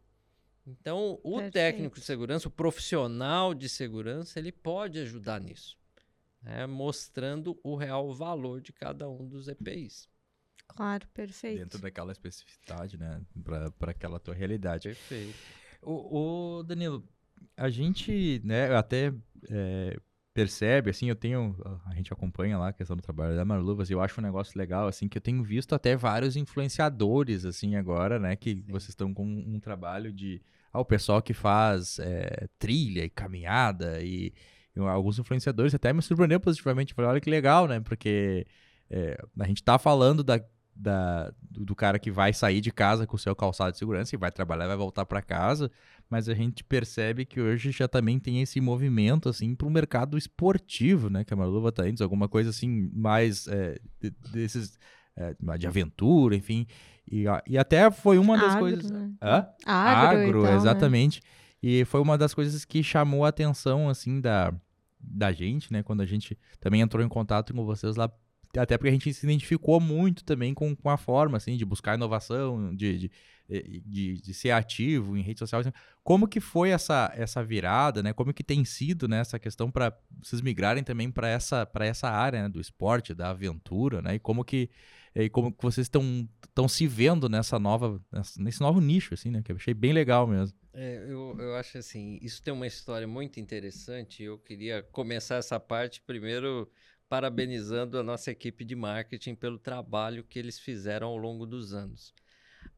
Então, 0.66 1.18
o 1.22 1.36
Perfeito. 1.36 1.52
técnico 1.52 1.98
de 1.98 2.04
segurança, 2.04 2.48
o 2.48 2.50
profissional 2.50 3.54
de 3.54 3.68
segurança, 3.68 4.38
ele 4.38 4.52
pode 4.52 4.98
ajudar 4.98 5.40
nisso, 5.40 5.78
né, 6.42 6.66
mostrando 6.66 7.58
o 7.62 7.76
real 7.76 8.12
valor 8.12 8.60
de 8.60 8.72
cada 8.72 9.08
um 9.08 9.26
dos 9.26 9.48
EPIs. 9.48 10.08
Claro, 10.66 11.06
perfeito. 11.14 11.58
Dentro 11.58 11.78
daquela 11.78 12.10
especificidade, 12.10 12.98
né? 12.98 13.22
Para 13.78 13.92
aquela 13.92 14.18
tua 14.18 14.34
realidade. 14.34 14.88
Perfeito. 14.88 15.38
O, 15.80 16.58
o 16.58 16.62
Danilo, 16.64 17.08
a 17.56 17.70
gente, 17.70 18.42
né, 18.44 18.74
até 18.74 19.14
é, 19.48 19.96
percebe, 20.36 20.90
assim, 20.90 21.08
eu 21.08 21.16
tenho, 21.16 21.56
a 21.86 21.94
gente 21.94 22.12
acompanha 22.12 22.58
lá 22.58 22.68
a 22.68 22.72
questão 22.74 22.94
do 22.94 23.02
trabalho 23.02 23.34
da 23.34 23.42
Marluvas 23.42 23.88
e 23.88 23.94
eu 23.94 24.02
acho 24.02 24.20
um 24.20 24.22
negócio 24.22 24.58
legal, 24.58 24.86
assim, 24.86 25.08
que 25.08 25.16
eu 25.16 25.22
tenho 25.22 25.42
visto 25.42 25.74
até 25.74 25.96
vários 25.96 26.36
influenciadores, 26.36 27.46
assim, 27.46 27.74
agora, 27.74 28.18
né, 28.18 28.36
que 28.36 28.62
vocês 28.68 28.90
estão 28.90 29.14
com 29.14 29.24
um 29.24 29.58
trabalho 29.58 30.12
de, 30.12 30.42
ah, 30.70 30.78
o 30.78 30.84
pessoal 30.84 31.22
que 31.22 31.32
faz 31.32 31.98
é, 32.00 32.48
trilha 32.58 33.02
e 33.02 33.08
caminhada 33.08 34.02
e, 34.02 34.34
e 34.76 34.80
alguns 34.80 35.18
influenciadores 35.18 35.74
até 35.74 35.90
me 35.90 36.02
surpreendeu 36.02 36.38
positivamente, 36.38 36.92
falei, 36.92 37.12
olha 37.12 37.20
que 37.20 37.30
legal, 37.30 37.66
né, 37.66 37.80
porque 37.80 38.46
é, 38.90 39.16
a 39.40 39.46
gente 39.46 39.64
tá 39.64 39.78
falando 39.78 40.22
da 40.22 40.38
da, 40.76 41.32
do, 41.40 41.64
do 41.64 41.74
cara 41.74 41.98
que 41.98 42.10
vai 42.10 42.32
sair 42.32 42.60
de 42.60 42.70
casa 42.70 43.06
com 43.06 43.16
o 43.16 43.18
seu 43.18 43.34
calçado 43.34 43.72
de 43.72 43.78
segurança 43.78 44.14
e 44.14 44.18
vai 44.18 44.30
trabalhar, 44.30 44.66
vai 44.66 44.76
voltar 44.76 45.06
para 45.06 45.22
casa, 45.22 45.70
mas 46.08 46.28
a 46.28 46.34
gente 46.34 46.62
percebe 46.62 47.24
que 47.24 47.40
hoje 47.40 47.72
já 47.72 47.88
também 47.88 48.18
tem 48.18 48.40
esse 48.40 48.60
movimento 48.60 49.28
assim 49.28 49.54
para 49.54 49.66
o 49.66 49.70
mercado 49.70 50.16
esportivo, 50.16 51.10
né? 51.10 51.24
Que 51.24 51.34
a 51.34 51.36
Marluva 51.36 51.72
tá 51.72 51.88
indo, 51.88 52.02
alguma 52.02 52.28
coisa 52.28 52.50
assim 52.50 52.90
mais 52.92 53.48
é, 53.48 53.78
de- 54.00 54.14
desses 54.32 54.78
é, 55.16 55.34
de 55.58 55.66
aventura, 55.66 56.36
enfim. 56.36 56.66
E, 57.10 57.24
e 57.48 57.58
até 57.58 57.90
foi 57.90 58.18
uma 58.18 58.36
das 58.36 58.54
Agro, 58.54 58.60
coisas. 58.60 58.90
né? 58.90 59.10
Hã? 59.22 59.46
Agro, 59.64 60.28
então, 60.28 60.42
né? 60.42 60.56
exatamente. 60.56 61.22
E 61.62 61.84
foi 61.84 62.00
uma 62.00 62.18
das 62.18 62.34
coisas 62.34 62.64
que 62.64 62.82
chamou 62.82 63.24
a 63.24 63.28
atenção, 63.28 63.88
assim, 63.88 64.20
da, 64.20 64.54
da 65.00 65.32
gente, 65.32 65.72
né? 65.72 65.82
Quando 65.82 66.02
a 66.02 66.06
gente 66.06 66.38
também 66.60 66.80
entrou 66.80 67.04
em 67.04 67.08
contato 67.08 67.54
com 67.54 67.64
vocês 67.64 67.96
lá, 67.96 68.10
até 68.56 68.76
porque 68.76 68.88
a 68.88 68.92
gente 68.92 69.12
se 69.12 69.26
identificou 69.26 69.80
muito 69.80 70.24
também 70.24 70.54
com, 70.54 70.74
com 70.74 70.90
a 70.90 70.96
forma, 70.96 71.36
assim, 71.36 71.56
de 71.56 71.64
buscar 71.64 71.96
inovação, 71.96 72.74
de, 72.74 72.98
de, 72.98 73.10
de, 73.48 74.20
de 74.20 74.34
ser 74.34 74.50
ativo 74.50 75.16
em 75.16 75.22
redes 75.22 75.38
sociais. 75.38 75.66
Como 76.02 76.26
que 76.26 76.40
foi 76.40 76.70
essa, 76.70 77.12
essa 77.16 77.42
virada, 77.42 78.02
né? 78.02 78.12
Como 78.12 78.32
que 78.32 78.44
tem 78.44 78.64
sido 78.64 79.08
né, 79.08 79.20
essa 79.20 79.38
questão 79.38 79.70
para 79.70 79.96
vocês 80.22 80.40
migrarem 80.40 80.82
também 80.82 81.10
para 81.10 81.28
essa, 81.28 81.68
essa 81.80 82.08
área 82.08 82.42
né, 82.42 82.48
do 82.48 82.60
esporte, 82.60 83.14
da 83.14 83.30
aventura, 83.30 84.02
né? 84.02 84.14
E 84.16 84.18
como 84.18 84.44
que, 84.44 84.70
e 85.14 85.28
como 85.28 85.52
que 85.52 85.62
vocês 85.62 85.86
estão 85.86 86.68
se 86.68 86.86
vendo 86.86 87.28
nessa 87.28 87.58
nova, 87.58 88.00
nesse 88.38 88.60
novo 88.60 88.80
nicho, 88.80 89.14
assim, 89.14 89.30
né? 89.30 89.42
Que 89.42 89.52
eu 89.52 89.56
achei 89.56 89.74
bem 89.74 89.92
legal 89.92 90.26
mesmo. 90.26 90.56
É, 90.72 91.04
eu, 91.08 91.34
eu 91.38 91.54
acho 91.56 91.78
assim, 91.78 92.18
isso 92.20 92.42
tem 92.42 92.52
uma 92.52 92.66
história 92.66 93.06
muito 93.06 93.40
interessante. 93.40 94.22
Eu 94.22 94.38
queria 94.38 94.82
começar 94.82 95.36
essa 95.36 95.58
parte 95.58 96.02
primeiro 96.02 96.70
parabenizando 97.08 97.98
a 97.98 98.02
nossa 98.02 98.30
equipe 98.30 98.64
de 98.64 98.74
marketing 98.74 99.34
pelo 99.34 99.58
trabalho 99.58 100.24
que 100.24 100.38
eles 100.38 100.58
fizeram 100.58 101.08
ao 101.08 101.16
longo 101.16 101.46
dos 101.46 101.72
anos. 101.72 102.12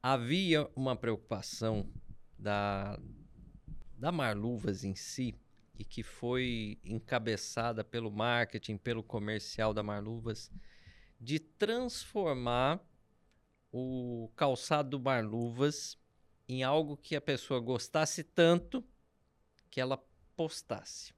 Havia 0.03 0.69
uma 0.77 0.95
preocupação 0.95 1.89
da, 2.39 2.99
da 3.97 4.13
Marluvas 4.13 4.85
em 4.85 4.95
si, 4.95 5.35
e 5.79 5.85
que 5.85 6.03
foi 6.03 6.79
encabeçada 6.85 7.85
pelo 7.85 8.11
marketing, 8.11 8.77
pelo 8.77 9.03
comercial 9.03 9.73
da 9.73 9.83
Marluvas, 9.83 10.51
de 11.21 11.39
transformar 11.39 12.81
o 13.73 14.31
calçado 14.35 14.91
do 14.91 15.01
Marluvas 15.01 15.97
em 16.49 16.63
algo 16.63 16.97
que 16.97 17.15
a 17.15 17.21
pessoa 17.21 17.61
gostasse 17.61 18.25
tanto 18.25 18.85
que 19.71 19.81
ela 19.81 20.03
postasse. 20.35 21.13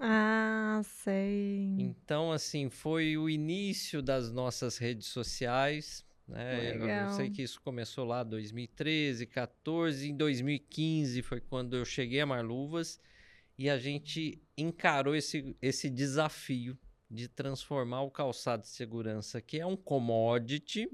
Ah, 0.00 0.80
sei. 0.84 1.76
Então, 1.78 2.32
assim, 2.32 2.70
foi 2.70 3.16
o 3.16 3.28
início 3.28 4.02
das 4.02 4.32
nossas 4.32 4.78
redes 4.78 5.08
sociais. 5.08 6.04
Né? 6.32 7.04
Eu, 7.04 7.12
sei 7.12 7.28
que 7.28 7.42
isso 7.42 7.60
começou 7.60 8.06
lá 8.06 8.22
em 8.22 8.28
2013, 8.30 9.26
14, 9.26 10.08
em 10.08 10.16
2015 10.16 11.20
foi 11.20 11.40
quando 11.42 11.76
eu 11.76 11.84
cheguei 11.84 12.20
a 12.20 12.26
Marluvas 12.26 12.98
e 13.58 13.68
a 13.68 13.78
gente 13.78 14.42
encarou 14.56 15.14
esse, 15.14 15.54
esse 15.60 15.90
desafio 15.90 16.78
de 17.10 17.28
transformar 17.28 18.00
o 18.00 18.10
calçado 18.10 18.62
de 18.62 18.68
segurança, 18.68 19.42
que 19.42 19.60
é 19.60 19.66
um 19.66 19.76
commodity, 19.76 20.88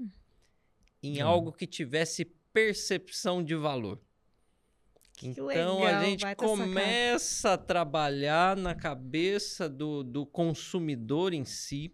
em 1.01 1.23
hum. 1.23 1.27
algo 1.27 1.53
que 1.53 1.65
tivesse 1.65 2.25
percepção 2.51 3.41
de 3.41 3.55
valor. 3.55 3.97
Que 5.15 5.27
então 5.27 5.47
legal, 5.79 5.85
a 5.85 6.03
gente 6.03 6.35
começa 6.35 7.53
a 7.53 7.57
trabalhar 7.57 8.57
na 8.57 8.75
cabeça 8.75 9.69
do, 9.69 10.03
do 10.03 10.25
consumidor 10.25 11.33
em 11.33 11.45
si 11.45 11.93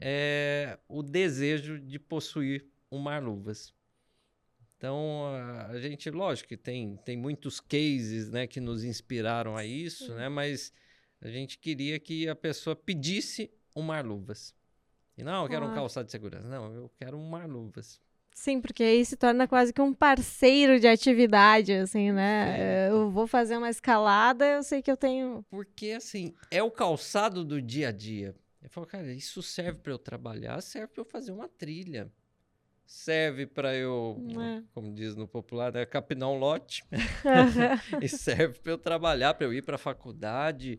é, 0.00 0.78
o 0.88 1.02
desejo 1.02 1.78
de 1.78 1.98
possuir 1.98 2.66
um 2.90 2.98
mar-luvas. 2.98 3.74
Então 4.76 5.26
a, 5.68 5.78
gente, 5.78 6.10
lógico 6.10 6.48
que 6.48 6.56
tem, 6.56 6.96
tem 7.04 7.16
muitos 7.16 7.60
cases 7.60 8.28
né, 8.30 8.46
que 8.46 8.60
nos 8.60 8.82
inspiraram 8.82 9.56
a 9.56 9.64
isso, 9.64 10.06
Sim. 10.06 10.14
né, 10.14 10.28
mas 10.28 10.72
a 11.20 11.28
gente 11.28 11.56
queria 11.56 12.00
que 12.00 12.28
a 12.28 12.34
pessoa 12.34 12.74
pedisse 12.74 13.50
um 13.76 13.82
mar-luvas. 13.82 14.54
E 15.16 15.22
não, 15.22 15.44
eu 15.44 15.48
quero 15.48 15.66
ah. 15.66 15.68
um 15.68 15.74
calçado 15.74 16.06
de 16.06 16.10
segurança. 16.10 16.48
Não, 16.48 16.74
eu 16.74 16.90
quero 16.98 17.16
um 17.16 17.28
mar-luvas. 17.28 18.00
Sim, 18.34 18.60
porque 18.60 18.82
aí 18.82 19.04
se 19.04 19.14
torna 19.14 19.46
quase 19.46 19.72
que 19.72 19.80
um 19.80 19.92
parceiro 19.92 20.80
de 20.80 20.88
atividade, 20.88 21.72
assim, 21.74 22.10
né? 22.10 22.86
É. 22.86 22.90
Eu 22.90 23.10
vou 23.10 23.26
fazer 23.26 23.56
uma 23.58 23.68
escalada, 23.68 24.44
eu 24.46 24.62
sei 24.62 24.80
que 24.80 24.90
eu 24.90 24.96
tenho. 24.96 25.44
Porque, 25.50 25.90
assim, 25.90 26.34
é 26.50 26.62
o 26.62 26.70
calçado 26.70 27.44
do 27.44 27.60
dia 27.60 27.88
a 27.88 27.92
dia. 27.92 28.34
Eu 28.62 28.70
falo, 28.70 28.86
cara, 28.86 29.12
isso 29.12 29.42
serve 29.42 29.80
para 29.80 29.92
eu 29.92 29.98
trabalhar, 29.98 30.60
serve 30.60 30.88
para 30.88 31.00
eu 31.00 31.04
fazer 31.04 31.32
uma 31.32 31.48
trilha. 31.48 32.10
Serve 32.84 33.46
para 33.46 33.74
eu, 33.74 34.16
é. 34.40 34.62
como 34.74 34.94
diz 34.94 35.16
no 35.16 35.26
popular, 35.26 35.72
né, 35.72 35.84
capinar 35.86 36.28
um 36.28 36.38
lote. 36.38 36.84
e 38.00 38.08
serve 38.08 38.60
para 38.60 38.72
eu 38.72 38.78
trabalhar, 38.78 39.34
para 39.34 39.46
eu 39.46 39.52
ir 39.52 39.62
para 39.62 39.76
a 39.76 39.78
faculdade 39.78 40.78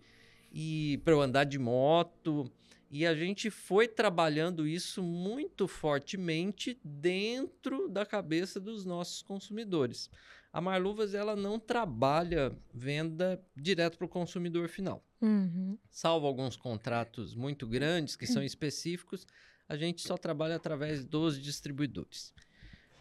e 0.51 1.01
para 1.03 1.13
eu 1.13 1.21
andar 1.21 1.43
de 1.43 1.57
moto. 1.57 2.49
E 2.89 3.07
a 3.07 3.15
gente 3.15 3.49
foi 3.49 3.88
trabalhando 3.88 4.67
isso 4.67 5.01
muito 5.01 5.67
fortemente 5.67 6.79
dentro 6.84 7.89
da 7.89 8.05
cabeça 8.05 8.59
dos 8.59 8.86
nossos 8.86 9.23
consumidores. 9.23 10.11
A 10.54 10.62
Marluvas 10.62 11.16
ela 11.16 11.36
não 11.36 11.60
trabalha 11.60 12.56
venda 12.72 13.43
direto 13.56 13.97
para 13.97 14.06
o 14.06 14.10
consumidor 14.10 14.70
final. 14.70 15.04
Uhum. 15.20 15.80
Salvo 15.89 16.28
alguns 16.28 16.56
contratos 16.56 17.34
muito 17.34 17.66
grandes 17.66 18.16
que 18.16 18.28
são 18.28 18.43
específicos, 18.43 19.26
a 19.68 19.76
gente 19.76 20.04
só 20.04 20.16
trabalha 20.16 20.56
através 20.56 21.04
dos 21.04 21.41
distribuidores. 21.41 22.32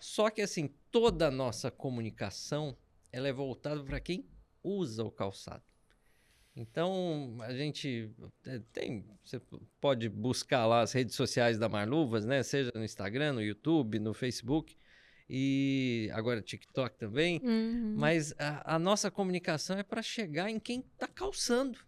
Só 0.00 0.30
que 0.30 0.40
assim, 0.40 0.70
toda 0.90 1.28
a 1.28 1.30
nossa 1.30 1.70
comunicação 1.70 2.74
ela 3.12 3.28
é 3.28 3.32
voltada 3.32 3.84
para 3.84 4.00
quem 4.00 4.24
usa 4.64 5.04
o 5.04 5.10
calçado. 5.10 5.62
Então, 6.56 7.36
a 7.40 7.52
gente 7.54 8.10
é, 8.46 8.60
tem. 8.72 9.04
Você 9.24 9.40
pode 9.80 10.08
buscar 10.08 10.66
lá 10.66 10.80
as 10.80 10.92
redes 10.92 11.14
sociais 11.14 11.58
da 11.58 11.68
Marluvas, 11.68 12.26
né? 12.26 12.42
Seja 12.42 12.70
no 12.74 12.84
Instagram, 12.84 13.34
no 13.34 13.42
YouTube, 13.42 13.98
no 13.98 14.12
Facebook 14.12 14.76
e 15.34 16.10
agora 16.12 16.42
TikTok 16.42 16.98
também. 16.98 17.40
Uhum. 17.42 17.94
Mas 17.96 18.34
a, 18.38 18.74
a, 18.74 18.78
nossa 18.78 19.10
comunicação 19.10 19.78
é 19.78 19.82
para 19.82 20.02
chegar 20.02 20.50
em 20.50 20.60
quem 20.60 20.80
está 20.80 21.08
calçando 21.08 21.78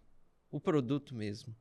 o 0.50 0.58
produto 0.58 1.14
mesmo. 1.14 1.54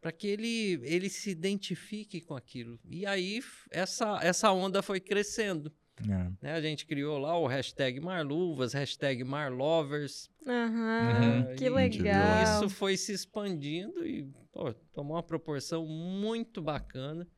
Para 0.00 0.10
que 0.10 0.26
ele, 0.26 0.80
ele 0.84 1.10
se 1.10 1.28
identifique 1.28 2.22
com 2.22 2.34
aquilo. 2.34 2.80
E 2.88 3.04
aí 3.04 3.42
essa, 3.70 4.18
essa 4.22 4.50
onda 4.52 4.80
foi 4.80 5.00
crescendo. 5.00 5.70
É. 6.02 6.30
Né? 6.40 6.52
A 6.54 6.62
gente 6.62 6.86
criou 6.86 7.18
lá 7.18 7.38
o 7.38 7.46
hashtag 7.46 8.00
Marluvas, 8.00 8.72
hashtag 8.72 9.22
Marlovers. 9.22 10.30
Uhum, 10.46 11.56
que 11.56 11.68
legal. 11.68 12.42
Isso 12.42 12.70
foi 12.70 12.96
se 12.96 13.12
expandindo 13.12 14.06
e 14.06 14.22
pô, 14.50 14.72
tomou 14.94 15.16
uma 15.16 15.22
proporção 15.22 15.84
muito 15.84 16.62
bacana, 16.62 17.28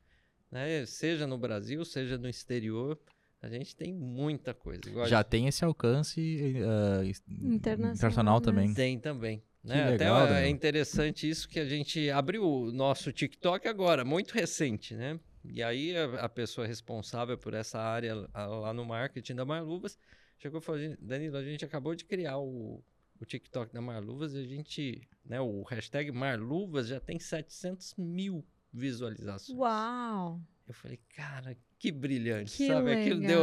né? 0.48 0.86
seja 0.86 1.26
no 1.26 1.36
Brasil, 1.36 1.84
seja 1.84 2.16
no 2.16 2.28
exterior. 2.28 2.96
A 3.42 3.48
gente 3.48 3.74
tem 3.74 3.92
muita 3.92 4.52
coisa. 4.52 4.82
Igual 4.86 5.06
Já 5.06 5.24
tem 5.24 5.46
esse 5.46 5.64
alcance 5.64 6.20
uh, 6.20 7.04
internacional, 7.42 7.94
internacional 7.94 8.40
também. 8.40 8.74
Tem 8.74 8.98
também. 8.98 9.42
Né? 9.62 9.90
Legal, 9.90 10.24
Até 10.24 10.46
é 10.46 10.48
interessante 10.48 11.28
isso 11.28 11.48
que 11.48 11.60
a 11.60 11.66
gente 11.66 12.10
abriu 12.10 12.44
o 12.44 12.72
nosso 12.72 13.12
TikTok 13.12 13.66
agora, 13.68 14.04
muito 14.04 14.32
recente, 14.32 14.94
né? 14.94 15.20
E 15.44 15.62
aí 15.62 15.96
a, 15.96 16.24
a, 16.24 16.28
pessoa 16.28 16.66
responsável 16.66 17.36
por 17.36 17.54
essa 17.54 17.78
área 17.78 18.28
a, 18.32 18.46
lá 18.46 18.72
no 18.74 18.84
marketing 18.84 19.34
da 19.34 19.44
Marluvas 19.44 19.98
chegou 20.38 20.60
e 20.60 20.62
falou, 20.62 20.80
Danilo, 20.98 21.36
a 21.36 21.44
gente 21.44 21.64
acabou 21.64 21.94
de 21.94 22.04
criar 22.04 22.38
o, 22.38 22.82
o 23.20 23.24
TikTok 23.24 23.72
da 23.72 23.80
Marluvas 23.80 24.34
e 24.34 24.38
a 24.38 24.46
gente, 24.46 25.08
né, 25.24 25.40
o 25.40 25.62
hashtag 25.62 26.10
Marluvas 26.10 26.88
já 26.88 27.00
tem 27.00 27.18
700 27.18 27.94
mil 27.96 28.44
visualizações. 28.72 29.58
Uau! 29.58 30.40
Eu 30.66 30.74
falei, 30.74 30.98
cara, 31.14 31.56
que 31.80 31.90
brilhante, 31.90 32.58
que 32.58 32.66
sabe? 32.66 32.90
Legal. 32.90 33.00
Aquilo 33.00 33.20
deu, 33.20 33.42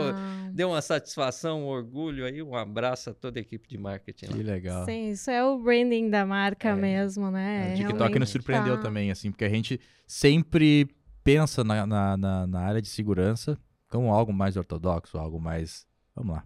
deu 0.54 0.70
uma 0.70 0.82
satisfação, 0.82 1.64
um 1.64 1.66
orgulho 1.66 2.24
aí, 2.24 2.40
um 2.40 2.56
abraço 2.56 3.10
a 3.10 3.14
toda 3.14 3.40
a 3.40 3.42
equipe 3.42 3.68
de 3.68 3.80
marketing. 3.80 4.28
Que 4.28 4.44
legal. 4.44 4.86
Sim, 4.86 5.10
isso 5.10 5.32
é 5.32 5.44
o 5.44 5.58
branding 5.58 6.08
da 6.12 6.24
marca 6.24 6.70
é. 6.70 6.76
mesmo, 6.76 7.32
né? 7.32 7.70
É, 7.70 7.74
o 7.74 7.78
TikTok 7.78 7.98
Realmente 7.98 8.20
nos 8.20 8.30
surpreendeu 8.30 8.78
tá. 8.78 8.84
também, 8.84 9.10
assim, 9.10 9.32
porque 9.32 9.44
a 9.44 9.50
gente 9.50 9.82
sempre 10.06 10.88
pensa 11.24 11.64
na, 11.64 11.88
na, 11.88 12.16
na, 12.16 12.46
na, 12.46 12.60
área 12.60 12.80
de 12.80 12.88
segurança 12.90 13.58
como 13.90 14.14
algo 14.14 14.32
mais 14.32 14.56
ortodoxo, 14.56 15.18
algo 15.18 15.42
mais. 15.42 15.88
Vamos 16.16 16.36
lá. 16.36 16.44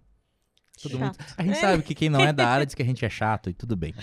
Todo 0.82 0.98
mundo, 0.98 1.18
a 1.36 1.42
gente 1.42 1.58
sabe 1.58 1.82
que 1.82 1.94
quem 1.94 2.08
não 2.08 2.22
é 2.22 2.32
da 2.32 2.48
área 2.48 2.64
diz 2.64 2.74
que 2.74 2.82
a 2.82 2.86
gente 2.86 3.04
é 3.04 3.10
chato 3.10 3.50
e 3.50 3.52
tudo 3.52 3.76
bem. 3.76 3.94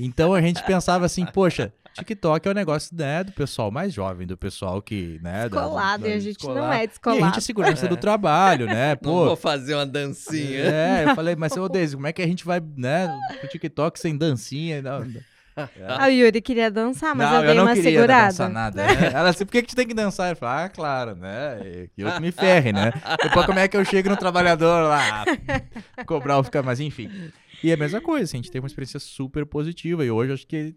Então 0.00 0.34
a 0.34 0.40
gente 0.40 0.60
pensava 0.64 1.06
assim, 1.06 1.24
poxa, 1.24 1.72
TikTok 1.98 2.46
é 2.46 2.50
o 2.50 2.52
um 2.52 2.54
negócio 2.54 2.96
né, 2.96 3.24
do 3.24 3.32
pessoal 3.32 3.70
mais 3.70 3.92
jovem, 3.92 4.26
do 4.26 4.36
pessoal 4.36 4.80
que, 4.80 5.18
né, 5.22 5.48
descolado, 5.48 6.02
da, 6.02 6.08
da, 6.08 6.08
e 6.08 6.16
a 6.16 6.20
gente 6.20 6.36
descolado. 6.36 6.60
não 6.66 6.72
é 6.72 6.86
descolado. 6.86 7.20
E 7.20 7.22
a 7.22 7.26
gente 7.26 7.38
é 7.38 7.40
segurança 7.40 7.86
é. 7.86 7.88
do 7.88 7.96
trabalho, 7.96 8.66
né? 8.66 8.96
Pô, 9.02 9.08
não 9.08 9.26
vou 9.26 9.36
fazer 9.36 9.74
uma 9.74 9.86
dancinha. 9.86 10.60
É, 10.60 11.04
eu 11.08 11.14
falei, 11.14 11.36
mas 11.36 11.56
ô 11.56 11.68
Deise, 11.68 11.96
como 11.96 12.06
é 12.06 12.12
que 12.12 12.22
a 12.22 12.26
gente 12.26 12.44
vai, 12.44 12.62
né, 12.76 13.08
pro 13.40 13.48
TikTok 13.48 13.98
sem 13.98 14.16
dancinha? 14.16 14.80
Não, 14.82 15.04
a 15.98 16.06
Yuri 16.06 16.40
queria 16.40 16.70
dançar, 16.70 17.14
mas 17.14 17.28
não, 17.28 17.36
eu 17.36 17.42
dei 17.42 17.50
eu 17.50 17.54
não 17.64 17.74
queria 17.74 17.82
segurada. 17.82 18.26
dançar 18.26 18.50
nada. 18.50 18.86
É. 18.88 19.12
Ela 19.12 19.30
disse, 19.30 19.44
por 19.44 19.52
que, 19.52 19.62
que 19.62 19.68
tu 19.68 19.76
tem 19.76 19.86
que 19.86 19.94
dançar? 19.94 20.30
Eu 20.30 20.36
falei, 20.36 20.64
ah, 20.64 20.68
claro, 20.68 21.14
né? 21.14 21.88
Que 21.94 22.02
eu 22.02 22.12
que 22.12 22.20
me 22.20 22.30
ferre, 22.30 22.72
né? 22.72 22.92
Depois 23.22 23.46
como 23.46 23.58
é 23.58 23.66
que 23.66 23.76
eu 23.76 23.84
chego 23.84 24.08
no 24.08 24.16
trabalhador 24.16 24.88
lá? 24.88 25.24
Cobrar 26.06 26.38
o 26.38 26.44
ficar, 26.44 26.62
mas 26.62 26.80
enfim. 26.80 27.10
E 27.62 27.70
é 27.70 27.74
a 27.74 27.76
mesma 27.76 28.00
coisa, 28.00 28.24
assim, 28.24 28.38
a 28.38 28.40
gente 28.40 28.50
teve 28.50 28.62
uma 28.62 28.68
experiência 28.68 29.00
super 29.00 29.44
positiva. 29.46 30.04
E 30.04 30.10
hoje 30.10 30.32
acho 30.32 30.46
que 30.46 30.74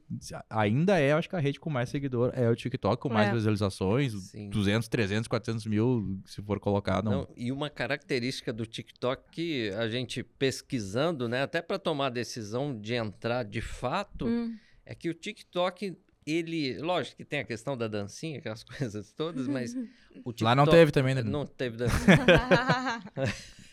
ainda 0.50 0.98
é, 1.00 1.14
acho 1.14 1.30
que 1.30 1.36
a 1.36 1.40
rede 1.40 1.60
com 1.60 1.70
mais 1.70 1.90
seguidor 1.90 2.32
é 2.34 2.50
o 2.50 2.56
TikTok, 2.56 3.02
com 3.02 3.10
mais 3.10 3.30
é. 3.30 3.34
visualizações, 3.34 4.14
Sim. 4.14 4.50
200, 4.50 4.88
300, 4.88 5.28
400 5.28 5.66
mil, 5.66 6.20
se 6.26 6.42
for 6.42 6.60
colocar. 6.60 7.04
Não. 7.04 7.12
não. 7.12 7.28
e 7.36 7.52
uma 7.52 7.70
característica 7.70 8.52
do 8.52 8.66
TikTok 8.66 9.24
que 9.32 9.70
a 9.78 9.88
gente 9.90 10.24
pesquisando, 10.24 11.28
né, 11.30 11.44
até 11.44 11.62
para 11.62 11.78
tomar 11.78 12.08
a 12.08 12.10
decisão 12.10 12.80
de 12.80 12.96
entrar 12.96 13.44
de 13.44 13.62
fato. 13.62 14.26
Hum 14.26 14.56
é 14.92 14.96
que 14.96 15.10
o 15.10 15.14
TikTok 15.14 15.98
ele, 16.26 16.78
lógico 16.80 17.18
que 17.18 17.26
tem 17.26 17.40
a 17.40 17.44
questão 17.44 17.78
da 17.78 17.88
dancinha, 17.88 18.40
aquelas 18.40 18.64
coisas 18.66 19.12
todas, 19.14 19.48
mas 19.48 19.74
o 20.26 20.32
TikTok 20.32 20.44
Lá 20.44 20.56
não 20.56 20.66
teve 20.66 20.92
também, 20.92 21.16
né? 21.16 21.24
não 21.24 21.46
teve 21.46 21.78
dancinha. 21.78 22.18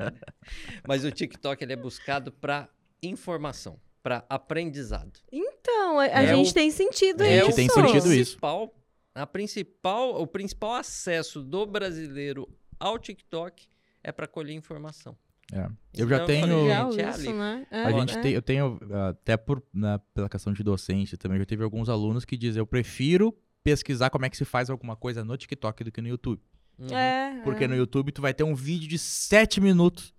mas 0.86 1.04
o 1.04 1.10
TikTok 1.10 1.62
ele 1.62 1.72
é 1.72 1.76
buscado 1.76 2.30
para 2.32 2.68
informação, 3.02 3.78
para 4.02 4.24
aprendizado. 4.28 5.12
então, 5.32 5.98
a, 5.98 6.04
a 6.04 6.06
É 6.22 6.26
gente 6.34 6.50
o- 6.50 6.54
tem 6.54 6.70
sentido 6.70 7.22
a 7.22 7.26
gente 7.26 7.46
isso. 7.48 7.56
tem 7.56 7.68
sentido 7.68 7.96
isso. 7.96 8.08
principal, 8.08 8.74
a 9.14 9.26
principal, 9.26 10.20
o 10.20 10.26
principal 10.26 10.74
acesso 10.74 11.42
do 11.42 11.66
brasileiro 11.66 12.48
ao 12.78 12.98
TikTok 12.98 13.66
é 14.02 14.10
para 14.12 14.26
colher 14.26 14.54
informação. 14.54 15.16
É. 15.52 15.68
Eu 15.94 16.08
já 16.08 16.16
Então, 16.16 16.26
tenho. 16.26 16.46
Gente, 16.48 17.00
é 17.00 17.10
isso, 17.10 17.32
né? 17.34 17.66
É, 17.70 17.82
A 17.84 17.92
gente 17.92 18.16
é. 18.16 18.20
tem, 18.22 18.32
eu 18.32 18.40
tenho, 18.42 18.80
ah, 18.90 19.08
até 19.10 19.36
por, 19.36 19.62
né, 19.72 20.00
pela 20.14 20.28
questão 20.28 20.52
de 20.54 20.62
docência 20.62 21.18
também, 21.18 21.38
já 21.38 21.44
teve 21.44 21.62
alguns 21.62 21.88
alunos 21.90 22.24
que 22.24 22.36
dizem, 22.36 22.60
eu 22.60 22.66
prefiro 22.66 23.32
pesquisar 23.62 24.08
como 24.10 24.24
é 24.24 24.30
que 24.30 24.36
se 24.38 24.44
faz 24.44 24.68
alguma 24.70 24.96
coisa 24.96 25.22
no 25.24 25.36
TikTok 25.36 25.84
do 25.84 25.92
que 25.92 26.00
no 26.00 26.08
YouTube. 26.08 26.42
Uhum. 26.78 26.96
É, 26.96 27.40
Porque 27.44 27.64
é. 27.64 27.68
no 27.68 27.76
YouTube 27.76 28.10
tu 28.12 28.20
vai 28.22 28.34
ter 28.34 28.44
um 28.44 28.54
vídeo 28.54 28.88
de 28.88 28.98
7 28.98 29.60
minutos 29.60 30.12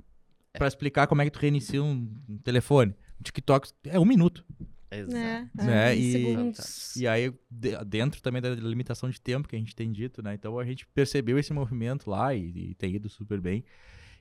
pra 0.53 0.67
explicar 0.67 1.07
como 1.07 1.21
é 1.21 1.25
que 1.25 1.31
tu 1.31 1.39
reinicia 1.39 1.83
um, 1.83 2.09
um 2.29 2.37
telefone. 2.37 2.93
TikTok 3.23 3.71
é 3.85 3.99
um 3.99 4.05
minuto. 4.05 4.45
Exato. 4.91 5.15
É, 5.17 5.49
Né, 5.55 5.91
é, 5.91 5.95
em 5.95 5.99
e- 5.99 6.11
segundos. 6.11 6.95
E 6.95 7.07
aí, 7.07 7.33
de- 7.51 7.83
dentro 7.85 8.21
também 8.21 8.41
da 8.41 8.49
limitação 8.51 9.09
de 9.09 9.19
tempo 9.19 9.47
que 9.47 9.55
a 9.55 9.59
gente 9.59 9.75
tem 9.75 9.91
dito, 9.91 10.21
né? 10.23 10.33
Então 10.35 10.57
a 10.57 10.63
gente 10.65 10.85
percebeu 10.87 11.37
esse 11.37 11.51
movimento 11.51 12.09
lá 12.09 12.33
e, 12.33 12.69
e 12.71 12.75
tem 12.75 12.95
ido 12.95 13.09
super 13.09 13.41
bem. 13.41 13.63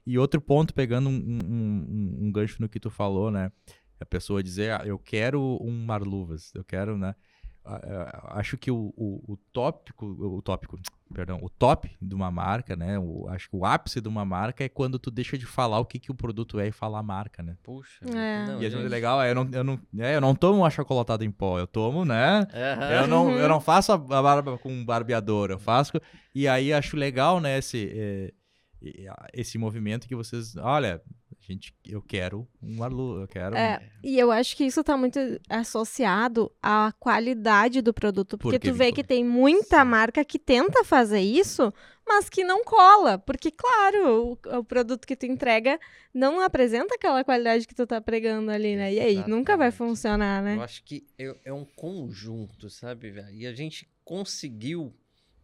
E 0.06 0.18
outro 0.18 0.40
ponto, 0.40 0.74
pegando 0.74 1.08
um, 1.08 1.12
um- 1.12 1.46
um- 1.48 2.18
um 2.26 2.32
gancho 2.32 2.56
no 2.60 2.68
que 2.68 2.80
tu 2.80 2.90
falou, 2.90 3.30
né? 3.30 3.52
A 4.00 4.04
pessoa 4.04 4.42
dizer, 4.42 4.72
ah, 4.72 4.82
eu 4.84 4.98
quero 4.98 5.58
um 5.62 5.84
Marluvas, 5.84 6.52
eu 6.54 6.64
quero, 6.64 6.98
né? 6.98 7.14
Acho 8.30 8.58
que 8.58 8.70
o, 8.70 8.92
o, 8.96 9.32
o 9.32 9.36
tópico, 9.52 10.04
o 10.06 10.42
tópico, 10.42 10.78
perdão, 11.14 11.38
o 11.42 11.48
top 11.48 11.90
de 12.02 12.14
uma 12.14 12.30
marca, 12.30 12.76
né? 12.76 12.98
O, 12.98 13.26
acho 13.30 13.48
que 13.48 13.56
o 13.56 13.64
ápice 13.64 14.00
de 14.00 14.08
uma 14.08 14.24
marca 14.24 14.62
é 14.64 14.68
quando 14.68 14.98
tu 14.98 15.10
deixa 15.10 15.38
de 15.38 15.46
falar 15.46 15.78
o 15.78 15.84
que, 15.86 15.98
que 15.98 16.10
o 16.10 16.14
produto 16.14 16.58
é 16.60 16.68
e 16.68 16.72
falar 16.72 16.98
a 16.98 17.02
marca, 17.02 17.42
né? 17.42 17.56
Puxa. 17.62 18.04
É. 18.04 18.46
Não, 18.46 18.62
e 18.62 18.66
a 18.66 18.70
gente 18.70 18.84
é 18.84 18.88
legal, 18.88 19.22
é, 19.22 19.30
eu 19.30 19.34
não, 19.34 19.48
eu, 19.52 19.64
não, 19.64 19.80
é, 19.98 20.16
eu 20.16 20.20
não 20.20 20.34
tomo 20.34 20.64
achocolatado 20.66 21.24
em 21.24 21.30
pó, 21.30 21.58
eu 21.58 21.66
tomo, 21.66 22.04
né? 22.04 22.46
Aham. 22.52 22.90
Eu 22.92 23.06
não, 23.06 23.26
Uhum. 23.28 23.38
eu 23.38 23.48
não 23.48 23.60
faço 23.60 23.92
a 23.92 23.96
barba 23.96 24.58
com 24.58 24.70
um 24.70 24.84
barbeador, 24.84 25.50
eu 25.50 25.58
faço. 25.58 25.92
E 26.34 26.46
aí 26.48 26.72
acho 26.72 26.96
legal, 26.96 27.40
né, 27.40 27.58
esse, 27.58 27.90
é, 27.94 28.32
e- 28.82 29.08
a- 29.08 29.28
esse 29.32 29.56
movimento 29.56 30.06
que 30.08 30.14
vocês. 30.16 30.56
Olha, 30.56 31.00
gente, 31.46 31.74
eu 31.86 32.00
quero 32.00 32.48
um 32.62 32.76
Marlu, 32.76 33.20
eu 33.20 33.28
quero. 33.28 33.54
É, 33.54 33.80
e 34.02 34.18
eu 34.18 34.30
acho 34.30 34.56
que 34.56 34.64
isso 34.64 34.82
tá 34.82 34.96
muito 34.96 35.18
associado 35.48 36.50
à 36.62 36.92
qualidade 36.98 37.82
do 37.82 37.92
produto. 37.92 38.38
Porque 38.38 38.58
Porque 38.58 38.70
tu 38.70 38.74
vê 38.74 38.90
que 38.90 39.04
tem 39.04 39.24
muita 39.24 39.80
Sim. 39.80 39.88
marca 39.88 40.24
que 40.24 40.38
tenta 40.38 40.82
fazer 40.84 41.20
isso, 41.20 41.72
mas 42.06 42.28
que 42.30 42.44
não 42.44 42.64
cola. 42.64 43.18
Porque, 43.18 43.50
claro, 43.50 44.38
o, 44.44 44.58
o 44.58 44.64
produto 44.64 45.06
que 45.06 45.14
tu 45.14 45.26
entrega 45.26 45.78
não 46.12 46.40
apresenta 46.40 46.94
aquela 46.94 47.22
qualidade 47.22 47.66
que 47.66 47.74
tu 47.74 47.86
tá 47.86 48.00
pregando 48.00 48.50
ali, 48.50 48.76
né? 48.76 48.94
E 48.94 49.00
aí, 49.00 49.16
nunca 49.28 49.56
vai 49.56 49.68
Exatamente. 49.68 49.76
funcionar, 49.76 50.42
né? 50.42 50.56
Eu 50.56 50.62
acho 50.62 50.82
que 50.82 51.06
é, 51.18 51.36
é 51.44 51.52
um 51.52 51.64
conjunto, 51.64 52.70
sabe? 52.70 53.10
velho? 53.10 53.30
E 53.34 53.46
a 53.46 53.52
gente 53.52 53.88
conseguiu 54.02 54.94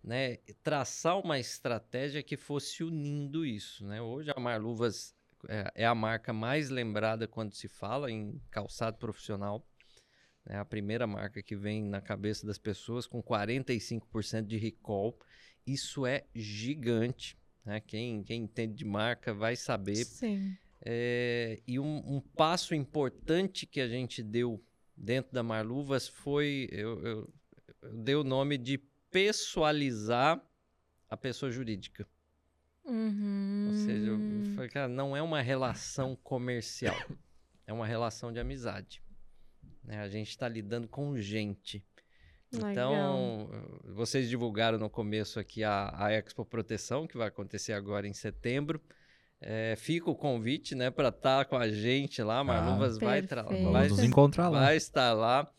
né, 0.02 0.38
traçar 0.62 1.18
uma 1.18 1.38
estratégia 1.38 2.22
que 2.22 2.36
fosse 2.36 2.82
unindo 2.82 3.44
isso. 3.44 3.84
Né? 3.84 4.00
Hoje 4.00 4.32
a 4.34 4.40
Marluvas 4.40 5.14
é, 5.48 5.72
é 5.74 5.86
a 5.86 5.94
marca 5.94 6.32
mais 6.32 6.70
lembrada 6.70 7.26
quando 7.26 7.54
se 7.54 7.68
fala 7.68 8.10
em 8.10 8.40
calçado 8.50 8.98
profissional. 8.98 9.66
É 10.46 10.56
a 10.56 10.64
primeira 10.64 11.06
marca 11.06 11.42
que 11.42 11.54
vem 11.54 11.82
na 11.84 12.00
cabeça 12.00 12.46
das 12.46 12.58
pessoas 12.58 13.06
com 13.06 13.22
45% 13.22 14.46
de 14.46 14.56
recall. 14.56 15.18
Isso 15.66 16.06
é 16.06 16.24
gigante. 16.34 17.38
Né? 17.64 17.80
Quem, 17.80 18.22
quem 18.22 18.42
entende 18.44 18.74
de 18.74 18.84
marca 18.84 19.34
vai 19.34 19.54
saber. 19.54 20.04
Sim. 20.04 20.56
É, 20.82 21.60
e 21.66 21.78
um, 21.78 22.16
um 22.16 22.20
passo 22.20 22.74
importante 22.74 23.66
que 23.66 23.80
a 23.80 23.88
gente 23.88 24.22
deu 24.22 24.64
dentro 24.96 25.32
da 25.32 25.42
Marluvas 25.42 26.08
foi 26.08 26.68
eu, 26.72 27.00
eu, 27.04 27.34
eu 27.82 27.92
dei 27.92 28.14
o 28.14 28.24
nome 28.24 28.56
de 28.56 28.78
pessoalizar 29.10 30.42
a 31.08 31.16
pessoa 31.16 31.50
jurídica. 31.50 32.06
Uhum. 32.84 33.68
Ou 33.70 33.74
seja, 33.76 34.10
eu 34.10 34.54
falei, 34.54 34.70
cara, 34.70 34.88
não 34.88 35.16
é 35.16 35.22
uma 35.22 35.40
relação 35.42 36.16
comercial, 36.16 36.96
é 37.66 37.72
uma 37.72 37.86
relação 37.86 38.32
de 38.32 38.40
amizade. 38.40 39.02
né? 39.84 40.00
A 40.00 40.08
gente 40.08 40.30
está 40.30 40.48
lidando 40.48 40.88
com 40.88 41.16
gente. 41.18 41.84
Então, 42.52 43.48
eh, 43.52 43.92
vocês 43.92 44.28
divulgaram 44.28 44.76
no 44.76 44.90
começo 44.90 45.38
aqui 45.38 45.62
a, 45.62 45.92
a 45.96 46.12
Expo 46.12 46.44
Proteção, 46.44 47.06
que 47.06 47.16
vai 47.16 47.28
acontecer 47.28 47.72
agora 47.72 48.08
em 48.08 48.12
setembro. 48.12 48.80
É, 49.40 49.74
fica 49.76 50.10
o 50.10 50.14
convite, 50.16 50.74
né, 50.74 50.90
para 50.90 51.08
estar 51.08 51.44
com 51.46 51.56
a 51.56 51.68
gente 51.70 52.22
lá. 52.22 52.42
Marluvas 52.44 52.98
vai, 52.98 53.22
Perfeito. 53.22 53.46
vai, 53.46 53.84
Vamos 53.84 53.90
nos 53.98 54.02
encontrar 54.02 54.48
lá. 54.48 54.60
vai 54.60 54.76
estar 54.76 55.12
lá. 55.12 55.50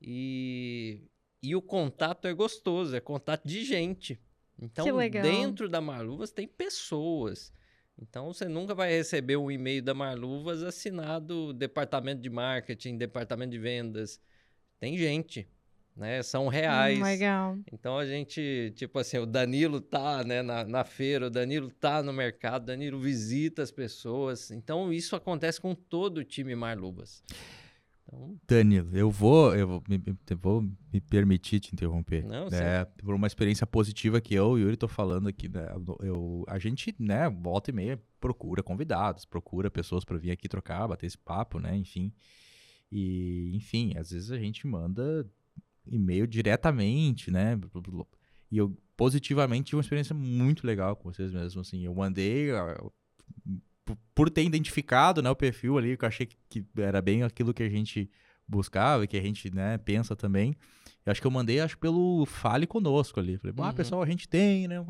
E, 0.00 1.02
e 1.42 1.54
o 1.56 1.60
contato 1.60 2.26
é 2.28 2.32
gostoso, 2.32 2.94
é 2.96 3.00
contato 3.00 3.44
de 3.46 3.64
gente. 3.64 4.18
Então, 4.60 4.86
dentro 5.10 5.68
da 5.68 5.80
Marluvas 5.80 6.30
tem 6.30 6.46
pessoas. 6.46 7.52
Então, 7.98 8.32
você 8.32 8.46
nunca 8.46 8.74
vai 8.74 8.90
receber 8.90 9.36
um 9.36 9.50
e-mail 9.50 9.82
da 9.82 9.94
Marluvas 9.94 10.62
assinado 10.62 11.52
departamento 11.52 12.20
de 12.20 12.30
marketing, 12.30 12.96
departamento 12.96 13.52
de 13.52 13.58
vendas. 13.58 14.20
Tem 14.78 14.96
gente, 14.96 15.48
né? 15.96 16.22
São 16.22 16.48
reais. 16.48 16.98
Hum, 16.98 17.02
legal. 17.02 17.58
Então 17.72 17.96
a 17.96 18.04
gente, 18.04 18.72
tipo 18.76 18.98
assim, 18.98 19.18
o 19.18 19.26
Danilo 19.26 19.80
tá 19.80 20.22
né, 20.22 20.42
na, 20.42 20.64
na 20.64 20.84
feira, 20.84 21.28
o 21.28 21.30
Danilo 21.30 21.70
tá 21.70 22.02
no 22.02 22.12
mercado, 22.12 22.64
o 22.64 22.66
Danilo 22.66 23.00
visita 23.00 23.62
as 23.62 23.70
pessoas. 23.70 24.50
Então 24.50 24.92
isso 24.92 25.16
acontece 25.16 25.60
com 25.60 25.74
todo 25.74 26.18
o 26.18 26.24
time 26.24 26.54
Marlubas. 26.54 27.22
Então, 28.06 28.38
Danilo, 28.46 28.96
eu 28.96 29.10
vou, 29.10 29.54
eu 29.54 29.66
vou 29.66 29.82
me, 29.88 30.00
eu 30.30 30.36
vou 30.38 30.62
me 30.62 31.00
permitir 31.00 31.58
te 31.60 31.72
interromper. 31.72 32.24
Não, 32.24 32.48
né? 32.48 32.84
Por 32.84 33.14
uma 33.14 33.26
experiência 33.26 33.66
positiva 33.66 34.20
que 34.20 34.34
eu 34.34 34.56
e 34.58 34.62
o 34.62 34.64
Yuri 34.66 34.76
tô 34.76 34.86
falando 34.86 35.28
aqui, 35.28 35.48
né? 35.48 35.66
Eu, 36.00 36.44
a 36.46 36.58
gente, 36.58 36.94
né, 36.98 37.28
volta 37.28 37.70
e 37.70 37.74
meia 37.74 38.00
procura 38.20 38.62
convidados, 38.62 39.24
procura 39.24 39.70
pessoas 39.70 40.04
para 40.04 40.16
vir 40.18 40.30
aqui 40.30 40.48
trocar, 40.48 40.86
bater 40.86 41.06
esse 41.06 41.18
papo, 41.18 41.58
né? 41.58 41.76
Enfim. 41.76 42.12
E, 42.90 43.50
enfim, 43.54 43.94
às 43.96 44.10
vezes 44.10 44.30
a 44.30 44.38
gente 44.38 44.66
manda 44.66 45.28
e-mail 45.86 46.26
diretamente, 46.26 47.30
né? 47.30 47.58
E 48.50 48.58
eu 48.58 48.76
positivamente 48.96 49.64
tive 49.66 49.76
uma 49.76 49.82
experiência 49.82 50.14
muito 50.14 50.64
legal 50.66 50.94
com 50.94 51.12
vocês 51.12 51.32
mesmo, 51.32 51.60
assim. 51.60 51.84
Eu 51.84 51.94
mandei 51.94 52.50
p- 52.52 53.60
por 54.14 54.30
ter 54.30 54.42
identificado, 54.44 55.22
né, 55.22 55.30
o 55.30 55.36
perfil 55.36 55.78
ali, 55.78 55.96
que 55.96 56.04
eu 56.04 56.08
achei 56.08 56.28
que, 56.48 56.64
era 56.76 57.00
bem 57.00 57.22
aquilo 57.22 57.54
que 57.54 57.62
a 57.62 57.68
gente 57.68 58.10
buscava 58.48 59.04
e 59.04 59.06
que 59.08 59.16
a 59.16 59.22
gente, 59.22 59.52
né, 59.54 59.78
pensa 59.78 60.14
também. 60.16 60.54
Eu 61.04 61.12
acho 61.12 61.20
que 61.20 61.26
eu 61.26 61.30
mandei, 61.30 61.60
acho, 61.60 61.78
pelo 61.78 62.24
Fale 62.26 62.66
Conosco 62.66 63.20
ali. 63.20 63.36
Falei, 63.38 63.54
ah, 63.58 63.66
Uhum. 63.66 63.72
pessoal, 63.72 64.02
a 64.02 64.06
gente 64.06 64.28
tem, 64.28 64.66
né? 64.66 64.84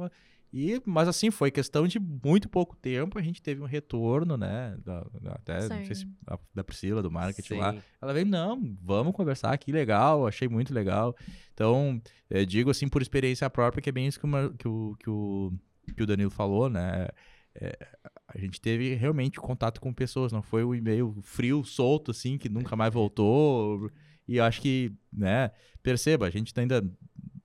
E, 0.53 0.81
mas 0.87 1.09
assim, 1.09 1.31
foi 1.31 1.51
questão 1.51 1.87
de 1.87 1.99
muito 1.99 2.49
pouco 2.49 2.75
tempo, 2.77 3.19
a 3.19 3.23
gente 3.23 3.43
teve 3.43 3.61
um 3.61 3.67
retorno, 3.67 4.37
né? 4.37 4.77
da- 4.83 5.05
da- 5.21 5.33
até, 5.33 5.61
não 5.69 5.85
sei 5.85 5.95
se 5.95 6.03
Sim. 6.03 6.15
a- 6.27 6.39
da 6.55 6.65
Priscila, 6.65 7.03
do 7.03 7.11
marketing 7.11 7.55
lá. 7.55 7.73
sim. 7.73 7.83
Ela 8.01 8.15
veio, 8.15 8.25
não, 8.27 8.77
vamos 8.81 9.13
conversar, 9.13 9.57
que 9.59 9.71
legal, 9.73 10.27
achei 10.27 10.49
muito 10.49 10.73
legal. 10.73 11.15
Então, 11.53 12.01
eh, 12.31 12.45
digo 12.47 12.71
assim 12.71 12.89
por 12.89 13.03
experiência 13.03 13.51
própria, 13.51 13.83
que 13.83 13.89
é 13.91 13.93
bem 13.93 14.07
isso 14.07 14.19
que 14.19 14.25
o, 14.25 14.29
Mar- 14.29 14.53
que 14.57 14.69
o, 14.69 14.97
que 14.99 15.11
o, 15.11 15.53
que 15.95 16.03
o 16.03 16.07
Danilo 16.07 16.31
falou, 16.31 16.71
né? 16.71 17.09
É, 17.55 17.77
a 18.37 18.41
gente 18.41 18.61
teve 18.61 18.95
realmente 18.95 19.41
contato 19.41 19.81
com 19.81 19.93
pessoas, 19.95 20.31
não 20.31 20.43
foi 20.43 20.63
um 20.63 20.75
e-mail 20.75 21.17
frio, 21.23 21.65
solto, 21.65 22.11
assim, 22.11 22.37
que 22.37 22.49
nunca 22.51 22.77
mais 22.77 22.93
voltou. 22.93 23.91
E 24.29 24.37
eu 24.37 24.45
acho 24.45 24.61
que, 24.61 24.93
né, 25.13 25.51
perceba, 25.83 26.27
a 26.27 26.31
gente 26.31 26.53
ainda 26.59 26.85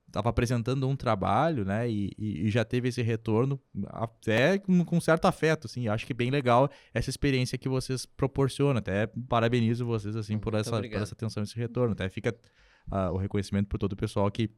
estava 0.08 0.28
apresentando 0.30 0.86
um 0.90 0.96
trabalho, 0.96 1.64
né, 1.64 1.90
e, 1.90 2.12
e- 2.18 2.50
já 2.50 2.66
teve 2.66 2.90
esse 2.90 3.02
retorno, 3.02 3.58
até 3.88 4.58
com, 4.60 4.84
com 4.84 5.00
certo 5.00 5.26
afeto, 5.26 5.68
assim, 5.68 5.88
acho 5.88 6.06
que 6.06 6.14
bem 6.14 6.30
legal 6.30 6.70
essa 6.94 7.10
experiência 7.10 7.58
que 7.58 7.70
vocês 7.70 8.06
proporcionam, 8.06 8.80
até 8.80 9.08
parabenizo 9.30 9.86
vocês, 9.86 10.14
assim, 10.18 10.38
por 10.38 10.54
essa, 10.56 10.72
por 10.98 11.04
essa 11.04 11.14
atenção, 11.14 11.44
esse 11.44 11.56
retorno, 11.56 11.94
até 11.94 12.10
fica 12.10 12.36
ah, 12.92 13.12
o 13.12 13.18
reconhecimento 13.18 13.68
por 13.70 13.78
todo 13.78 13.94
o 13.94 13.96
pessoal 13.96 14.30
que 14.30 14.50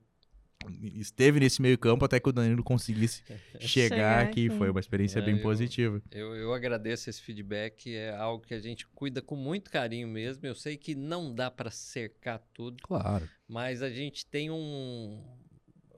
esteve 0.96 1.40
nesse 1.40 1.62
meio 1.62 1.78
campo 1.78 2.06
até 2.06 2.20
que 2.20 2.30
o 2.30 2.32
Danilo 2.32 2.64
conseguisse 2.64 3.24
chegar, 3.60 3.68
Chegar 3.68 4.20
aqui, 4.24 4.48
aqui. 4.48 4.58
foi 4.58 4.70
uma 4.70 4.80
experiência 4.80 5.20
É, 5.20 5.22
bem 5.22 5.36
eu- 5.38 5.42
positiva. 5.42 6.02
Eu, 6.12 6.36
eu 6.36 6.54
agradeço 6.54 7.10
esse 7.10 7.22
feedback, 7.22 7.94
é 7.96 8.16
algo 8.16 8.46
que 8.46 8.54
a 8.54 8.60
gente 8.60 8.88
cuida 8.88 9.22
com 9.22 9.36
muito 9.36 9.70
carinho 9.72 10.08
mesmo. 10.08 10.46
Eu 10.46 10.56
sei 10.56 10.78
que 10.78 10.96
não 10.96 11.34
dá 11.34 11.50
para 11.52 11.70
cercar 11.72 12.40
tudo, 12.54 12.82
Claro. 12.84 13.28
mas 13.48 13.82
a 13.82 13.90
gente 13.90 14.26
tem 14.26 14.50
um, 14.52 15.24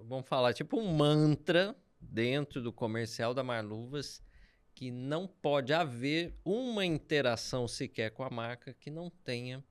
vamos 0.07 0.28
falar, 0.28 0.53
tipo 0.53 0.80
um 0.80 0.93
mantra 0.95 1.76
dentro 1.99 2.61
do 2.61 2.72
comercial 2.72 3.34
da 3.34 3.43
Marluvas 3.43 4.22
que 4.74 4.91
não 4.91 5.26
pode 5.26 5.72
haver 5.74 6.34
uma 6.43 6.86
interação 6.86 7.68
sequer 7.68 8.11
com 8.11 8.24
a 8.24 8.30
marca 8.30 8.74
que 8.74 8.89
não 8.91 9.09
tenha 9.09 9.63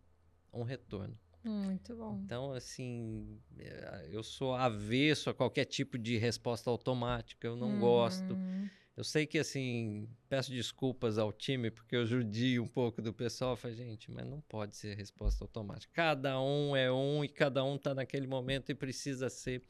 um 0.53 0.63
retorno. 0.63 1.15
Muito 1.45 1.95
bom. 1.95 2.21
Então, 2.25 2.53
assim, 2.53 3.39
eh, 3.59 4.09
eu 4.11 4.23
sou 4.23 4.55
avesso 4.55 5.29
a 5.29 5.35
qualquer 5.35 5.67
tipo 5.67 5.99
de 5.99 6.17
resposta 6.17 6.71
automática, 6.71 7.47
eu 7.47 7.55
não 7.57 7.79
gosto. 7.79 8.33
Uhum. 8.35 8.69
Eu 8.97 9.03
sei 9.05 9.27
que, 9.27 9.39
assim, 9.39 10.09
peço 10.29 10.51
desculpas 10.53 11.19
ao 11.19 11.33
time, 11.33 11.71
porque 11.71 11.97
eu 11.97 12.07
judio 12.07 12.63
um 12.63 12.69
pouco 12.69 13.03
do 13.03 13.13
pessoal. 13.13 13.57
Falei, 13.57 13.77
gente, 13.77 14.11
mas 14.11 14.25
não 14.25 14.41
pode 14.43 14.77
ser 14.77 14.97
resposta 14.97 15.43
automática. 15.45 15.93
Cada 15.93 16.41
um 16.41 16.77
é 16.77 16.91
um 16.93 17.25
e 17.25 17.29
cada 17.29 17.65
um 17.65 17.77
tá 17.77 17.93
naquele 17.95 18.27
momento 18.27 18.71
e 18.71 18.75
precisa 18.75 19.29
ser. 19.29 19.63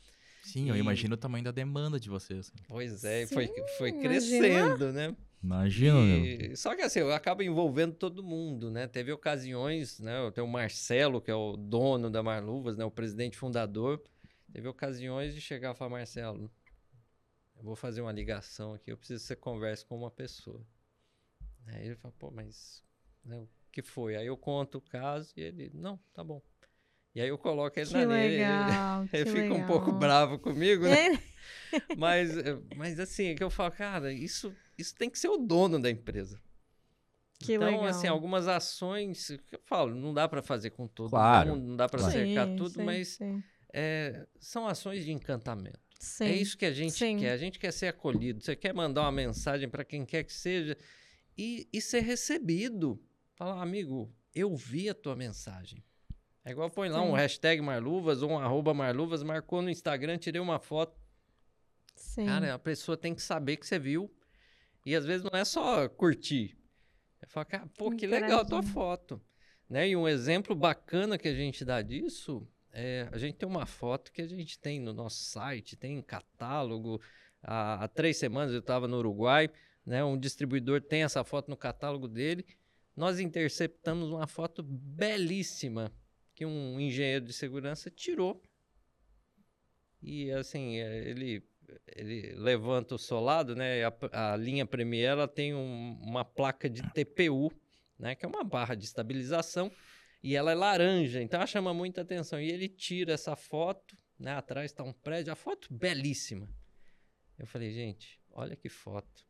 Sim, 0.43 0.69
eu 0.69 0.77
E- 0.77 0.79
imagino 0.79 1.15
o 1.15 1.17
tamanho 1.17 1.43
da 1.45 1.51
demanda 1.51 1.99
de 1.99 2.09
vocês. 2.11 2.53
Pois 2.69 3.03
é, 3.03 3.23
e 3.23 3.27
foi, 3.27 3.47
Sim, 3.47 3.55
foi 3.79 3.89
imagina. 3.91 4.03
crescendo, 4.09 4.93
né? 4.93 5.17
Imagina, 5.45 6.01
meu. 6.05 6.33
E- 6.51 6.57
só 6.57 6.75
que 6.75 6.83
assim, 6.83 7.01
eu 7.01 7.13
acabo 7.13 7.43
envolvendo 7.43 7.95
todo 7.95 8.23
mundo, 8.23 8.71
né? 8.71 8.87
Teve 8.87 9.13
ocasiões, 9.13 9.99
né? 10.01 10.19
Eu 10.21 10.33
tenho 10.33 10.47
o 10.47 10.51
Marcelo, 10.51 11.21
que 11.21 11.31
é 11.31 11.35
o 11.35 11.57
dono 11.57 12.11
da 12.11 12.23
Marluvas, 12.23 12.77
né? 12.77 12.85
O 12.85 12.91
presidente 12.91 13.37
fundador. 13.37 14.03
Teve 14.53 14.69
ocasiões 14.69 15.35
de 15.35 15.41
chegar 15.41 15.75
e 15.75 15.77
falar, 15.77 15.91
Marcelo, 15.91 16.51
eu 17.57 17.65
vou 17.65 17.75
fazer 17.77 18.01
uma 18.01 18.13
ligação 18.13 18.75
aqui, 18.75 18.93
eu 18.93 18.97
preciso 18.97 19.23
que 19.23 19.27
você 19.29 19.37
converse 19.37 19.85
com 19.85 19.97
uma 19.97 20.11
pessoa. 20.11 20.65
Aí 21.67 21.87
ele 21.87 21.97
fala, 21.97 22.15
pô, 22.19 22.31
mas 22.31 22.83
né, 23.25 23.37
o 23.39 23.49
que 23.73 23.83
foi? 23.83 24.17
Aí 24.17 24.27
eu 24.27 24.37
conto 24.37 24.79
o 24.79 24.83
caso 24.83 25.33
e 25.37 25.41
ele, 25.41 25.71
não, 25.75 25.99
tá 26.13 26.23
bom. 26.23 26.41
E 27.15 27.21
aí 27.21 27.29
eu 27.29 27.39
coloco 27.39 27.79
ele 27.79 27.87
Que 27.87 27.93
na 27.95 28.05
linha. 28.05 28.67
legal. 28.67 29.09
Ele 29.13 29.25
que 29.25 29.31
fica 29.31 29.55
um 29.55 29.65
pouco 29.67 29.87
legal. 29.87 29.99
bravo 30.01 30.39
comigo, 30.39 30.83
né? 30.85 31.15
É, 31.15 31.19
Mas, 31.97 32.37
eh, 32.37 32.59
mas 32.77 32.99
assim, 33.01 33.27
é 33.29 33.35
que 33.35 33.43
eu 33.43 33.51
falo, 33.51 33.71
cara, 33.73 34.13
isso, 34.13 34.55
isso 34.79 34.95
tem 34.95 35.11
que 35.11 35.19
ser 35.19 35.29
o 35.29 35.37
dono 35.37 35.81
da 35.81 35.91
empresa. 35.91 36.41
Que 37.41 37.55
então, 37.55 37.67
legal. 37.67 37.85
assim, 37.87 38.07
algumas 38.07 38.47
ações, 38.49 39.27
que 39.47 39.57
eu 39.57 39.61
falo, 39.65 39.95
não 39.95 40.15
dá 40.15 40.29
para 40.29 40.41
fazer 40.43 40.71
com 40.71 40.87
todo 40.87 41.11
Claro, 41.11 41.51
mundo, 41.51 41.67
não 41.67 41.77
dá 41.77 41.89
para 41.89 41.99
claro. 41.99 42.13
cercar 42.15 42.47
tudo, 42.57 42.71
sim, 42.71 42.83
mas 42.85 43.09
sim. 43.09 43.43
é, 43.73 44.27
são 44.39 44.67
ações 44.69 45.05
de 45.05 45.13
encantamento. 45.13 45.79
Sim. 45.99 46.25
É 46.27 46.33
isso 46.37 46.57
que 46.57 46.65
a 46.65 46.73
gente 46.73 46.93
sim. 46.93 47.19
quer. 47.19 47.33
A 47.33 47.37
gente 47.37 47.59
quer 47.59 47.73
ser 47.73 47.89
acolhido. 47.89 48.43
Você 48.43 48.55
quer 48.55 48.73
mandar 48.75 49.03
uma 49.03 49.13
mensagem 49.13 49.69
para 49.69 49.85
quem 49.85 50.05
quer 50.05 50.23
que 50.25 50.33
seja 50.33 50.77
e, 51.37 51.69
e 51.73 51.81
ser 51.81 52.01
recebido. 52.01 53.01
Falar, 53.35 53.61
amigo, 53.63 54.13
eu 54.35 54.55
vi 54.55 54.89
a 54.89 54.95
tua 54.95 55.17
mensagem. 55.17 55.83
É 56.45 56.51
igual 56.51 56.69
põe 56.69 56.91
lá 56.91 57.01
um 57.01 57.13
Sim. 57.13 57.17
hashtag 57.17 57.63
Marluvas 57.63 58.23
ou 58.23 58.33
um 58.33 58.39
arroba 58.39 58.75
Marluvas, 58.75 59.23
marcou 59.23 59.63
no 59.63 59.71
Instagram, 59.71 60.19
tirei 60.19 60.41
uma 60.41 60.59
foto. 60.59 60.95
Sim. 61.97 62.27
Cara, 62.27 62.53
a 62.53 62.59
pessoa 62.59 62.97
tem 62.97 63.15
que 63.15 63.23
saber 63.23 63.57
que 63.57 63.67
você 63.67 63.79
viu. 63.79 64.13
E 64.85 64.95
às 64.95 65.07
vezes 65.07 65.25
não 65.25 65.39
é 65.39 65.45
só 65.45 65.89
curtir. 65.89 66.59
É 67.23 67.27
falar, 67.27 67.47
cara, 67.47 67.67
pô, 67.79 67.91
que 67.91 68.07
legal 68.07 68.41
a 68.41 68.45
tua 68.45 68.63
foto. 68.63 69.19
Né? 69.71 69.89
E 69.89 69.97
um 69.97 70.07
exemplo 70.07 70.55
bacana 70.55 71.17
que 71.17 71.29
a 71.29 71.35
gente 71.35 71.65
dá 71.65 71.81
disso 71.81 72.47
é 72.71 73.09
a 73.11 73.17
gente 73.17 73.37
tem 73.37 73.49
uma 73.49 73.65
foto 73.65 74.13
que 74.13 74.21
a 74.21 74.27
gente 74.27 74.59
tem 74.59 74.79
no 74.79 74.93
nosso 74.93 75.23
site, 75.25 75.77
tem 75.77 75.97
em 75.97 76.03
catálogo. 76.03 77.01
Há, 77.43 77.85
há 77.85 77.89
três 77.89 78.19
semanas 78.19 78.53
eu 78.53 78.59
estava 78.59 78.87
no 78.87 78.99
Uruguai, 78.99 79.49
né? 79.87 80.05
Um 80.05 80.19
distribuidor 80.19 80.83
tem 80.83 81.05
essa 81.05 81.25
foto 81.25 81.49
no 81.49 81.57
catálogo 81.57 82.07
dele. 82.07 82.45
Nós 82.95 83.19
interceptamos 83.19 84.11
uma 84.11 84.27
foto 84.27 84.63
belíssima 84.63 85.91
que 86.35 86.45
um 86.45 86.81
engenheiro 86.81 87.25
de 87.25 87.33
segurança 87.33 87.91
tirou. 87.91 88.43
E 90.03 90.31
assim, 90.33 90.77
é, 90.79 91.09
ele 91.09 91.43
ele 91.97 92.35
levanta 92.37 92.95
o 92.95 92.99
solado, 92.99 93.57
né? 93.57 93.85
A, 93.85 94.33
a 94.35 94.37
linha 94.37 94.67
Premier 94.67 95.09
ela 95.09 95.27
tem 95.27 95.55
um- 95.55 95.99
uma 96.03 96.23
placa 96.25 96.69
de 96.69 96.83
TPU, 96.93 97.51
né? 97.99 98.15
Que 98.15 98.27
é 98.27 98.29
uma 98.29 98.45
barra 98.45 98.75
de 98.75 98.85
estabilização 98.85 99.73
e 100.23 100.37
ela 100.37 100.53
é 100.53 100.55
laranja, 100.55 101.23
então 101.23 101.39
ela 101.41 101.47
chama 101.47 101.73
muita 101.73 102.03
atenção. 102.03 102.39
E 102.41 102.51
ele 102.51 102.69
tira 102.69 103.15
essa 103.15 103.35
foto, 103.35 103.97
né? 104.19 104.33
Atrás 104.33 104.71
está 104.71 104.85
um 104.85 104.93
prédio, 104.93 105.33
a 105.33 105.37
foto 105.37 105.73
belíssima. 105.73 106.49
Eu 107.39 107.47
falei, 107.47 107.71
gente, 107.73 108.21
olha 108.31 108.55
que 108.55 108.69
foto. 108.69 109.27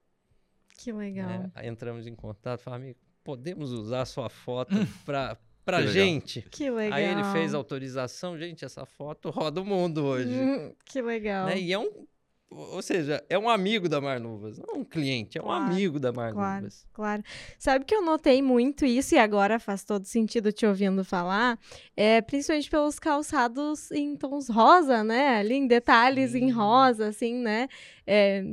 Que 0.77 0.93
legal. 0.93 1.29
né? 1.29 1.53
Entramos 1.65 2.07
em 2.07 2.15
contato, 2.17 2.61
falei, 2.61 2.81
amigo, 2.81 2.99
podemos 3.23 3.71
usar 3.71 4.03
a 4.03 4.07
sua 4.07 4.29
foto 4.29 4.71
para 5.07 5.39
pra 5.65 5.79
Que 5.79 5.87
legal. 5.89 5.93
gente? 6.07 6.43
Que 6.51 6.71
legal. 6.71 6.99
Aí 6.99 7.05
ele 7.05 7.25
fez 7.33 7.55
autorização, 7.55 8.39
gente, 8.39 8.65
essa 8.65 8.85
foto 8.85 9.31
roda 9.31 9.61
o 9.61 9.65
mundo 9.65 10.05
hoje 10.05 10.29
Hum, 10.29 10.73
que 10.85 11.01
legal. 11.01 11.47
né? 11.47 11.59
E 11.59 11.73
é 11.73 11.79
um, 11.79 12.07
ou 12.51 12.81
seja, 12.83 13.23
é 13.29 13.37
um 13.39 13.49
amigo 13.49 13.89
da 13.89 14.01
Marluvas, 14.01 14.59
não 14.59 14.81
um 14.81 14.85
cliente, 14.85 15.37
é 15.39 15.41
um 15.43 15.47
Claro, 15.47 15.65
amigo 15.73 15.99
da 15.99 16.13
Claro, 16.13 16.37
Marluvas. 16.37 16.87
claro. 16.93 17.23
Sabe 17.59 17.85
que 17.85 17.95
eu 17.95 18.03
notei 18.03 18.41
muito 18.43 18.85
isso 18.85 19.15
e 19.15 19.19
agora 19.19 19.59
faz 19.59 19.83
todo 19.83 20.05
sentido 20.05 20.53
te 20.53 20.65
ouvindo 20.65 21.05
falar, 21.05 21.59
é, 21.97 22.21
principalmente 22.21 22.71
pelos 22.71 22.99
calçados 23.01 23.91
em 23.91 24.15
tons 24.17 24.49
rosa, 24.49 25.03
né? 25.03 25.37
Ali 25.39 25.55
em 25.55 25.67
detalhes 25.67 26.35
em 26.35 26.47
Sim. 26.47 26.51
rosa, 26.53 27.09
assim, 27.09 27.35
né? 27.35 27.69
É, 28.07 28.45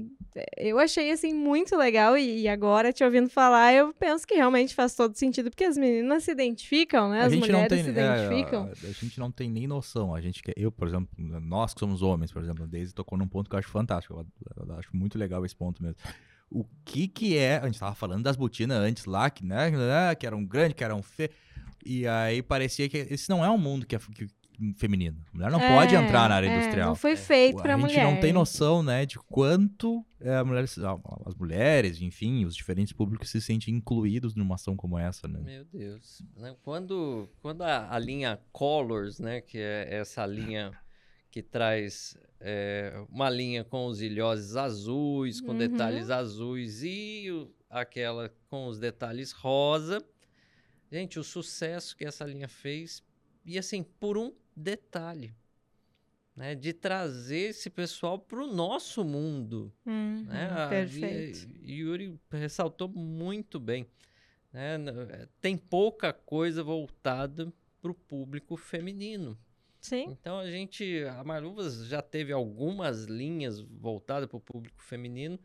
eu 0.58 0.80
achei 0.80 1.12
assim 1.12 1.34
muito 1.34 1.76
legal 1.76 2.18
e, 2.18 2.44
e 2.44 2.48
agora 2.48 2.94
te 2.94 3.04
ouvindo 3.04 3.30
falar, 3.30 3.74
eu 3.74 3.94
penso 3.94 4.26
que 4.26 4.34
realmente 4.34 4.74
faz 4.74 4.96
todo 4.96 5.14
sentido 5.16 5.50
porque 5.52 5.66
as 5.66 5.78
meninas 5.78 6.24
se 6.24 6.32
identificam, 6.32 7.10
né? 7.10 7.22
A 7.22 7.26
As 7.26 7.36
mulheres 7.36 7.68
tem, 7.68 7.84
se 7.84 7.90
é, 7.90 7.92
identificam. 7.92 8.64
a, 8.64 8.88
a 8.88 8.92
gente 8.94 9.20
não 9.20 9.30
tem 9.30 9.50
nem 9.50 9.68
noção. 9.68 10.16
A 10.16 10.22
gente 10.22 10.42
eu, 10.56 10.72
por 10.72 10.88
exemplo, 10.88 11.10
nós 11.18 11.74
que 11.74 11.80
somos 11.82 12.02
homens, 12.02 12.32
por 12.32 12.42
exemplo, 12.42 12.64
a 12.64 12.68
Daisy 12.68 12.94
tocou 12.96 13.18
num 13.18 13.28
ponto 13.28 13.50
que 13.50 13.56
eu 13.56 13.60
acho 13.60 13.68
fantástico. 13.70 13.91
Eu, 14.10 14.26
eu 14.68 14.76
acho 14.78 14.96
muito 14.96 15.18
legal 15.18 15.46
esse 15.46 15.56
ponto 15.56 15.82
mesmo. 15.82 15.98
O 16.50 16.66
que 16.84 17.08
que 17.08 17.38
é? 17.38 17.58
A 17.58 17.66
gente 17.66 17.80
tava 17.80 17.96
falando 17.96 18.24
das 18.24 18.36
botinas 18.36 18.78
antes 18.78 19.06
lá, 19.06 19.30
que, 19.30 19.46
né, 19.46 19.72
que 20.16 20.26
eram 20.28 20.44
grandes, 20.46 20.76
que 20.76 20.84
eram 20.84 21.02
fe... 21.02 21.30
E 21.86 22.06
aí 22.08 22.44
parecia 22.44 22.88
que 22.88 22.98
esse 22.98 23.30
não 23.30 23.44
é 23.44 23.50
um 23.50 23.58
mundo 23.58 23.86
que 23.88 23.96
é 23.96 24.00
que- 24.00 24.28
feminino. 24.78 25.18
A 25.34 25.36
mulher 25.38 25.50
não 25.52 25.60
pode 25.60 25.96
É, 25.96 26.00
entrar 26.00 26.30
na 26.30 26.36
área 26.36 26.48
é, 26.48 26.56
industrial. 26.56 26.90
Não 26.90 26.96
foi 26.96 27.16
feito 27.16 27.58
a 27.58 27.62
pra 27.64 27.74
gente 27.76 27.82
mulher. 27.82 28.04
não 28.04 28.20
tem 28.22 28.32
noção, 28.32 28.84
né, 28.84 29.08
de 29.08 29.18
quanto 29.18 30.06
é, 30.20 30.36
a 30.36 30.44
mulher, 30.44 30.64
as 31.26 31.34
mulheres, 31.36 32.00
enfim, 32.00 32.46
os 32.46 32.56
diferentes 32.56 32.94
públicos 32.94 33.30
se 33.32 33.42
sentem 33.42 33.74
incluídos 33.74 34.36
numa 34.36 34.54
ação 34.54 34.76
como 34.76 35.00
essa, 35.00 35.28
né? 35.28 35.40
Meu 35.44 35.66
Deus. 35.66 36.22
né? 36.38 36.56
Quando, 36.62 37.28
quando 37.42 37.64
a, 37.64 37.92
a 37.92 37.98
linha 37.98 38.40
Colors, 38.52 39.18
né, 39.20 39.42
que 39.42 39.58
é 39.58 39.88
essa 39.96 40.24
linha 40.28 40.72
que 41.32 41.42
traz 41.42 42.16
é, 42.44 43.06
uma 43.10 43.30
linha 43.30 43.64
com 43.64 43.86
os 43.86 44.02
ilhoses 44.02 44.56
azuis, 44.56 45.40
com 45.40 45.52
Uhum. 45.52 45.58
detalhes 45.58 46.10
azuis 46.10 46.82
e 46.84 47.30
o- 47.32 47.50
aquela 47.70 48.30
com 48.50 48.68
os 48.68 48.78
detalhes 48.80 49.32
rosa. 49.32 50.04
Gente, 50.92 51.18
o 51.20 51.24
sucesso 51.24 51.96
que 51.96 52.04
essa 52.04 52.26
linha 52.26 52.48
fez, 52.48 53.02
e 53.46 53.58
assim, 53.58 53.82
por 53.84 54.18
um 54.18 54.34
detalhe, 54.56 55.34
né, 56.36 56.56
de 56.56 56.74
trazer 56.74 57.50
esse 57.52 57.70
pessoal 57.70 58.18
para 58.20 58.44
o 58.44 58.48
nosso 58.54 59.04
mundo. 59.04 59.72
Uhum, 59.86 60.24
né? 60.26 60.68
Perfeito. 60.70 61.48
Lia- 61.48 61.76
Yuri 61.78 62.20
ressaltou 62.32 62.88
muito 62.90 63.60
bem. 63.60 63.86
né? 64.52 64.76
Eh, 65.12 65.28
Tem 65.40 65.56
pouca 65.56 66.12
coisa 66.12 66.62
voltada 66.64 67.54
para 67.82 67.92
o 67.92 67.96
público 67.96 68.58
feminino. 68.58 69.38
Sim. 69.82 70.06
Então 70.12 70.38
a 70.38 70.50
gente, 70.50 71.04
a 71.06 71.24
Marluvas 71.24 71.88
já 71.88 72.04
teve 72.04 72.32
algumas 72.32 73.06
linhas 73.06 73.60
voltadas 73.60 74.30
para 74.30 74.38
o 74.38 74.42
público 74.42 74.82
feminino, 74.82 75.40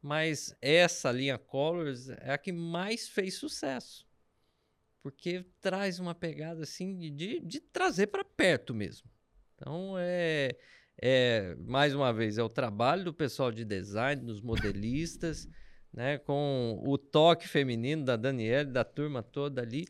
mas 0.00 0.56
essa 0.62 1.10
linha 1.10 1.36
Colors 1.36 2.08
é 2.08 2.30
a 2.32 2.38
que 2.38 2.52
mais 2.52 3.08
fez 3.08 3.34
sucesso. 3.34 4.06
Porque 5.02 5.44
traz 5.60 5.98
uma 5.98 6.14
pegada 6.14 6.62
assim 6.62 6.96
de, 6.96 7.40
de, 7.40 7.60
trazer 7.60 8.06
para 8.06 8.24
perto 8.24 8.72
mesmo. 8.72 9.10
Então 9.56 9.96
é, 9.98 10.56
é, 11.02 11.56
mais 11.58 11.92
uma 11.92 12.12
vez, 12.12 12.38
é 12.38 12.42
o 12.42 12.48
trabalho 12.48 13.04
do 13.04 13.12
pessoal 13.12 13.50
de 13.50 13.64
design, 13.64 14.22
dos 14.22 14.40
modelistas, 14.40 15.48
né, 15.92 16.18
com 16.18 16.80
o 16.86 16.96
toque 16.96 17.48
feminino 17.48 18.04
da 18.04 18.14
Daniela, 18.14 18.64
da 18.66 18.84
turma 18.84 19.20
toda 19.20 19.62
ali, 19.62 19.84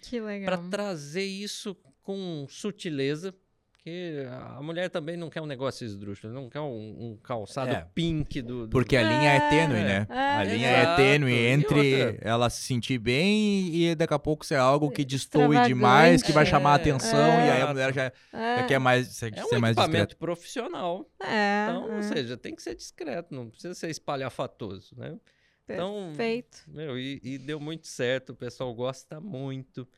para 0.44 0.56
trazer 0.70 1.24
isso 1.24 1.74
com 2.02 2.46
sutileza, 2.48 3.34
porque 3.82 4.26
a 4.28 4.60
mulher 4.62 4.90
também 4.90 5.16
não 5.16 5.30
quer 5.30 5.40
um 5.40 5.46
negócio 5.46 5.86
esdrúxulo, 5.86 6.32
não 6.34 6.50
quer 6.50 6.60
um, 6.60 7.12
um 7.12 7.16
calçado 7.16 7.72
É. 7.72 7.86
pink 7.94 8.42
do, 8.42 8.66
do- 8.66 8.70
Porque 8.70 8.94
a 8.94 9.02
linha 9.02 9.30
é 9.32 9.40
tênue, 9.48 9.82
né? 9.82 10.06
É, 10.10 10.14
a 10.14 10.44
é, 10.44 10.54
linha 10.54 10.68
é 10.68 10.96
tênue 10.96 11.32
entre 11.32 12.18
ela 12.20 12.50
se 12.50 12.62
sentir 12.62 12.98
bem 12.98 13.74
e 13.74 13.94
daqui 13.94 14.12
a 14.12 14.18
pouco 14.18 14.44
ser 14.44 14.56
algo 14.56 14.90
que 14.90 15.02
destoe 15.04 15.58
demais, 15.66 16.22
que 16.22 16.30
vai 16.30 16.44
chamar 16.44 16.72
a 16.72 16.74
É, 16.74 16.76
atenção, 16.76 17.46
e 17.46 17.50
aí 17.50 17.62
a 17.62 17.66
mulher 17.68 17.94
já, 17.94 18.12
É, 18.32 18.56
já 18.56 18.62
quer 18.64 18.78
mais, 18.78 19.08
ser, 19.08 19.32
É 19.36 19.44
um 19.44 19.48
ser 19.48 19.58
mais 19.58 19.76
equipamento 19.76 20.08
discreta. 20.08 20.16
profissional, 20.16 21.10
é, 21.22 21.64
então, 21.64 21.90
é. 21.90 21.96
ou 21.96 22.02
seja, 22.02 22.36
tem 22.36 22.54
que 22.54 22.62
ser 22.62 22.74
discreto, 22.74 23.34
não 23.34 23.48
precisa 23.48 23.74
ser 23.74 23.88
espalhafatoso, 23.88 24.94
né? 24.96 25.18
Então, 25.64 26.08
Perfeito. 26.16 26.64
Meu, 26.66 26.98
e, 26.98 27.20
e 27.22 27.38
deu 27.38 27.60
muito 27.60 27.86
certo, 27.86 28.30
o 28.30 28.36
pessoal 28.36 28.74
gosta 28.74 29.20
muito. 29.20 29.88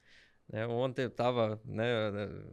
Né? 0.53 0.66
Ontem 0.66 1.03
eu 1.03 1.09
estava 1.09 1.61
né, 1.64 1.84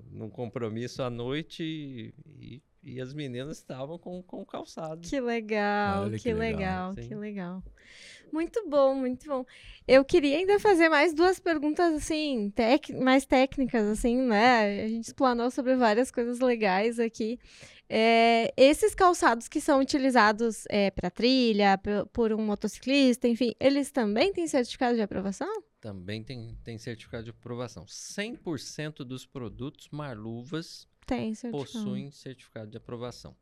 num 0.09 0.29
compromisso 0.29 1.03
à 1.03 1.09
noite 1.09 1.63
e, 1.63 2.13
e- 2.25 2.61
e 2.81 3.01
as 3.01 3.13
meninas 3.13 3.57
estavam 3.57 3.99
com, 3.99 4.23
com 4.23 4.45
calçado. 4.45 5.01
Que 5.01 5.19
legal, 5.19 6.03
Olha 6.03 6.11
que, 6.17 6.23
que 6.23 6.33
legal. 6.33 6.91
legal, 6.91 6.95
que 6.95 7.13
legal. 7.13 7.63
Muito 8.31 8.69
bom, 8.69 8.95
muito 8.95 9.27
bom. 9.27 9.43
Eu 9.87 10.05
queria 10.05 10.37
ainda 10.37 10.59
fazer 10.59 10.87
mais 10.87 11.13
duas 11.13 11.39
perguntas, 11.39 11.93
assim, 11.93 12.51
tec 12.55 12.89
mais 12.93 13.25
técnicas, 13.25 13.85
assim, 13.85 14.15
né? 14.15 14.83
A 14.85 14.87
gente 14.87 15.05
explanou 15.07 15.51
sobre 15.51 15.75
várias 15.75 16.09
coisas 16.09 16.39
legais 16.39 16.99
aqui. 16.99 17.37
É, 17.89 18.53
esses 18.55 18.93
calçados 18.95 19.47
que 19.47 19.59
são 19.59 19.79
utilizados 19.81 20.63
para 20.95 21.09
trilha, 21.09 21.77
por 22.13 22.31
um 22.31 22.45
motociclista, 22.45 23.27
enfim, 23.27 23.53
eles 23.59 23.91
também 23.91 24.31
têm 24.31 24.47
certificado 24.47 24.95
de 24.95 25.01
aprovação? 25.01 25.63
Também 25.82 26.23
tem, 26.23 26.57
tem 26.63 26.77
certificado 26.77 27.23
de 27.23 27.30
aprovação. 27.30 27.86
100% 27.86 28.97
dos 29.05 29.25
produtos 29.25 29.88
Marluvas 29.91 30.88
Tem 31.05 31.34
certificado. 31.34 31.80
possuem 31.82 32.11
certificado 32.11 32.69
de 32.69 32.77
aprovação. 32.77 33.36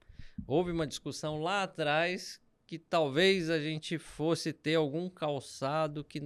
Houve 0.46 0.72
uma 0.72 0.86
discussão 0.86 1.40
lá 1.42 1.64
atrás 1.64 2.40
que 2.68 2.78
talvez 2.78 3.50
a 3.50 3.60
gente 3.60 3.98
fosse 3.98 4.54
ter 4.54 4.76
algum 4.76 5.10
calçado 5.10 6.04
que 6.04 6.22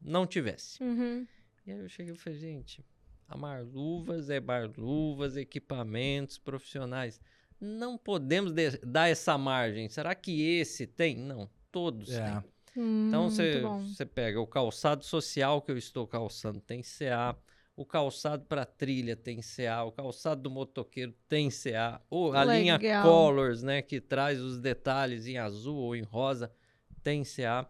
não 0.00 0.26
tivesse. 0.26 0.82
Uhum. 0.82 1.26
E 1.66 1.72
aí 1.72 1.78
eu 1.78 1.88
cheguei 1.88 2.12
e 2.12 2.16
falei, 2.16 2.38
gente, 2.38 2.84
a 3.26 3.36
Marluvas 3.36 4.28
é 4.28 4.40
Marluvas, 4.40 5.36
equipamentos 5.36 6.36
profissionais. 6.38 7.20
Não 7.58 7.96
podemos 7.96 8.52
de- 8.52 8.78
dar 8.78 9.08
essa 9.08 9.38
margem. 9.38 9.88
Será 9.88 10.14
que 10.14 10.42
esse 10.42 10.86
tem? 10.86 11.16
Não, 11.16 11.48
todos 11.70 12.10
É. 12.10 12.40
têm. 12.40 12.50
Hum, 12.76 13.06
Então 13.06 13.28
você 13.30 14.06
pega 14.06 14.40
o 14.40 14.46
calçado 14.46 15.04
social 15.04 15.60
que 15.62 15.70
eu 15.70 15.76
estou 15.78 16.06
calçando, 16.06 16.60
tem 16.60 16.82
CA. 16.82 17.36
O 17.76 17.84
calçado 17.84 18.44
para 18.44 18.64
trilha 18.64 19.16
tem 19.16 19.40
CA, 19.42 19.84
o 19.84 19.92
calçado 19.92 20.42
do 20.42 20.50
motoqueiro 20.50 21.12
tem 21.28 21.50
CA, 21.50 22.00
o, 22.10 22.32
a 22.32 22.44
linha 22.44 22.78
Legal. 22.78 23.00
Colors, 23.00 23.62
né, 23.62 23.80
que 23.82 24.00
traz 24.00 24.40
os 24.40 24.58
detalhes 24.58 25.26
em 25.26 25.38
azul 25.38 25.76
ou 25.76 25.96
em 25.96 26.02
rosa, 26.02 26.52
tem 27.02 27.24
CA. 27.24 27.66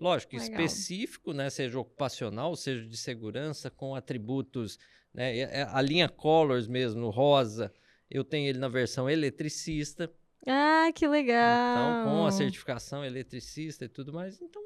Lógico, 0.00 0.36
Legal. 0.36 0.44
específico, 0.44 1.32
né, 1.32 1.50
seja 1.50 1.78
ocupacional, 1.78 2.54
seja 2.54 2.86
de 2.86 2.96
segurança, 2.96 3.68
com 3.70 3.94
atributos, 3.96 4.78
né, 5.12 5.36
é- 5.38 5.62
a 5.64 5.82
linha 5.82 6.08
Colors 6.08 6.68
mesmo, 6.68 7.10
rosa, 7.10 7.72
eu 8.08 8.24
tenho 8.24 8.48
ele 8.48 8.58
na 8.58 8.68
versão 8.68 9.10
eletricista, 9.10 10.10
Ah, 10.46 10.90
que 10.94 11.06
legal. 11.06 12.02
então 12.02 12.04
com 12.04 12.26
a 12.26 12.30
certificação 12.32 13.04
eletricista 13.04 13.84
e 13.84 13.88
tudo 13.88 14.12
mais, 14.12 14.40
então 14.40 14.62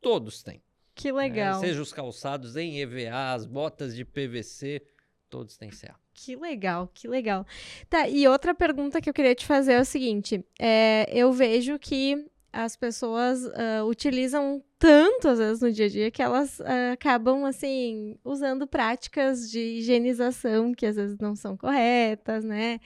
todos 0.00 0.42
têm. 0.42 0.62
Que 0.94 1.12
né? 1.12 1.18
legal. 1.18 1.60
Seja 1.60 1.80
os 1.80 1.92
calçados 1.92 2.56
em 2.56 2.80
EVA, 2.80 3.32
as 3.32 3.46
botas 3.46 3.94
de 3.94 4.04
PVC, 4.04 4.82
todos 5.30 5.56
têm 5.56 5.70
CA. 5.70 5.94
Que 6.12 6.34
legal, 6.34 6.90
que 6.92 7.06
legal. 7.06 7.46
Tá, 7.88 8.08
e 8.08 8.26
outra 8.26 8.54
pergunta 8.54 9.00
que 9.00 9.08
eu 9.08 9.14
queria 9.14 9.34
te 9.34 9.46
fazer 9.46 9.74
é 9.74 9.80
o 9.80 9.84
seguinte: 9.84 10.44
é, 10.58 11.08
eu 11.12 11.32
vejo 11.32 11.78
que 11.78 12.26
as 12.52 12.76
pessoas 12.76 13.44
ah, 13.54 13.84
utilizam 13.84 14.62
tanto, 14.78 15.28
às 15.28 15.38
vezes, 15.38 15.60
no 15.62 15.70
dia 15.70 15.86
a 15.86 15.88
dia, 15.88 16.10
que 16.10 16.22
elas 16.22 16.60
ah, 16.60 16.92
acabam, 16.92 17.44
assim, 17.44 18.16
usando 18.24 18.66
práticas 18.66 19.50
de 19.50 19.60
higienização 19.60 20.74
que 20.74 20.86
às 20.86 20.96
vezes 20.96 21.16
não 21.18 21.36
são 21.36 21.56
corretas, 21.56 22.44
né? 22.44 22.80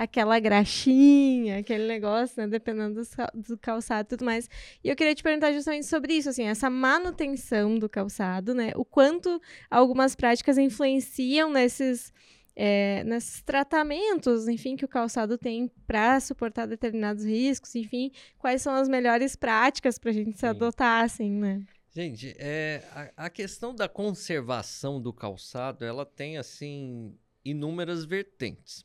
Aquela 0.00 0.38
graxinha, 0.38 1.58
aquele 1.58 1.88
negócio, 1.88 2.40
né? 2.40 2.46
Dependendo 2.46 3.02
do, 3.02 3.08
cal- 3.08 3.30
do 3.34 3.58
calçado 3.58 4.06
e 4.06 4.08
tudo 4.10 4.24
mais. 4.24 4.48
E 4.84 4.88
eu 4.88 4.94
queria 4.94 5.12
te 5.12 5.24
perguntar 5.24 5.52
justamente 5.52 5.86
sobre 5.86 6.14
isso, 6.14 6.28
assim, 6.28 6.44
essa 6.44 6.70
manutenção 6.70 7.76
do 7.76 7.88
calçado, 7.88 8.54
né? 8.54 8.70
O 8.76 8.84
quanto 8.84 9.42
algumas 9.68 10.14
práticas 10.14 10.56
influenciam 10.56 11.50
nesses 11.50 12.12
é, 12.54 13.02
nesses 13.04 13.42
tratamentos, 13.42 14.46
enfim, 14.48 14.76
que 14.76 14.84
o 14.84 14.88
calçado 14.88 15.36
tem 15.38 15.68
para 15.86 16.18
suportar 16.20 16.66
determinados 16.66 17.24
riscos, 17.24 17.74
enfim, 17.74 18.10
quais 18.36 18.62
são 18.62 18.74
as 18.74 18.88
melhores 18.88 19.34
práticas 19.36 19.98
para 19.98 20.10
a 20.10 20.14
gente 20.14 20.32
se 20.34 20.40
Sim. 20.40 20.46
adotar, 20.46 21.04
assim, 21.04 21.30
né? 21.30 21.60
Gente, 21.92 22.34
é, 22.38 22.82
a, 23.16 23.26
a 23.26 23.30
questão 23.30 23.74
da 23.74 23.88
conservação 23.88 25.00
do 25.00 25.12
calçado, 25.12 25.84
ela 25.84 26.04
tem, 26.04 26.36
assim, 26.36 27.16
inúmeras 27.44 28.04
vertentes. 28.04 28.84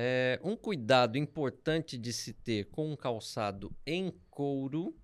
É, 0.00 0.38
um 0.44 0.54
cuidado 0.54 1.18
importante 1.18 1.98
de 1.98 2.12
se 2.12 2.32
ter 2.32 2.66
com 2.66 2.92
um 2.92 2.94
calçado 2.94 3.74
em 3.84 4.12
couro 4.30 4.96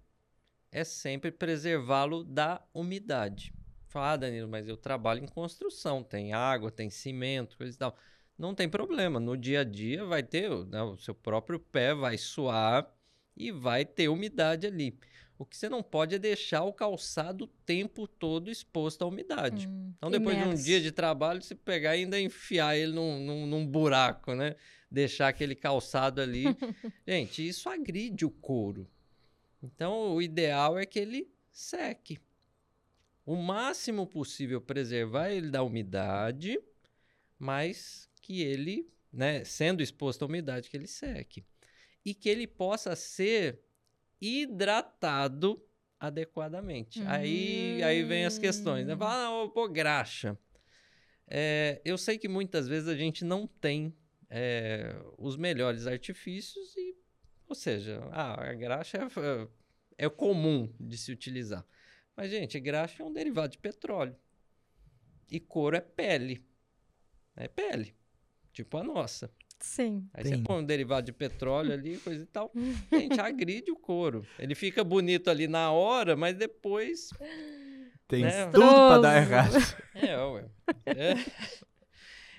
é 0.71 0.85
sempre 0.85 1.33
preservá-lo 1.33 2.23
da 2.23 2.65
umidade. 2.73 3.53
Fala, 3.89 4.13
ah, 4.13 4.17
Danilo, 4.17 4.49
mas 4.49 4.69
eu 4.69 4.77
trabalho 4.77 5.25
em 5.25 5.27
construção, 5.27 6.05
tem 6.05 6.33
água, 6.33 6.71
tem 6.71 6.91
cimento, 6.91 7.57
coisa 7.57 7.75
e 7.75 7.77
tal. 7.77 7.97
Não 8.39 8.55
tem 8.55 8.69
problema, 8.69 9.19
no 9.19 9.37
dia 9.37 9.63
a 9.63 9.65
dia 9.65 10.05
vai 10.05 10.23
ter, 10.23 10.49
né, 10.67 10.81
o 10.83 10.97
seu 10.97 11.13
próprio 11.13 11.59
pé 11.59 11.93
vai 11.93 12.17
suar 12.17 12.89
e 13.37 13.51
vai 13.51 13.85
ter 13.85 14.09
umidade 14.09 14.65
ali. 14.65 14.97
O 15.37 15.45
que 15.45 15.57
você 15.57 15.69
não 15.69 15.83
pode 15.83 16.15
é 16.15 16.19
deixar 16.21 16.63
o 16.63 16.73
calçado 16.73 17.47
o 17.47 17.49
tempo 17.49 18.07
todo 18.07 18.49
exposto 18.49 19.03
à 19.03 19.09
umidade. 19.09 19.67
Hum, 19.67 19.93
Então, 19.97 20.09
depois 20.09 20.37
de 20.37 20.43
um 20.43 20.47
imerso. 20.47 20.65
dia 20.65 20.81
de 20.81 20.93
trabalho, 20.93 21.43
você 21.43 21.57
pegar 21.57 21.97
e 21.97 22.05
ainda 22.05 22.21
enfiar 22.21 22.77
ele 22.77 22.93
num, 22.93 23.19
num, 23.19 23.47
num 23.47 23.67
buraco, 23.67 24.35
né? 24.35 24.55
Deixar 24.91 25.29
aquele 25.29 25.55
calçado 25.55 26.21
ali. 26.21 26.45
Gente, 27.07 27.47
isso 27.47 27.69
agride 27.69 28.25
o 28.25 28.31
couro. 28.31 28.89
Então, 29.63 30.15
o 30.15 30.23
ideal 30.23 30.79
é 30.79 30.85
que 30.85 30.99
ele 30.99 31.29
seque. 31.51 32.21
O 33.25 33.37
máximo 33.37 34.07
possível 34.07 34.61
preservar 34.61 35.31
ele 35.31 35.51
da 35.51 35.63
umidade, 35.63 36.61
mas 37.39 38.09
que 38.21 38.43
ele, 38.43 38.87
né, 39.13 39.45
sendo 39.45 39.83
exposto 39.83 40.23
à 40.23 40.27
umidade, 40.27 40.69
que 40.69 40.77
ele 40.77 40.87
seque. 40.87 41.45
E 42.05 42.15
que 42.15 42.29
ele 42.29 42.47
possa 42.47 42.95
ser 42.95 43.61
hidratado 44.21 45.63
adequadamente. 45.99 47.03
Aí, 47.07 47.83
aí 47.83 48.03
vem 48.03 48.27
as 48.27 48.39
questões. 48.39 48.87
Né? 48.87 48.95
Hum. 48.95 48.99
Fala, 48.99 49.45
ah, 49.45 49.49
pô, 49.49 49.69
graxa. 49.69 50.39
É, 51.27 51.81
eu 51.85 51.97
sei 51.97 52.19
que 52.19 52.29
muitas 52.29 52.69
vezes 52.69 52.89
a 52.89 52.97
gente 52.97 53.25
não 53.25 53.47
tem 53.47 53.95
é, 54.37 54.93
os 55.17 55.37
melhores 55.37 55.87
artifícios 55.87 56.75
e, 56.77 56.97
ou 57.47 57.55
seja, 57.55 58.01
ah, 58.11 58.51
a 58.51 58.53
graxa 58.53 58.99
é, 58.99 60.07
é 60.07 60.09
comum 60.09 60.75
de 60.81 60.99
se 60.99 61.13
utilizar. 61.13 61.65
Mas, 62.17 62.33
gente, 62.33 62.59
graxa 62.59 63.01
é 63.01 63.07
um 63.07 63.13
derivado 63.13 63.51
de 63.53 63.59
petróleo. 63.59 64.17
E 65.31 65.39
couro 65.39 65.77
é 65.77 65.81
pele. 65.81 66.45
É 67.37 67.47
pele. 67.47 67.95
Tipo 68.53 68.79
a 68.79 68.83
nossa. 68.83 69.33
Sim. 69.61 70.09
Aí 70.13 70.25
Tem. 70.25 70.33
você 70.37 70.43
põe 70.43 70.59
um 70.63 70.65
derivado 70.65 71.07
de 71.07 71.13
petróleo 71.13 71.73
ali, 71.73 71.97
coisa 71.99 72.23
e 72.25 72.27
tal. 72.27 72.53
Gente, 72.93 73.21
agride 73.21 73.71
o 73.71 73.77
couro. 73.77 74.27
Ele 74.39 74.55
fica 74.57 74.83
bonito 74.83 75.31
ali 75.31 75.47
na 75.47 75.71
hora, 75.71 76.17
mas 76.17 76.37
depois. 76.37 77.09
Tem 78.09 78.23
Né? 78.23 78.47
tudo 78.47 78.67
pra 78.67 78.99
dar 78.99 79.17
errado. 79.17 79.55
É, 79.95 80.17
ué. 80.19 80.45
É. 80.87 81.15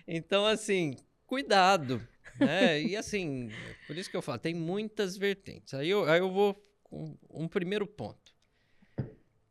Então, 0.07 0.45
assim, 0.45 0.95
cuidado. 1.25 2.05
Né? 2.37 2.81
E 2.81 2.97
assim, 2.97 3.49
por 3.87 3.95
isso 3.97 4.09
que 4.09 4.17
eu 4.17 4.21
falo, 4.21 4.37
tem 4.37 4.53
muitas 4.53 5.15
vertentes. 5.15 5.73
Aí 5.73 5.89
eu, 5.89 6.03
aí 6.03 6.19
eu 6.19 6.29
vou 6.29 6.53
com 6.83 7.17
um 7.29 7.47
primeiro 7.47 7.87
ponto. 7.87 8.35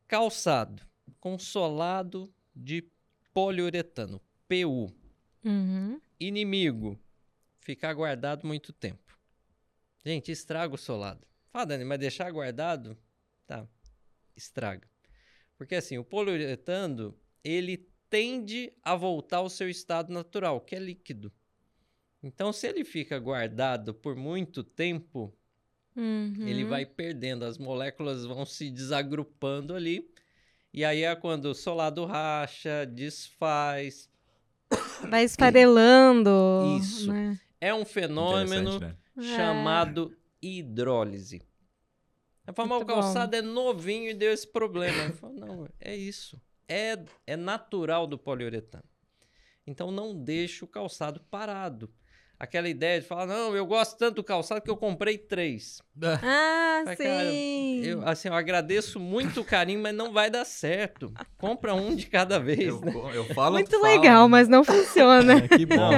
Calçado 0.07 0.83
consolado 1.25 2.31
de 2.55 2.85
poliuretano, 3.33 4.21
PU. 4.47 4.93
Uhum. 5.43 5.99
Inimigo, 6.21 7.01
ficar 7.61 7.95
guardado 7.95 8.47
muito 8.47 8.75
tempo. 8.75 9.19
Gente, 10.05 10.31
estraga 10.31 10.75
o 10.75 10.77
solado. 10.77 11.27
Fala, 11.51 11.65
Dani, 11.65 11.85
mas 11.87 11.99
deixar 11.99 12.31
guardado? 12.31 12.95
Tá, 13.47 13.67
estraga. 14.37 14.87
Porque 15.57 15.75
assim, 15.75 15.97
o 15.97 16.05
poliuretano, 16.05 17.19
ele 17.43 17.89
tende 18.11 18.71
a 18.83 18.95
voltar 18.95 19.39
ao 19.39 19.49
seu 19.49 19.71
estado 19.71 20.13
natural, 20.13 20.61
que 20.61 20.77
é 20.77 20.79
líquido. 20.79 21.33
Então, 22.25 22.55
se 22.55 22.67
ele 22.67 22.85
fica 22.87 23.19
guardado 23.19 23.93
por 23.93 24.17
muito 24.17 24.65
tempo, 24.65 25.31
Uhum. 25.95 26.49
ele 26.49 26.65
vai 26.65 26.87
perdendo, 26.87 27.45
as 27.45 27.59
moléculas 27.59 28.25
vão 28.25 28.47
se 28.47 28.71
desagrupando 28.71 29.75
ali. 29.75 30.11
E 30.73 30.85
aí 30.87 31.03
é 31.03 31.15
quando 31.15 31.45
o 31.45 31.55
solado 31.55 32.05
racha, 32.07 32.87
desfaz. 32.87 34.11
Vai 35.09 35.23
esfarelando. 35.23 36.31
Isso. 36.81 37.13
Né? 37.13 37.39
É 37.61 37.73
um 37.73 37.85
fenômeno 37.85 38.81
né? 38.81 38.97
chamado 39.37 40.17
hidrólise. 40.43 41.43
Eu 42.47 42.55
falo, 42.55 42.69
mas 42.71 42.77
o 42.77 42.79
Muito 42.81 42.89
bom. 42.89 43.01
calçado 43.01 43.37
é 43.37 43.43
novinho 43.43 44.11
e 44.11 44.15
deu 44.15 44.33
esse 44.33 44.49
problema. 44.49 45.05
Eu 45.05 45.13
falo, 45.13 45.35
não, 45.35 45.69
é 45.79 45.95
isso. 45.95 46.41
É, 46.67 46.99
é 47.27 47.37
natural 47.37 48.07
do 48.07 48.19
poliuretano. 48.19 48.85
Então 49.67 49.93
não 49.93 50.15
deixe 50.15 50.65
o 50.65 50.67
calçado 50.69 51.21
parado. 51.31 51.93
Aquela 52.39 52.69
ideia 52.69 53.01
de 53.01 53.07
falar, 53.07 53.27
não, 53.27 53.55
eu 53.57 53.65
gosto 53.65 53.97
tanto 53.97 54.17
do 54.17 54.25
calçado 54.25 54.61
que 54.61 54.71
eu 54.71 54.77
comprei 54.77 55.17
três. 55.17 55.81
Ah, 56.03 56.83
Mas, 56.85 56.99
cara, 56.99 57.31
sim. 57.31 57.81
Eu, 57.85 58.07
assim, 58.07 58.29
eu 58.29 58.35
agradeço 58.35 58.99
muito 58.99 59.41
o 59.41 59.45
carinho, 59.45 59.81
mas 59.81 59.95
não 59.95 60.13
vai 60.13 60.29
dar 60.31 60.45
certo. 60.45 61.13
Compra 61.39 61.75
um 61.75 61.95
de 61.95 62.07
cada 62.07 62.39
vez, 62.41 62.61
Eu, 62.69 62.81
né? 62.81 62.93
eu 63.15 63.25
falo 63.27 63.55
Muito 63.55 63.71
falo. 63.71 63.83
legal, 63.85 64.29
mas 64.29 64.49
não 64.49 64.65
funciona. 64.65 65.35
É, 65.45 65.49
que 65.49 65.65
bom. 65.65 65.93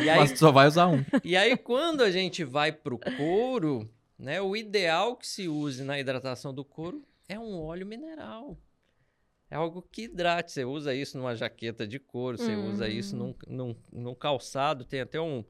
E 0.00 0.08
aí, 0.10 0.18
Mas 0.18 0.32
tu 0.32 0.38
só 0.38 0.52
vai 0.52 0.66
usar 0.66 0.86
um. 0.88 1.04
e 1.24 1.36
aí, 1.36 1.56
quando 1.56 2.02
a 2.02 2.10
gente 2.10 2.44
vai 2.44 2.70
pro 2.72 2.98
couro, 3.16 3.88
né? 4.18 4.40
O 4.40 4.54
ideal 4.56 5.16
que 5.16 5.26
se 5.26 5.48
use 5.48 5.82
na 5.84 5.98
hidratação 5.98 6.52
do 6.52 6.64
couro 6.64 7.02
é 7.28 7.38
um 7.38 7.60
óleo 7.60 7.86
mineral. 7.86 8.56
É 9.50 9.56
algo 9.56 9.82
que 9.82 10.02
hidrate. 10.02 10.52
Você 10.52 10.64
usa 10.64 10.94
isso 10.94 11.16
numa 11.16 11.34
jaqueta 11.34 11.86
de 11.86 11.98
couro, 11.98 12.36
você 12.36 12.54
usa 12.54 12.88
isso 12.88 13.16
num, 13.16 13.34
num, 13.46 13.76
num 13.92 14.14
calçado. 14.14 14.84
Tem 14.84 15.00
até 15.00 15.20
um, 15.20 15.44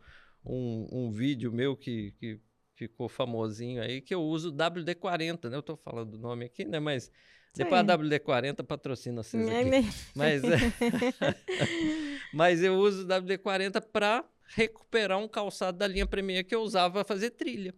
um, 0.45 0.87
um 0.91 1.11
vídeo 1.11 1.53
meu 1.53 1.77
que, 1.77 2.13
que 2.13 2.41
ficou 2.75 3.09
famosinho 3.09 3.83
aí, 3.83 4.01
que 4.01 4.15
eu 4.15 4.23
uso 4.23 4.53
WD-40, 4.53 5.51
né? 5.51 5.57
Eu 5.57 5.63
tô 5.63 5.77
falando 5.77 6.13
do 6.13 6.19
nome 6.19 6.45
aqui, 6.47 6.65
né? 6.65 6.79
Mas 6.79 7.11
depois 7.55 7.81
a 7.81 7.85
WD-40 7.85 8.63
patrocina 8.65 9.23
vocês 9.23 9.49
É, 9.49 9.61
aqui. 9.61 9.89
Mas, 10.15 10.45
é... 10.45 10.59
Mas 12.33 12.63
eu 12.63 12.75
uso 12.77 13.05
o 13.05 13.09
WD-40 13.09 13.81
para 13.93 14.25
recuperar 14.55 15.19
um 15.19 15.27
calçado 15.29 15.77
da 15.77 15.87
linha 15.89 16.07
Premier 16.07 16.45
que 16.45 16.55
eu 16.55 16.61
usava 16.63 16.95
para 16.95 17.05
fazer 17.05 17.31
trilha. 17.31 17.75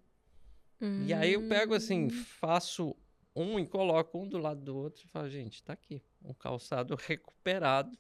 E 1.07 1.13
aí 1.13 1.35
eu 1.35 1.47
pego 1.49 1.75
assim, 1.75 2.07
Hum. 2.07 2.11
faço 2.11 2.97
um 3.37 3.59
e 3.59 3.67
coloco 3.67 4.19
um 4.19 4.27
do 4.27 4.39
lado 4.39 4.61
do 4.63 4.75
outro 4.77 5.05
e 5.05 5.09
falo, 5.09 5.29
gente, 5.29 5.63
tá 5.63 5.75
aqui, 5.75 6.03
um 6.23 6.35
calçado 6.35 6.95
recuperado, 7.07 7.97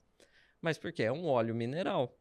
mas 0.60 0.78
porque 0.78 1.02
é 1.02 1.12
um 1.12 1.26
óleo 1.26 1.54
mineral. 1.54 2.16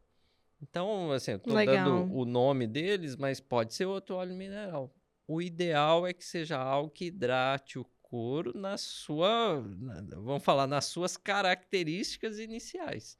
Então, 0.62 1.10
assim, 1.12 1.32
eu 1.32 1.38
tô 1.38 1.54
Legal. 1.54 1.76
dando 2.06 2.12
o 2.14 2.24
nome 2.24 2.66
deles, 2.66 3.16
mas 3.16 3.40
pode 3.40 3.72
ser 3.74 3.86
outro 3.86 4.16
óleo 4.16 4.34
mineral. 4.34 4.94
O 5.26 5.40
ideal 5.40 6.06
é 6.06 6.12
que 6.12 6.24
seja 6.24 6.58
algo 6.58 6.90
que 6.90 7.06
hidrate 7.06 7.78
o 7.78 7.84
couro 8.02 8.52
na 8.58 8.76
sua, 8.76 9.62
na- 9.78 10.02
vamos 10.16 10.42
falar, 10.44 10.66
nas 10.66 10.84
suas 10.86 11.16
características 11.16 12.38
iniciais. 12.38 13.16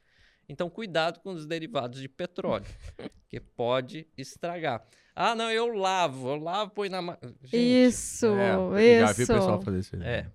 Então, 0.49 0.69
cuidado 0.69 1.21
com 1.21 1.31
os 1.33 1.47
derivados 1.47 2.01
de 2.01 2.09
petróleo, 2.09 2.67
que 3.29 3.39
pode 3.41 4.07
estragar. 4.19 4.85
Ah, 5.15 5.35
não, 5.35 5.51
eu 5.51 5.69
lavo, 5.69 6.29
eu 6.31 6.37
lavo, 6.37 6.73
põe 6.73 6.89
na... 6.89 7.01
ma- 7.01 7.19
Gente, 7.45 7.87
Isso, 7.89 8.27
É, 8.27 8.99
já 8.99 9.07
isso. 9.07 9.15
vi 9.15 9.23
o 9.25 9.27
pessoal 9.29 9.63
fazer 9.63 9.79
isso 9.79 9.97
aí. 9.97 10.03
é. 10.03 10.31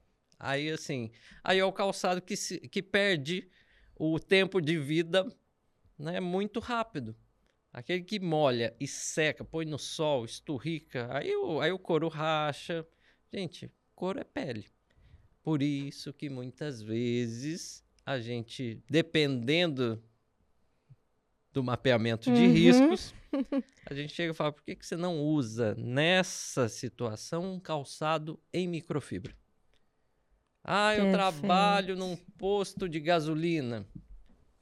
Aí, 0.46 0.70
assim, 0.70 1.12
aí 1.44 1.58
é 1.58 1.66
o 1.66 1.74
calçado 1.74 2.22
que, 2.22 2.36
se, 2.38 2.60
que 2.70 2.82
perde 2.82 3.50
o 3.96 4.20
tempo 4.20 4.62
de 4.62 4.78
vida 4.78 5.26
né, 5.98 6.20
muito 6.20 6.60
rápido. 6.60 7.16
Aquele 7.74 8.04
que 8.04 8.20
molha 8.20 8.76
e 8.80 8.88
seca, 8.88 9.44
põe 9.44 9.66
no 9.66 9.80
sol, 9.80 10.24
esturrica, 10.24 11.10
aí 11.12 11.36
o, 11.36 11.60
aí 11.60 11.72
o 11.72 11.80
couro 11.80 12.08
racha. 12.08 12.86
Gente, 13.34 13.70
couro 13.96 14.20
é 14.20 14.24
pele. 14.24 14.68
Por 15.42 15.62
isso 15.62 16.14
que 16.14 16.30
muitas 16.30 16.82
vezes 16.82 17.84
a 18.06 18.20
gente, 18.20 18.84
dependendo 18.90 20.02
do 21.52 21.64
mapeamento 21.64 22.32
de 22.32 22.46
Uhum. 22.46 22.52
riscos, 22.52 23.14
a 23.86 23.94
gente 23.94 24.14
chega 24.14 24.32
e 24.32 24.36
fala, 24.36 24.52
por 24.52 24.64
que, 24.64 24.76
que 24.76 24.86
você 24.86 24.96
não 24.96 25.20
usa 25.20 25.74
nessa 25.76 26.70
situação 26.70 27.54
um 27.56 27.60
calçado 27.60 28.40
em 28.54 28.68
microfibra? 28.68 29.36
Ah, 30.68 30.96
eu 30.96 31.12
Perfeito. 31.12 31.42
trabalho 31.42 31.96
num 31.96 32.16
posto 32.16 32.90
de 32.90 33.00
gasolina. 33.00 33.86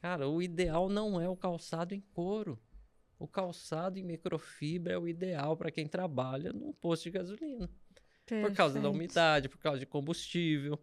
Cara, 0.01 0.28
o 0.28 0.41
ideal 0.41 0.89
não 0.89 1.20
é 1.20 1.30
o 1.30 1.36
calçado 1.36 1.95
em 1.95 2.01
couro. 2.14 2.60
O 3.18 3.26
calçado 3.26 3.97
em 3.97 4.04
microfibra 4.04 4.93
é 4.93 4.97
o 4.97 5.08
ideal 5.08 5.56
para 5.56 5.72
quem 5.72 5.88
trabalha 5.88 6.51
num 6.51 6.74
posto 6.74 7.04
de 7.04 7.12
gasolina. 7.12 7.70
Por 8.28 8.54
causa 8.54 8.76
da 8.76 8.82
Perfeito. 8.82 8.89
umidade, 8.89 9.47
por 9.49 9.60
causa 9.60 9.80
de 9.80 9.86
combustível. 9.86 10.78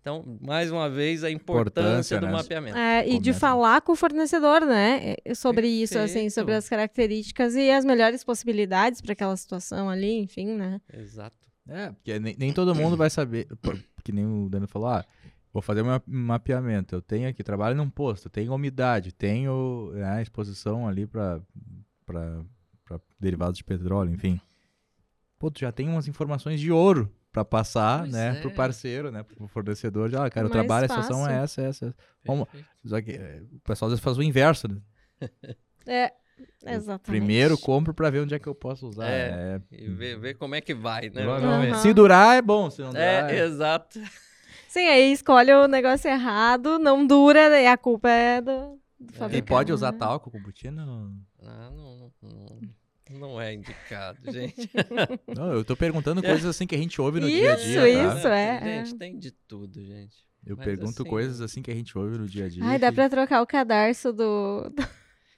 Então, 0.00 0.38
mais 0.40 0.70
uma 0.70 0.88
vez, 0.88 1.24
a 1.24 1.30
Importância, 1.30 2.16
importância 2.16 2.20
do 2.20 2.26
né? 2.26 2.32
mapeamento. 2.32 2.76
É, 2.76 3.08
e 3.08 3.18
de 3.18 3.32
falar 3.32 3.80
com 3.82 3.92
o 3.92 3.96
fornecedor, 3.96 4.60
né? 4.60 5.16
é, 5.24 5.34
Sobre 5.34 5.66
isso, 5.66 5.98
assim, 5.98 6.30
sobre 6.30 6.52
Perfeito. 6.52 6.58
as 6.58 6.68
características 6.68 7.54
e 7.56 7.70
as 7.70 7.84
melhores 7.84 8.22
possibilidades 8.22 9.00
para 9.00 9.12
aquela 9.12 9.36
situação 9.36 9.88
ali, 9.88 10.18
enfim, 10.18 10.46
né? 10.46 10.80
Exato. 10.92 11.36
É, 11.68 11.90
porque 11.90 12.18
nem, 12.18 12.36
nem 12.36 12.52
todo 12.52 12.74
mundo 12.74 12.96
vai 12.96 13.08
saber, 13.10 13.46
que 14.02 14.12
nem 14.12 14.26
o 14.26 14.48
Dani 14.48 14.66
falou, 14.66 14.88
ah, 14.88 15.04
vou 15.52 15.62
fazer 15.62 15.82
um 15.82 15.86
ma- 15.86 16.02
mapeamento, 16.06 16.94
eu 16.94 17.02
tenho 17.02 17.28
aqui, 17.28 17.42
trabalho 17.42 17.76
num 17.76 17.88
posto, 17.90 18.28
tenho 18.30 18.54
umidade, 18.54 19.12
tenho 19.12 19.90
né, 19.94 20.20
exposição 20.22 20.86
ali 20.88 21.06
para 21.06 21.40
derivados 23.18 23.56
de 23.58 23.64
petróleo, 23.64 24.12
enfim. 24.12 24.40
Pô, 25.38 25.50
tu 25.50 25.60
já 25.60 25.72
tem 25.72 25.88
umas 25.88 26.06
informações 26.08 26.60
de 26.60 26.70
ouro 26.70 27.10
para 27.32 27.44
passar, 27.44 28.00
Pois 28.00 28.12
né, 28.12 28.36
é. 28.38 28.40
pro 28.40 28.50
parceiro, 28.54 29.10
né, 29.10 29.22
pro 29.22 29.46
fornecedor, 29.48 30.08
de, 30.10 30.16
ah, 30.16 30.28
cara, 30.30 30.46
o 30.46 30.50
trabalho, 30.50 30.84
a 30.84 30.88
situação 30.88 31.26
é 31.26 31.40
fácil. 31.40 31.42
essa, 31.42 31.62
essa, 31.62 31.86
essa. 31.86 31.96
Vamos-. 32.24 32.46
Só 32.84 33.00
que 33.00 33.12
é, 33.12 33.42
o 33.52 33.60
pessoal 33.60 33.86
às 33.88 33.92
vezes 33.92 34.04
faz 34.04 34.18
o 34.18 34.22
inverso, 34.22 34.68
né? 34.68 34.80
É, 35.84 36.12
exatamente. 36.66 37.20
Primeiro 37.20 37.58
compro 37.58 37.92
para 37.94 38.10
ver 38.10 38.20
onde 38.20 38.34
é 38.34 38.38
que 38.38 38.46
eu 38.46 38.54
posso 38.54 38.86
usar. 38.88 39.08
É, 39.08 39.60
É, 39.70 39.76
E 39.76 39.88
ver, 39.88 40.18
ver 40.18 40.34
como 40.34 40.54
é 40.54 40.60
que 40.60 40.74
vai, 40.74 41.10
né? 41.10 41.24
Aham. 41.24 41.74
Se 41.74 41.92
durar 41.92 42.36
é 42.36 42.42
bom, 42.42 42.70
se 42.70 42.80
não 42.82 42.90
durar... 42.90 43.30
É, 43.30 43.44
exato. 43.44 44.00
Sim, 44.68 44.88
aí 44.88 45.12
escolhe 45.12 45.52
o 45.52 45.68
negócio 45.68 46.08
errado, 46.08 46.78
não 46.78 47.06
dura, 47.06 47.50
daí 47.50 47.66
a 47.66 47.76
culpa 47.76 48.08
é 48.08 48.40
do, 48.40 48.78
do 48.98 49.12
E 49.12 49.14
E 49.14 49.18
fabricante, 49.18 49.48
pode 49.48 49.72
usar 49.72 49.92
né? 49.92 49.98
talco 49.98 50.30
com 50.30 50.40
botina? 50.40 50.86
Ah, 51.42 51.70
não, 51.70 52.10
não, 52.22 53.18
não 53.18 53.40
é 53.40 53.52
indicado, 53.52 54.18
gente. 54.32 54.70
Não, 55.36 55.52
eu 55.52 55.62
tô 55.64 55.76
perguntando 55.76 56.22
coisas 56.22 56.46
assim 56.46 56.66
que 56.66 56.74
a 56.74 56.78
gente 56.78 56.98
ouve 57.02 57.20
no 57.20 57.28
dia 57.28 57.52
a 57.52 57.54
Isso, 57.56 57.66
dia, 57.66 57.80
tá? 57.80 58.16
isso. 58.16 58.28
é, 58.28 58.60
Gente, 58.84 58.94
é. 58.94 58.98
tem 58.98 59.18
de 59.18 59.30
tudo, 59.46 59.84
gente. 59.84 60.16
Eu 60.46 60.56
Mas 60.56 60.64
pergunto 60.64 61.02
assim- 61.02 61.10
coisas 61.10 61.40
assim 61.42 61.60
que 61.62 61.70
a 61.70 61.74
gente 61.74 61.96
ouve 61.98 62.16
no 62.18 62.26
dia 62.26 62.46
a 62.46 62.48
dia. 62.48 62.64
Ai, 62.64 62.78
dá 62.78 62.88
que- 62.88 62.94
pra 62.94 63.10
trocar 63.10 63.42
o 63.42 63.46
cadarço 63.46 64.10
do, 64.12 64.72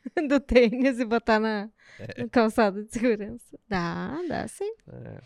do, 0.28 0.40
tênis 0.40 0.98
e 1.00 1.04
botar 1.04 1.38
na, 1.40 1.68
É. 1.98 2.22
no 2.22 2.28
calçado 2.30 2.84
de 2.84 2.92
segurança. 2.92 3.58
Dá, 3.68 4.18
dá 4.28 4.46
sim. 4.48 4.70
É. 4.92 5.20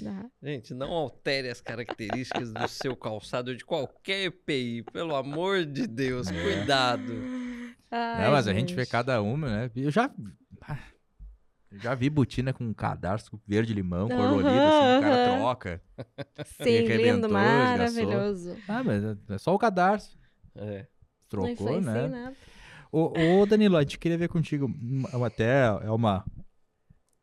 Dá. 0.00 0.24
Gente, 0.42 0.72
não 0.72 0.90
altere 0.90 1.50
as 1.50 1.60
características 1.60 2.50
do 2.52 2.66
seu 2.68 2.96
calçado 2.96 3.54
de 3.54 3.64
qualquer 3.64 4.24
EPI, 4.24 4.82
pelo 4.92 5.14
amor 5.14 5.66
de 5.66 5.86
Deus, 5.86 6.28
É. 6.28 6.42
cuidado. 6.42 7.12
Ai, 7.90 8.24
Não, 8.24 8.32
mas 8.32 8.48
a 8.48 8.54
gente 8.54 8.74
vê 8.74 8.82
gente. 8.82 8.90
cada 8.90 9.20
uma, 9.20 9.48
né? 9.48 9.70
Eu 9.76 9.90
já. 9.90 10.10
ah, 10.62 10.78
já 11.72 11.94
vi 11.94 12.08
botina 12.08 12.52
com 12.54 12.72
cadarço 12.72 13.38
verde-limão, 13.46 14.08
colorido, 14.08 14.48
assim, 14.48 14.98
o 14.98 15.00
cara 15.02 15.36
troca. 15.36 15.82
Sim, 16.62 16.78
lindo, 16.86 17.28
maravilhoso. 17.28 18.56
Ah, 18.66 18.82
mas 18.82 19.02
é- 19.04 19.38
só 19.38 19.54
o 19.54 19.58
cadarço. 19.58 20.18
É. 20.56 20.86
Não 21.32 21.54
Trocou, 21.54 21.80
né? 21.80 22.34
Ô, 22.92 23.40
ô, 23.40 23.46
Danilo, 23.46 23.78
a 23.78 23.80
gente 23.80 23.98
queria 23.98 24.18
ver 24.18 24.28
contigo. 24.28 24.70
Até 25.24 25.64
é 25.82 25.90
uma. 25.90 26.24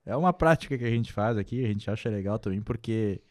É 0.03 0.15
uma 0.15 0.33
prática 0.33 0.75
que 0.75 0.83
a 0.83 0.89
gente 0.89 1.13
faz 1.13 1.37
aqui, 1.37 1.63
a 1.63 1.67
gente 1.67 1.89
acha 1.89 2.09
legal 2.09 2.39
também, 2.39 2.61
porque 2.61 3.21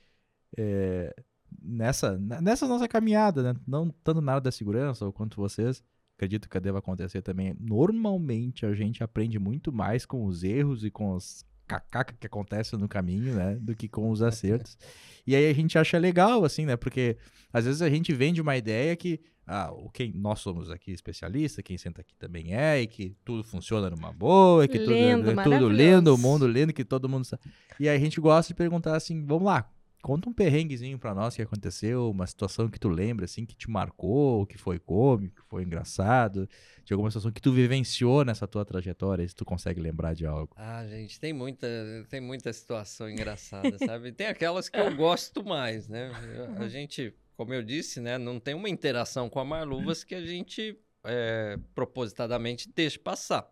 é, 0.57 1.13
nessa, 1.61 2.17
nessa 2.19 2.69
nossa 2.69 2.87
caminhada, 2.87 3.43
né, 3.43 3.61
não 3.67 3.91
tanto 4.05 4.21
na 4.21 4.33
área 4.33 4.43
da 4.43 4.53
segurança 4.53 5.05
ou 5.05 5.13
quanto 5.13 5.37
vocês, 5.37 5.83
acredito 6.17 6.49
que 6.49 6.61
deva 6.61 6.79
acontecer 6.79 7.21
também. 7.21 7.57
Normalmente 7.59 8.65
a 8.65 8.73
gente 8.75 9.03
aprende 9.03 9.41
muito 9.41 9.73
mais 9.73 10.07
com 10.07 10.25
os 10.25 10.45
erros 10.45 10.85
e 10.85 10.91
com 10.91 11.15
os 11.15 11.45
cacaca 11.67 12.15
que 12.19 12.27
acontecem 12.27 12.79
no 12.79 12.89
caminho, 12.89 13.35
né, 13.35 13.57
do 13.57 13.75
que 13.75 13.89
com 13.89 14.11
os 14.11 14.23
acertos. 14.23 14.79
E 15.27 15.35
aí 15.35 15.51
a 15.51 15.53
gente 15.53 15.77
acha 15.77 15.99
legal, 15.99 16.45
assim, 16.45 16.65
né, 16.65 16.77
porque 16.77 17.19
às 17.53 17.65
vezes 17.65 17.83
a 17.83 17.91
gente 17.91 18.13
vende 18.13 18.41
uma 18.41 18.57
ideia 18.57 18.95
que 18.95 19.21
ah, 19.49 19.73
o 19.73 19.89
quem 19.89 20.13
nós 20.13 20.41
somos 20.41 20.71
aqui 20.71 20.93
especialistas, 20.93 21.65
quem 21.65 21.79
senta 21.79 22.03
aqui 22.03 22.15
também 22.17 22.55
é, 22.55 22.83
e 22.83 22.87
que 22.87 23.17
tudo 23.25 23.43
funciona 23.43 23.89
numa 23.89 24.13
boa, 24.13 24.65
e 24.65 24.69
que 24.69 24.79
tudo, 24.79 24.93
Lindo, 24.93 25.31
é 25.31 25.43
tudo 25.43 25.69
lindo, 25.71 26.15
o 26.15 26.19
mundo 26.19 26.47
lindo, 26.47 26.73
que 26.73 26.85
todo 26.85 27.09
mundo 27.09 27.25
sabe. 27.25 27.43
E 27.81 27.89
aí 27.89 27.97
a 27.97 28.01
gente 28.01 28.21
gosta 28.21 28.53
de 28.53 28.57
perguntar 28.57 28.95
assim, 28.95 29.25
vamos 29.25 29.45
lá, 29.45 29.71
conta 30.03 30.29
um 30.29 30.33
perrenguezinho 30.33 30.99
pra 30.99 31.15
nós 31.15 31.35
que 31.35 31.43
aconteceu, 31.43 32.11
uma 32.11 32.27
situação 32.27 32.69
que 32.69 32.79
tu 32.79 32.89
lembra, 32.89 33.25
assim, 33.25 33.45
que 33.47 33.57
te 33.57 33.71
marcou, 33.71 34.47
que 34.47 34.59
foi 34.59 34.79
cômico, 34.79 35.43
que 35.43 35.49
foi 35.49 35.63
engraçado, 35.63 36.49
de 36.85 36.93
alguma 36.93 37.11
situação 37.11 37.33
que 37.33 37.41
tu 37.41 37.53
vivenciou 37.53 38.25
nessa 38.25 38.47
tua 38.47 38.65
trajetória, 38.65 39.27
se 39.27 39.35
tu 39.35 39.45
consegue 39.45 39.81
lembrar 39.81 40.15
de 40.15 40.27
algo. 40.27 40.55
Ah, 40.57 40.87
gente, 40.87 41.19
tem 41.19 41.33
muita, 41.33 41.67
tem 42.09 42.21
muita 42.21 42.53
situação 42.53 43.09
engraçada, 43.09 43.77
sabe? 43.79 44.13
Tem 44.13 44.27
aquelas 44.27 44.69
que 44.69 44.79
eu 44.79 44.95
gosto 44.95 45.45
mais, 45.45 45.89
né? 45.89 46.13
A 46.59 46.69
gente, 46.69 47.15
como 47.39 47.55
eu 47.55 47.63
disse, 47.63 48.01
né, 48.01 48.19
não 48.19 48.41
tem 48.41 48.53
uma 48.53 48.69
interação 48.69 49.31
com 49.31 49.39
a 49.39 49.45
Marluvas 49.45 50.03
que 50.03 50.17
a 50.17 50.27
gente 50.27 50.77
é, 51.05 51.57
propositadamente 51.73 52.69
deixa 52.69 52.99
passar. 52.99 53.49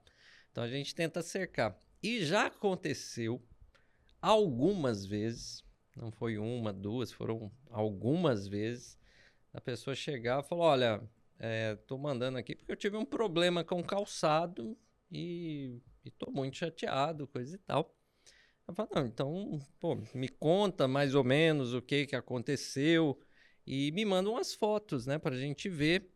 Então 0.51 0.65
a 0.65 0.69
gente 0.69 0.93
tenta 0.93 1.23
cercar. 1.23 1.81
E 2.03 2.25
já 2.25 2.47
aconteceu 2.47 3.41
algumas 4.21 5.07
vezes, 5.07 5.65
não 5.97 6.11
foi 6.11 6.37
uma, 6.37 6.73
duas, 6.73 7.13
foram 7.13 7.49
algumas 7.71 8.49
vezes, 8.49 8.99
a 9.55 9.61
pessoa 9.61 9.95
chegar 9.95 10.43
e 10.43 10.49
falar, 10.49 10.65
olha, 10.65 11.11
é, 11.39 11.77
tô 11.77 11.97
mandando 11.97 12.39
aqui 12.39 12.57
porque 12.57 12.73
eu 12.73 12.77
tive 12.77 12.97
um 12.97 13.05
problema 13.05 13.63
com 13.63 13.79
o 13.79 13.87
calçado 13.87 14.77
e, 15.09 15.81
e 16.05 16.11
tô 16.11 16.29
muito 16.33 16.57
chateado, 16.57 17.29
coisa 17.29 17.55
e 17.55 17.59
tal. 17.59 17.95
Eu 18.67 18.75
falo, 18.75 18.89
não, 18.97 19.07
então, 19.07 19.61
pô, 19.79 19.97
me 20.13 20.29
conta 20.29 20.89
mais 20.89 21.15
ou 21.15 21.23
menos 21.23 21.73
o 21.73 21.81
que 21.81 22.05
que 22.05 22.17
aconteceu 22.17 23.17
e 23.67 23.91
me 23.93 24.05
manda 24.05 24.31
umas 24.31 24.55
fotos, 24.55 25.07
né, 25.07 25.19
pra 25.19 25.37
gente 25.37 25.69
ver. 25.69 26.11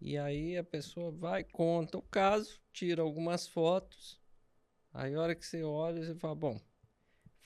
E 0.00 0.18
aí 0.18 0.56
a 0.56 0.64
pessoa 0.64 1.12
vai, 1.12 1.44
conta 1.44 1.98
o 1.98 2.02
caso, 2.02 2.60
tira 2.72 3.02
algumas 3.02 3.46
fotos 3.46 4.20
Aí 4.94 5.14
a 5.14 5.20
hora 5.20 5.34
que 5.34 5.46
você 5.46 5.62
olha, 5.62 6.04
você 6.04 6.14
fala, 6.14 6.34
bom, 6.34 6.60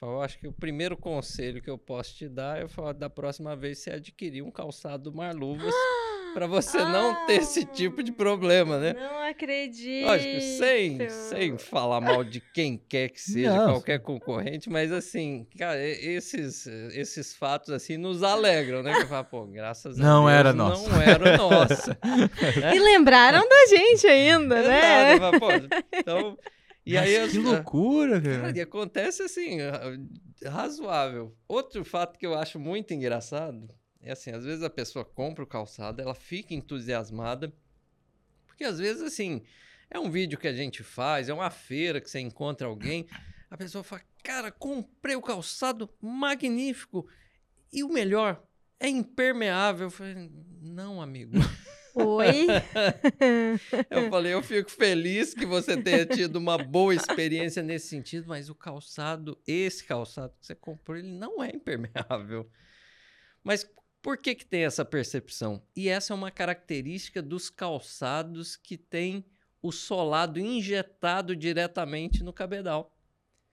eu 0.02 0.20
acho 0.20 0.38
que 0.38 0.48
o 0.48 0.52
primeiro 0.52 0.96
conselho 0.96 1.62
que 1.62 1.70
eu 1.70 1.78
posso 1.78 2.14
te 2.16 2.28
dar 2.28 2.60
é 2.60 2.66
falar, 2.66 2.92
da 2.92 3.08
próxima 3.08 3.54
vez 3.54 3.78
você 3.78 3.90
adquirir 3.90 4.42
um 4.42 4.50
calçado 4.50 5.12
Marluvas 5.12 5.72
para 6.36 6.46
você 6.46 6.76
ah, 6.76 6.84
não 6.90 7.26
ter 7.26 7.36
esse 7.36 7.64
tipo 7.64 8.02
de 8.02 8.12
problema, 8.12 8.76
né? 8.78 8.92
Não 8.92 9.22
acredito. 9.22 10.04
Lógico, 10.04 10.38
sem, 10.42 11.08
sem 11.08 11.56
falar 11.56 11.98
mal 11.98 12.22
de 12.22 12.42
quem 12.52 12.76
quer 12.76 13.08
que 13.08 13.18
seja, 13.18 13.56
não. 13.56 13.72
qualquer 13.72 14.00
concorrente, 14.00 14.68
mas 14.68 14.92
assim, 14.92 15.46
cara, 15.56 15.82
esses, 15.82 16.66
esses 16.92 17.34
fatos 17.34 17.70
assim 17.70 17.96
nos 17.96 18.22
alegram, 18.22 18.82
né? 18.82 19.00
Que 19.00 19.06
fala, 19.06 19.24
pô, 19.24 19.46
graças 19.46 19.96
não 19.96 20.26
a 20.26 20.30
Deus, 20.30 20.40
era 20.40 20.52
nossa. 20.52 20.90
não 20.90 21.00
era 21.00 21.36
nossa. 21.38 21.98
né? 22.04 22.76
E 22.76 22.78
lembraram 22.80 23.48
da 23.48 23.66
gente 23.74 24.06
ainda, 24.06 24.60
né? 24.60 25.14
Exato, 25.14 25.40
pô, 25.40 25.48
então 25.90 26.38
e 26.84 26.98
aí, 26.98 27.28
que 27.30 27.38
loucura, 27.38 28.20
cara. 28.20 28.52
E 28.54 28.60
acontece 28.60 29.22
assim, 29.22 29.56
razoável. 30.44 31.34
Outro 31.48 31.82
fato 31.82 32.18
que 32.18 32.26
eu 32.26 32.34
acho 32.34 32.60
muito 32.60 32.92
engraçado 32.92 33.66
é 34.06 34.12
assim, 34.12 34.30
às 34.30 34.44
vezes 34.44 34.62
a 34.62 34.70
pessoa 34.70 35.04
compra 35.04 35.42
o 35.42 35.46
calçado, 35.46 36.00
ela 36.00 36.14
fica 36.14 36.54
entusiasmada, 36.54 37.52
porque 38.46 38.64
às 38.64 38.78
vezes 38.78 39.02
assim, 39.02 39.42
é 39.90 39.98
um 39.98 40.10
vídeo 40.10 40.38
que 40.38 40.48
a 40.48 40.54
gente 40.54 40.82
faz, 40.82 41.28
é 41.28 41.34
uma 41.34 41.50
feira 41.50 42.00
que 42.00 42.08
você 42.08 42.20
encontra 42.20 42.68
alguém, 42.68 43.06
a 43.50 43.56
pessoa 43.56 43.82
fala, 43.84 44.02
cara, 44.22 44.50
comprei 44.50 45.16
o 45.16 45.22
calçado 45.22 45.88
magnífico 46.00 47.08
e 47.72 47.82
o 47.82 47.88
melhor, 47.88 48.42
é 48.78 48.88
impermeável. 48.88 49.86
Eu 49.86 49.90
falei, 49.90 50.30
não, 50.60 51.00
amigo. 51.00 51.36
Oi? 51.94 52.46
eu 53.90 54.10
falei, 54.10 54.34
eu 54.34 54.42
fico 54.42 54.70
feliz 54.70 55.32
que 55.32 55.46
você 55.46 55.80
tenha 55.80 56.04
tido 56.04 56.36
uma 56.36 56.58
boa 56.58 56.94
experiência 56.94 57.62
nesse 57.62 57.88
sentido, 57.88 58.28
mas 58.28 58.50
o 58.50 58.54
calçado, 58.54 59.40
esse 59.46 59.84
calçado 59.84 60.34
que 60.38 60.46
você 60.46 60.54
comprou, 60.54 60.98
ele 60.98 61.08
não 61.08 61.42
é 61.42 61.48
impermeável. 61.48 62.50
Mas 63.42 63.66
por 64.06 64.16
que, 64.16 64.36
que 64.36 64.46
tem 64.46 64.64
essa 64.64 64.84
percepção? 64.84 65.60
E 65.74 65.88
essa 65.88 66.12
é 66.12 66.14
uma 66.14 66.30
característica 66.30 67.20
dos 67.20 67.50
calçados 67.50 68.54
que 68.54 68.78
tem 68.78 69.24
o 69.60 69.72
solado 69.72 70.38
injetado 70.38 71.34
diretamente 71.34 72.22
no 72.22 72.32
cabedal. 72.32 72.96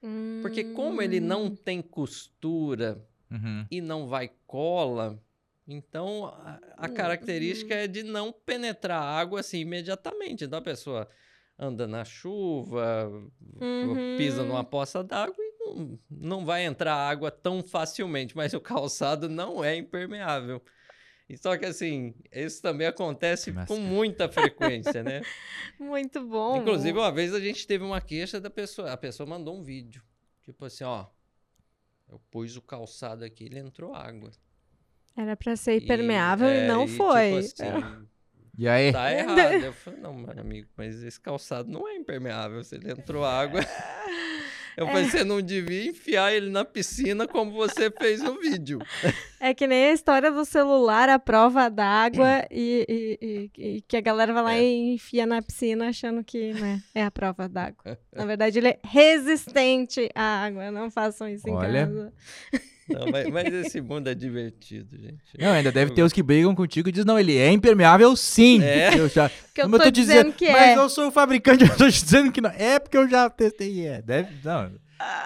Hum. 0.04 0.42
Porque 0.44 0.64
como 0.64 1.02
ele 1.02 1.20
não 1.20 1.46
hum. 1.46 1.56
tem 1.56 1.82
costura 1.82 3.04
uhum. 3.32 3.66
e 3.72 3.82
não 3.82 4.06
vai 4.06 4.30
cola, 4.46 5.20
então, 5.68 6.26
a, 6.26 6.60
a 6.78 6.88
hum, 6.88 6.94
característica 6.94 7.74
uhum. 7.74 7.82
é 7.82 7.88
de 7.88 8.04
não 8.04 8.32
penetrar 8.32 9.02
água 9.02 9.40
assim 9.40 9.58
imediatamente. 9.58 10.44
Então, 10.44 10.60
a 10.60 10.62
pessoa 10.62 11.10
anda 11.58 11.88
na 11.88 12.06
chuva, 12.06 13.12
uhum. 13.60 14.18
pisa 14.18 14.44
numa 14.44 14.64
poça 14.64 15.04
d'água 15.04 15.43
não, 15.66 16.00
não 16.10 16.46
vai 16.46 16.66
entrar 16.66 16.96
água 16.96 17.32
tão 17.32 17.64
facilmente, 17.64 18.36
mas 18.36 18.54
o 18.54 18.62
calçado 18.62 19.30
não 19.30 19.64
é 19.64 19.76
impermeável. 19.76 20.62
E 21.30 21.38
só 21.38 21.58
que 21.58 21.66
assim, 21.66 22.14
isso 22.32 22.62
também 22.62 22.86
acontece 22.86 23.52
Mas... 23.52 23.68
com 23.68 23.78
muita 23.78 24.28
frequência, 24.28 25.02
né? 25.02 25.22
Muito 25.80 26.26
bom. 26.28 26.58
Inclusive, 26.58 26.98
uma 26.98 27.12
vez 27.12 27.34
a 27.34 27.40
gente 27.40 27.66
teve 27.66 27.84
uma 27.84 28.02
queixa 28.02 28.40
da 28.40 28.50
pessoa, 28.50 28.92
a 28.92 28.98
pessoa 28.98 29.28
mandou 29.28 29.58
um 29.58 29.64
vídeo, 29.64 30.04
tipo 30.44 30.66
assim, 30.66 30.84
ó, 30.84 31.08
eu 32.10 32.20
pus 32.30 32.56
o 32.58 32.62
calçado 32.62 33.24
aqui, 33.24 33.46
ele 33.46 33.60
entrou 33.60 33.96
água. 33.96 34.32
Era 35.16 35.36
para 35.36 35.56
ser 35.56 35.82
impermeável 35.82 36.50
e, 36.50 36.64
e 36.64 36.68
não 36.68 36.84
e, 36.84 36.88
tipo 36.88 36.98
foi. 36.98 37.44
Tipo 37.44 37.64
assim, 37.64 38.08
e 38.58 38.68
aí? 38.68 38.92
Tá 38.92 39.10
errado. 39.14 39.64
Eu 39.64 39.74
falei, 39.74 40.00
não, 40.00 40.14
meu 40.14 40.40
amigo, 40.40 40.70
mas 40.76 41.02
esse 41.02 41.20
calçado 41.20 41.72
não 41.72 41.88
é 41.88 41.96
impermeável. 41.96 42.64
Se 42.64 42.76
ele 42.76 42.92
entrou 42.92 43.24
água. 43.24 43.62
Eu 44.76 44.88
falei, 44.88 45.04
é. 45.04 45.10
você 45.10 45.24
não 45.24 45.42
devia 45.42 45.90
enfiar 45.90 46.34
ele 46.34 46.50
na 46.50 46.66
piscina 46.66 47.28
como 47.28 47.52
você 47.52 47.92
fez 47.92 48.22
no 48.22 48.40
vídeo. 48.40 48.80
É 49.40 49.54
que 49.54 49.68
nem 49.68 49.88
a 49.88 49.94
história 49.94 50.32
do 50.32 50.46
celular, 50.46 51.10
a 51.10 51.20
prova 51.20 51.70
d'água 51.70 52.48
e, 52.50 52.86
e, 52.88 53.20
e, 53.22 53.76
e, 53.76 53.82
que 53.82 53.98
a 53.98 54.02
galera 54.02 54.32
vai 54.32 54.44
lá 54.44 54.56
é. 54.56 54.64
e 54.64 54.94
enfia 54.94 55.26
na 55.26 55.42
piscina 55.42 55.90
achando 55.90 56.24
que 56.24 56.54
né, 56.54 56.82
é 56.96 57.04
a 57.04 57.12
prova 57.12 57.50
d'água. 57.50 57.98
Na 58.16 58.26
verdade, 58.26 58.60
ele 58.60 58.70
é 58.70 58.80
resistente 58.84 60.10
à 60.16 60.46
água. 60.46 60.72
Não 60.72 60.90
façam 60.90 61.28
isso 61.28 61.50
Olha. 61.50 61.82
em 61.82 61.86
casa. 61.86 62.14
Não, 62.90 63.08
mas, 63.12 63.30
mas, 63.30 63.54
esse 63.54 63.82
mundo 63.82 64.10
é 64.10 64.16
divertido, 64.16 64.98
gente. 64.98 65.22
Não, 65.40 65.52
ainda 65.52 65.72
deve 65.72 65.92
ter 65.92 66.04
os 66.04 66.12
que 66.12 66.22
brigam 66.22 66.54
contigo 66.54 66.90
e 66.90 66.92
dizem, 66.92 67.06
não, 67.06 67.18
ele 67.18 67.38
é 67.38 67.50
impermeável 67.52 68.16
sim. 68.16 68.62
É. 68.62 68.98
Eu 68.98 69.08
já, 69.08 69.30
que 69.54 69.62
eu 69.62 69.70
tô, 69.70 69.76
eu 69.78 69.84
tô 69.84 69.92
dizendo, 69.92 70.18
dizendo, 70.18 70.34
que 70.34 70.46
é. 70.46 70.52
Mas 70.52 70.78
eu 70.78 70.90
sou 70.90 71.08
o 71.08 71.12
fabricante, 71.12 71.64
eu 71.70 71.76
tô 71.76 71.88
dizendo 71.88 72.32
que 72.32 72.42
não. 72.42 72.52
É 72.52 72.80
porque 72.80 72.98
eu 72.98 73.08
já 73.08 73.30
testei 73.30 73.88
é. 73.88 74.02
Deve, 74.02 74.30
não, 74.44 74.72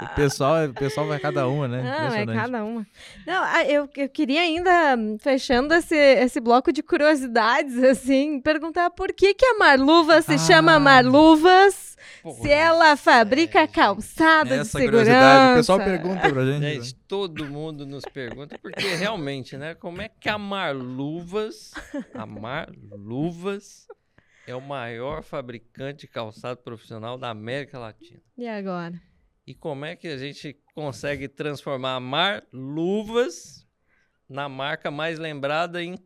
o 0.01 0.16
pessoal, 0.16 0.66
o 0.66 0.74
pessoal 0.74 1.08
vai 1.08 1.20
cada 1.20 1.47
uma, 1.47 1.68
né? 1.68 1.84
Não, 1.84 2.16
é 2.16 2.26
cada 2.26 2.64
uma. 2.64 2.86
Não, 3.26 3.62
eu, 3.62 3.89
eu 3.95 4.10
queria 4.10 4.41
ainda, 4.41 4.97
fechando 5.20 5.74
esse, 5.74 5.95
esse 5.95 6.39
bloco 6.39 6.72
de 6.72 6.82
curiosidades, 6.82 7.84
assim, 7.84 8.39
perguntar 8.39 8.89
por 8.91 9.14
que, 9.14 9.34
que 9.34 9.45
a 9.45 9.58
Marluva 9.58 10.22
se 10.22 10.34
ah. 10.34 10.38
chama 10.38 10.80
Marluvas 10.80 11.86
se 12.41 12.50
ela 12.50 12.95
fabrica 12.95 13.62
é, 13.62 13.68
calçada 13.68 14.60
de 14.60 14.66
segurança. 14.68 15.52
O 15.52 15.56
pessoal 15.56 15.80
pergunta 15.80 16.30
pra 16.30 16.45
gente. 16.45 16.62
Gente, 16.62 16.93
né? 16.93 17.00
todo 17.08 17.45
mundo 17.45 17.86
nos 17.86 18.04
pergunta, 18.06 18.58
porque 18.60 18.95
realmente, 18.95 19.58
né? 19.58 19.76
Como 19.76 20.02
é 20.02 20.10
que 20.10 20.30
a 20.30 20.38
Marluvas, 20.38 21.74
a 22.14 22.26
Marluvas 22.26 23.88
é 24.48 24.56
o 24.56 24.62
maior 24.62 25.24
fabricante 25.24 26.02
de 26.02 26.08
calçado 26.08 26.62
profissional 26.62 27.18
da 27.18 27.30
América 27.30 27.80
Latina? 27.80 28.22
E 28.38 28.48
agora? 28.48 29.02
E 29.45 29.54
como 29.54 29.86
é 29.86 29.95
que 29.95 30.08
a 30.08 30.18
gente 30.18 30.58
consegue 30.76 31.28
transformar 31.28 31.95
a 31.95 32.00
Marluvas 32.00 33.66
na 34.30 34.50
marca 34.50 34.91
mais 34.91 35.18
lembrada 35.18 35.82
em 35.82 35.98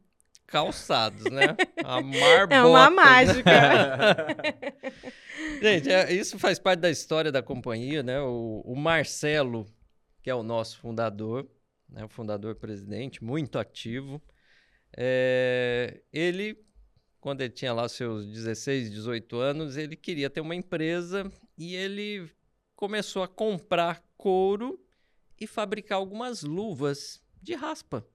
calçados, 0.52 1.24
né? 1.32 1.56
A 1.84 2.02
Marbota. 2.02 2.52
É 2.54 2.64
uma 2.64 2.89
mágica. 2.89 3.52
Gente, 5.62 5.89
é, 5.89 6.14
isso 6.14 6.38
faz 6.38 6.60
parte 6.60 6.82
da 6.82 6.89
história 6.89 7.32
da 7.32 7.41
companhia, 7.41 8.04
né? 8.04 8.22
O, 8.22 8.62
o 8.66 8.76
Marcelo, 8.76 9.66
que 10.22 10.30
é 10.30 10.36
o 10.36 10.43
nosso 10.43 10.78
fundador, 10.80 11.49
né? 11.89 12.04
o 12.04 12.10
fundador-presidente, 12.10 13.24
muito 13.24 13.58
ativo, 13.58 14.22
é, 14.95 16.02
ele, 16.12 16.58
quando 17.20 17.41
ele 17.41 17.54
tinha 17.54 17.74
lá 17.74 17.88
seus 17.88 18.28
16, 18.28 18.91
18 18.91 19.38
anos, 19.38 19.78
ele 19.78 19.95
queria 19.95 20.30
ter 20.30 20.41
uma 20.41 20.56
empresa 20.56 21.32
e 21.58 21.76
ele 21.76 22.30
começou 22.76 23.24
a 23.24 23.28
comprar 23.28 24.04
couro 24.18 24.80
e 25.39 25.47
fabricar 25.47 25.97
algumas 25.97 26.43
luvas 26.43 27.22
de 27.41 27.56
raspa. 27.56 28.06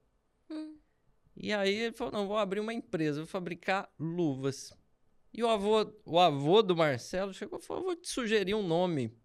Hum. 0.49 0.77
E 1.39 1.53
aí 1.53 1.73
ele 1.73 1.95
falou: 1.95 2.13
não, 2.13 2.27
vou 2.27 2.37
abrir 2.37 2.59
uma 2.59 2.73
empresa, 2.73 3.21
vou 3.21 3.27
fabricar 3.27 3.89
luvas. 3.99 4.73
E 5.33 5.43
o 5.43 5.47
avô, 5.47 5.93
o 6.03 6.19
avô 6.19 6.63
do 6.63 6.75
Marcelo 6.75 7.33
chegou 7.33 7.59
e 7.59 7.61
falou: 7.61 7.83
vou 7.83 7.95
te 7.95 8.09
sugerir 8.09 8.55
um 8.55 8.65
nome. 8.65 9.15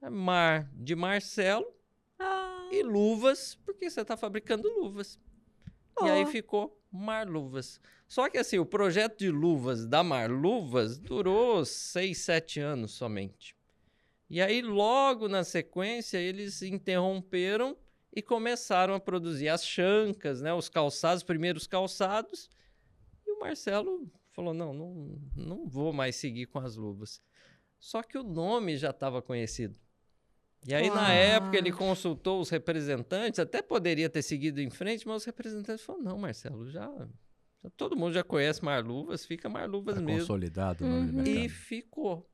É 0.00 0.08
Mar 0.08 0.70
de 0.74 0.96
Marcelo 0.96 1.66
ah. 2.18 2.70
e 2.72 2.82
luvas, 2.82 3.54
porque 3.66 3.90
você 3.90 4.00
está 4.00 4.16
fabricando 4.16 4.66
luvas. 4.80 5.18
Oh. 6.00 6.06
E 6.06 6.10
aí 6.10 6.26
ficou 6.26 6.80
Marluvas. 6.90 7.78
Só 8.08 8.28
que 8.28 8.38
assim, 8.38 8.58
o 8.58 8.64
projeto 8.64 9.18
de 9.18 9.30
luvas 9.30 9.86
da 9.86 10.02
Marluvas 10.02 10.98
durou 10.98 11.64
seis, 11.66 12.18
sete 12.18 12.58
anos 12.58 12.92
somente. 12.92 13.54
E 14.28 14.40
aí, 14.40 14.62
logo 14.62 15.28
na 15.28 15.42
sequência, 15.42 16.16
eles 16.16 16.62
interromperam 16.62 17.76
e 18.12 18.20
começaram 18.20 18.94
a 18.94 19.00
produzir 19.00 19.48
as 19.48 19.64
chancas, 19.64 20.40
né, 20.40 20.52
os 20.52 20.68
calçados, 20.68 21.22
os 21.22 21.26
primeiros 21.26 21.66
calçados. 21.66 22.48
E 23.26 23.30
o 23.30 23.40
Marcelo 23.40 24.10
falou: 24.32 24.52
não, 24.52 24.72
não, 24.72 25.18
não 25.36 25.68
vou 25.68 25.92
mais 25.92 26.16
seguir 26.16 26.46
com 26.46 26.58
as 26.58 26.76
luvas. 26.76 27.22
Só 27.78 28.02
que 28.02 28.18
o 28.18 28.22
nome 28.22 28.76
já 28.76 28.90
estava 28.90 29.22
conhecido. 29.22 29.78
E 30.66 30.74
aí, 30.74 30.90
na 30.90 31.10
época, 31.12 31.56
ele 31.56 31.72
consultou 31.72 32.40
os 32.40 32.50
representantes, 32.50 33.38
até 33.38 33.62
poderia 33.62 34.10
ter 34.10 34.20
seguido 34.20 34.60
em 34.60 34.68
frente, 34.68 35.06
mas 35.08 35.18
os 35.18 35.24
representantes 35.24 35.84
falaram: 35.84 36.04
não, 36.04 36.18
Marcelo, 36.18 36.68
já. 36.70 36.90
já 37.62 37.70
todo 37.76 37.96
mundo 37.96 38.12
já 38.12 38.22
conhece 38.22 38.62
Marluvas, 38.62 39.24
fica 39.24 39.48
Marluvas 39.48 39.94
tá 39.94 40.00
mesmo. 40.02 40.20
Consolidado 40.20 40.84
o 40.84 40.88
nome 40.88 41.12
uhum. 41.12 41.24
E 41.24 41.48
ficou. 41.48 42.29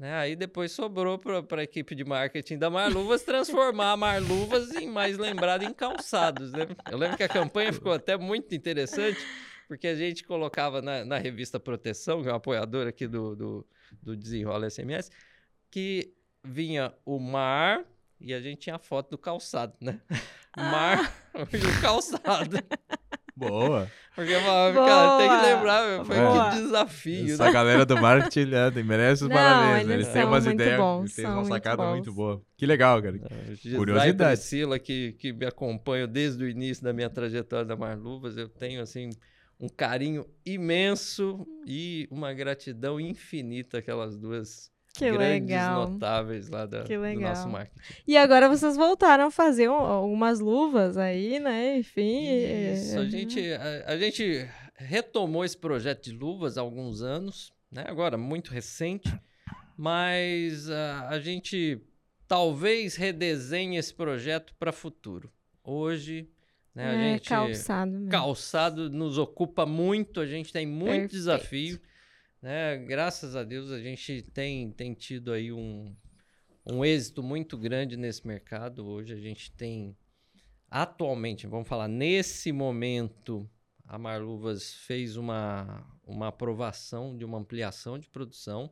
Né? 0.00 0.14
Aí 0.14 0.34
depois 0.34 0.72
sobrou 0.72 1.18
para 1.18 1.60
a 1.60 1.62
equipe 1.62 1.94
de 1.94 2.06
marketing 2.06 2.56
da 2.56 2.70
Marluvas 2.70 3.22
transformar 3.22 3.92
a 3.92 3.96
Marluvas 3.98 4.74
em 4.74 4.88
mais 4.88 5.18
lembrado 5.18 5.62
em 5.62 5.74
calçados. 5.74 6.52
Né? 6.52 6.66
Eu 6.90 6.96
lembro 6.96 7.18
que 7.18 7.22
a 7.22 7.28
campanha 7.28 7.70
ficou 7.70 7.92
até 7.92 8.16
muito 8.16 8.54
interessante, 8.54 9.20
porque 9.68 9.86
a 9.86 9.94
gente 9.94 10.24
colocava 10.24 10.80
na, 10.80 11.04
na 11.04 11.18
revista 11.18 11.60
Proteção, 11.60 12.22
que 12.22 12.30
é 12.30 12.32
um 12.32 12.36
apoiador 12.36 12.86
aqui 12.86 13.06
do, 13.06 13.36
do, 13.36 13.66
do 14.02 14.16
Desenrola 14.16 14.70
SMS, 14.70 15.10
que 15.70 16.14
vinha 16.42 16.94
o 17.04 17.18
mar 17.18 17.84
e 18.18 18.32
a 18.32 18.40
gente 18.40 18.60
tinha 18.60 18.76
a 18.76 18.78
foto 18.78 19.10
do 19.10 19.18
calçado, 19.18 19.76
né? 19.82 20.00
Mar 20.56 21.14
e 21.52 21.56
o 21.58 21.80
calçado. 21.82 22.56
Boa. 23.36 23.90
Porque 24.14 24.32
eu 24.32 24.40
falava, 24.40 24.72
Boa. 24.74 24.86
cara, 24.86 25.18
tem 25.18 25.28
que 25.28 25.54
lembrar, 25.54 26.04
foi 26.04 26.16
Boa. 26.16 26.50
que 26.50 26.56
desafio, 26.62 27.32
Essa 27.34 27.44
né? 27.44 27.52
galera 27.52 27.86
do 27.86 27.96
marketing 28.00 28.50
né, 28.50 28.70
merece 28.84 29.22
os 29.24 29.28
Não, 29.28 29.36
parabéns. 29.36 29.82
eles 29.84 29.90
Eles 29.94 30.08
têm 30.08 30.24
umas 30.24 30.44
muito 30.44 30.60
ideias, 30.62 30.78
bons, 30.78 31.00
eles 31.02 31.14
têm 31.14 31.26
uma 31.26 31.44
sacada 31.44 31.82
bons. 31.82 31.90
muito 31.90 32.12
boa. 32.12 32.42
Que 32.56 32.66
legal, 32.66 33.00
cara. 33.02 33.16
Gisela 33.54 33.74
e 33.74 33.76
Curiosidade. 33.78 34.40
Priscila, 34.40 34.78
que, 34.78 35.12
que 35.12 35.32
me 35.32 35.46
acompanham 35.46 36.08
desde 36.08 36.44
o 36.44 36.48
início 36.48 36.82
da 36.84 36.92
minha 36.92 37.08
trajetória 37.08 37.64
da 37.64 37.76
Marluvas, 37.76 38.36
eu 38.36 38.48
tenho, 38.48 38.82
assim, 38.82 39.10
um 39.58 39.68
carinho 39.68 40.26
imenso 40.44 41.46
e 41.66 42.08
uma 42.10 42.32
gratidão 42.32 42.98
infinita 43.00 43.78
aquelas 43.78 44.16
duas 44.18 44.70
Que 45.04 45.10
grandes 45.12 45.48
legal. 45.48 45.88
notáveis 45.90 46.48
lá 46.48 46.66
da, 46.66 46.84
Que 46.84 46.96
do 46.96 47.20
nosso 47.20 47.48
marketing. 47.48 47.80
E 48.06 48.16
agora 48.16 48.48
vocês 48.48 48.76
voltaram 48.76 49.24
a 49.26 49.30
fazer 49.30 49.68
um- 49.68 49.74
algumas 49.74 50.40
luvas 50.40 50.96
aí, 50.96 51.38
né? 51.40 51.78
Enfim. 51.78 52.26
Isso, 52.72 52.98
a 52.98 53.04
é- 53.04 53.08
gente, 53.10 53.52
a, 53.52 53.84
a 53.92 53.96
gente 53.98 54.48
retomou 54.76 55.44
esse 55.44 55.56
projeto 55.56 56.04
de 56.04 56.12
luvas 56.12 56.56
há 56.56 56.60
alguns 56.60 57.02
anos, 57.02 57.52
né? 57.70 57.84
Agora, 57.86 58.16
muito 58.16 58.50
recente, 58.52 59.12
mas 59.76 60.68
a, 60.70 61.08
a 61.08 61.18
gente 61.20 61.80
talvez 62.28 62.96
redesenhe 62.96 63.76
esse 63.76 63.92
projeto 63.94 64.54
para 64.58 64.72
futuro. 64.72 65.30
Hoje, 65.64 66.28
né, 66.74 66.84
a 66.90 66.92
é 66.94 67.12
gente 67.14 67.28
calçado 67.28 67.90
mesmo. 67.92 68.08
calçado 68.08 68.90
nos 68.90 69.18
ocupa 69.18 69.66
muito, 69.66 70.20
a 70.20 70.26
gente 70.26 70.52
tem 70.52 70.66
muito 70.66 70.90
Perfeito. 70.90 71.12
desafio, 71.12 71.80
né? 72.40 72.76
Graças 72.78 73.36
a 73.36 73.44
Deus 73.44 73.70
a 73.70 73.80
gente 73.80 74.22
tem, 74.22 74.70
tem 74.72 74.94
tido 74.94 75.32
aí 75.32 75.52
um, 75.52 75.94
um 76.66 76.84
êxito 76.84 77.22
muito 77.22 77.56
grande 77.58 77.96
nesse 77.96 78.26
mercado. 78.26 78.86
Hoje 78.86 79.12
a 79.12 79.18
gente 79.18 79.50
tem 79.52 79.96
atualmente, 80.70 81.46
vamos 81.46 81.68
falar 81.68 81.88
nesse 81.88 82.52
momento, 82.52 83.48
a 83.84 83.98
Marluvas 83.98 84.72
fez 84.72 85.16
uma, 85.16 85.84
uma 86.04 86.28
aprovação 86.28 87.16
de 87.16 87.24
uma 87.24 87.38
ampliação 87.38 87.98
de 87.98 88.08
produção 88.08 88.70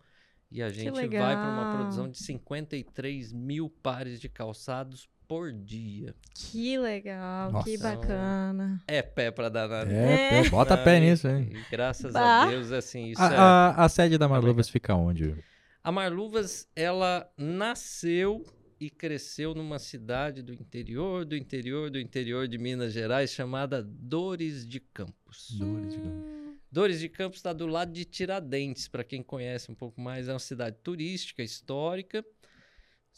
e 0.50 0.62
a 0.62 0.70
gente 0.70 0.92
vai 0.92 1.08
para 1.08 1.50
uma 1.50 1.74
produção 1.76 2.08
de 2.08 2.18
53 2.18 3.32
mil 3.32 3.68
pares 3.68 4.20
de 4.20 4.28
calçados 4.28 5.08
por 5.28 5.52
dia. 5.52 6.14
Que 6.34 6.78
legal, 6.78 7.62
que 7.62 7.76
Nossa. 7.76 7.96
bacana. 7.96 8.82
É 8.88 9.02
pé 9.02 9.30
para 9.30 9.50
dar 9.50 9.68
nada. 9.68 9.92
É, 9.92 10.38
É. 10.38 10.42
pé- 10.42 10.48
bota 10.48 10.76
pé 10.76 10.98
nisso, 10.98 11.28
hein? 11.28 11.50
E 11.52 11.70
graças 11.70 12.12
Bah. 12.14 12.44
a 12.44 12.46
Deus, 12.50 12.72
assim, 12.72 13.10
isso 13.10 13.20
A, 13.22 13.26
é... 13.32 13.36
a- 13.36 13.74
a 13.84 13.88
sede 13.90 14.16
da 14.16 14.26
Marluvas 14.26 14.68
fica 14.70 14.94
onde? 14.94 15.36
A 15.84 15.92
Marluvas, 15.92 16.66
ela 16.74 17.30
nasceu 17.36 18.42
e 18.80 18.88
cresceu 18.88 19.54
numa 19.54 19.78
cidade 19.78 20.40
do 20.42 20.52
interior, 20.54 21.24
do 21.24 21.36
interior, 21.36 21.90
do 21.90 21.98
interior 22.00 22.48
de 22.48 22.56
Minas 22.58 22.92
Gerais, 22.92 23.30
chamada 23.30 23.82
Dores 23.82 24.66
de 24.66 24.80
Campos. 24.80 25.50
Dores 25.58 25.92
de 25.92 25.98
Campos. 25.98 26.12
Hum, 26.22 26.54
Dores 26.70 27.00
de 27.00 27.08
Campos 27.08 27.38
está 27.38 27.52
do 27.52 27.66
lado 27.66 27.92
de 27.92 28.04
Tiradentes, 28.04 28.88
para 28.88 29.02
quem 29.04 29.22
conhece 29.22 29.70
um 29.70 29.74
pouco 29.74 30.00
mais, 30.00 30.28
é 30.28 30.32
uma 30.32 30.38
cidade 30.38 30.76
turística, 30.82 31.42
histórica. 31.42 32.24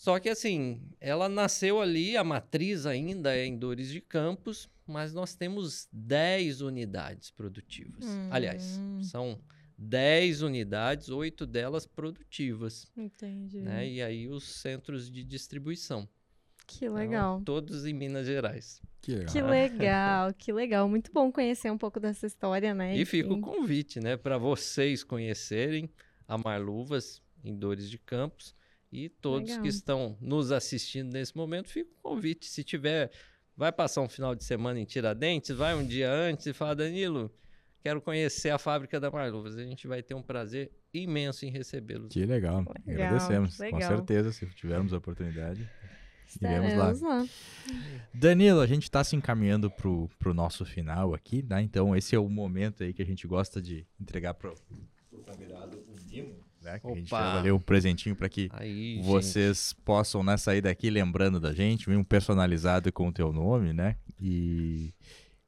Só 0.01 0.19
que 0.19 0.31
assim, 0.31 0.81
ela 0.99 1.29
nasceu 1.29 1.79
ali, 1.79 2.17
a 2.17 2.25
matriz 2.25 2.87
ainda 2.87 3.37
é 3.37 3.45
em 3.45 3.59
Dores 3.59 3.91
de 3.91 4.01
Campos, 4.01 4.67
mas 4.87 5.13
nós 5.13 5.35
temos 5.35 5.91
10 5.93 6.63
unidades 6.63 7.31
produtivas. 7.31 8.07
Aliás, 8.31 8.79
Hum. 8.79 9.03
são 9.03 9.39
10 9.77 10.41
unidades, 10.41 11.11
oito 11.11 11.45
delas 11.45 11.85
produtivas, 11.87 12.91
Entendi. 12.97 13.59
né? 13.61 13.87
E 13.87 14.01
aí 14.01 14.27
os 14.27 14.45
centros 14.45 15.11
de 15.11 15.23
distribuição. 15.23 16.09
Que 16.67 16.87
Então, 16.87 16.95
legal. 16.97 17.43
todos 17.45 17.85
em 17.85 17.93
Minas 17.93 18.27
Gerais. 18.27 18.81
Que 19.03 19.13
legal. 19.17 19.33
Que 19.35 19.43
legal, 19.43 20.33
que 20.39 20.51
legal. 20.51 20.89
Muito 20.89 21.13
bom 21.13 21.31
conhecer 21.31 21.71
um 21.71 21.77
pouco 21.77 22.01
dessa 22.01 22.27
história, 22.27 22.73
né? 22.73 22.97
E 22.97 23.05
fica 23.05 23.31
o 23.35 23.39
convite, 23.39 24.01
né, 24.01 24.17
para 24.17 24.39
vocês 24.39 25.05
conhecerem 25.05 25.91
a 26.27 26.39
Marluvas 26.39 27.21
em 27.45 27.55
Dores 27.55 27.91
de 27.91 27.99
Campos 27.99 28.59
e 28.93 29.09
todos 29.09 29.49
Legal. 29.49 29.63
que 29.63 29.69
estão 29.69 30.17
nos 30.21 30.51
assistindo 30.51 31.13
nesse 31.13 31.37
momento, 31.37 31.69
fica 31.69 31.91
o 31.91 32.11
convite. 32.11 32.47
Se 32.47 32.65
tiver, 32.65 33.11
vai 33.57 33.71
passar 33.71 34.01
um 34.01 34.09
final 34.09 34.35
de 34.35 34.45
semana 34.45 34.81
em 34.81 34.85
Tiradentes, 34.85 35.57
vai 35.57 35.75
um 35.75 35.87
dia 35.87 36.11
antes 36.11 36.47
e 36.47 36.53
fala, 36.53 36.75
Danilo, 36.75 37.33
quero 37.83 38.01
conhecer 38.01 38.51
a 38.51 38.59
fábrica 38.59 38.99
da 38.99 39.11
Marluvas. 39.11 39.57
A 39.57 39.63
gente 39.63 39.87
vai 39.87 40.03
ter 40.03 40.15
um 40.15 40.23
prazer 40.23 40.73
imenso 40.93 41.47
em 41.47 41.51
recebê-los. 41.51 42.13
Que 42.13 42.25
legal. 42.27 42.65
Legal, 42.87 43.07
Agradecemos. 43.07 43.57
Com 43.57 43.63
legal. 43.63 43.97
certeza, 43.97 44.33
se 44.33 44.47
tivermos 44.47 44.93
a 44.93 44.99
oportunidade. 44.99 45.69
Iremos 46.41 46.75
lá. 46.75 46.93
Lá. 46.93 47.27
Danilo, 48.15 48.61
a 48.61 48.67
gente 48.67 48.85
está 48.85 49.03
se 49.03 49.17
encaminhando 49.17 49.71
pro, 49.71 50.09
pro 50.19 50.33
nosso 50.33 50.65
final 50.65 51.13
aqui, 51.13 51.43
né? 51.43 51.61
Então 51.63 51.97
esse 51.97 52.15
é 52.15 52.19
o 52.19 52.29
momento 52.29 52.85
aí 52.85 52.93
que 52.93 53.03
a 53.03 53.07
gente 53.07 53.27
gosta 53.27 53.61
de 53.61 53.85
entregar 54.01 54.35
pro, 54.35 54.55
pro 55.09 55.23
convidado 55.23 55.79
um 55.89 55.97
mimo, 56.09 56.45
né? 56.73 56.79
Que 56.79 56.87
a 56.87 56.95
gente 56.95 57.15
ali 57.15 57.53
um 57.53 57.59
presentinho 57.59 58.15
para 58.15 58.29
que 58.29 58.49
Aí, 58.53 58.97
gente, 58.97 59.07
vocês 59.07 59.73
possam 59.85 60.23
né, 60.23 60.37
sair 60.37 60.61
daqui 60.61 60.91
lembrando 60.91 61.41
da 61.41 61.53
gente, 61.53 61.91
um 61.91 62.05
personalizado 62.05 62.93
com 62.93 63.09
o 63.09 63.13
teu 63.13 63.33
nome, 63.33 63.73
né? 63.73 63.97
E 64.21 64.93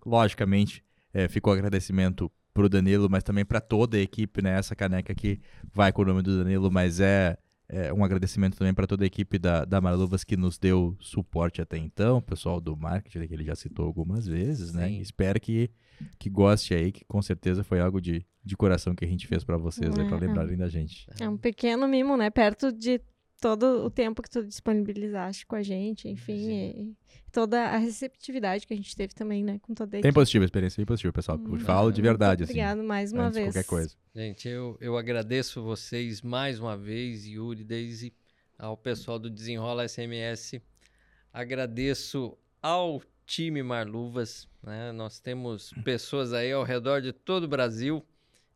logicamente 0.04 0.84
é, 1.12 1.28
fica 1.28 1.50
o 1.50 1.52
agradecimento 1.52 2.30
pro 2.52 2.68
Danilo, 2.68 3.08
mas 3.08 3.22
também 3.22 3.44
para 3.44 3.60
toda 3.60 3.96
a 3.96 4.00
equipe, 4.00 4.42
né? 4.42 4.58
Essa 4.58 4.74
caneca 4.74 5.12
aqui 5.12 5.40
vai 5.72 5.92
com 5.92 6.02
o 6.02 6.04
nome 6.04 6.22
do 6.22 6.38
Danilo, 6.38 6.70
mas 6.70 7.00
é, 7.00 7.36
é 7.68 7.92
um 7.92 8.04
agradecimento 8.04 8.56
também 8.56 8.74
para 8.74 8.86
toda 8.86 9.04
a 9.04 9.06
equipe 9.06 9.38
da, 9.38 9.64
da 9.64 9.80
Marluvas 9.80 10.24
que 10.24 10.36
nos 10.36 10.58
deu 10.58 10.96
suporte 11.00 11.62
até 11.62 11.78
então, 11.78 12.18
o 12.18 12.22
pessoal 12.22 12.60
do 12.60 12.76
marketing 12.76 13.26
que 13.26 13.34
ele 13.34 13.44
já 13.44 13.54
citou 13.54 13.86
algumas 13.86 14.26
vezes, 14.26 14.72
né? 14.72 14.88
Sim. 14.88 15.00
Espero 15.00 15.40
que, 15.40 15.70
que 16.18 16.28
goste 16.30 16.74
aí, 16.74 16.90
que 16.92 17.04
com 17.04 17.20
certeza 17.22 17.62
foi 17.64 17.80
algo 17.80 18.00
de, 18.00 18.24
de 18.44 18.56
coração 18.56 18.94
que 18.94 19.04
a 19.04 19.08
gente 19.08 19.26
fez 19.26 19.44
para 19.44 19.56
vocês 19.56 19.96
aí, 19.98 20.06
para 20.06 20.16
É. 20.16 20.20
lembrarem 20.20 20.56
da 20.56 20.68
gente. 20.68 21.06
É 21.20 21.28
um 21.28 21.36
pequeno 21.36 21.86
mimo, 21.88 22.16
né? 22.16 22.30
Perto 22.30 22.72
de 22.72 23.00
todo 23.40 23.84
o 23.84 23.90
tempo 23.90 24.22
que 24.22 24.30
tu 24.30 24.44
disponibilizaste 24.44 25.44
com 25.46 25.56
a 25.56 25.62
gente, 25.64 26.08
enfim, 26.08 26.52
e 26.52 26.96
toda 27.32 27.60
a 27.70 27.76
receptividade 27.76 28.64
que 28.66 28.72
a 28.72 28.76
gente 28.76 28.94
teve 28.94 29.12
também, 29.14 29.42
né? 29.42 29.58
Com 29.62 29.74
toda 29.74 29.88
a 29.88 29.90
Bem 29.90 29.98
equipe. 30.00 30.14
positivo, 30.14 30.44
experiência 30.44 30.76
bem 30.80 30.86
positiva, 30.86 31.12
pessoal. 31.12 31.38
Hum, 31.38 31.58
Falo 31.58 31.90
de 31.90 32.00
muito 32.00 32.04
verdade, 32.10 32.44
assim. 32.44 32.52
Obrigado 32.52 32.84
mais 32.84 33.12
uma 33.12 33.30
vez. 33.30 33.46
qualquer 33.48 33.64
coisa. 33.64 33.96
Gente, 34.14 34.48
eu, 34.48 34.76
eu 34.80 34.96
agradeço 34.96 35.60
vocês 35.62 36.22
mais 36.22 36.60
uma 36.60 36.76
vez, 36.76 37.26
Yuri, 37.26 37.64
Daisy, 37.64 38.12
ao 38.56 38.76
pessoal 38.76 39.18
do 39.18 39.28
Desenrola 39.28 39.88
SMS. 39.88 40.60
Agradeço 41.32 42.36
ao 42.60 43.02
time 43.26 43.62
Marluvas, 43.62 44.48
né? 44.62 44.92
Nós 44.92 45.18
temos 45.18 45.72
pessoas 45.84 46.32
aí 46.32 46.52
ao 46.52 46.64
redor 46.64 47.00
de 47.00 47.12
todo 47.12 47.44
o 47.44 47.48
Brasil. 47.48 48.04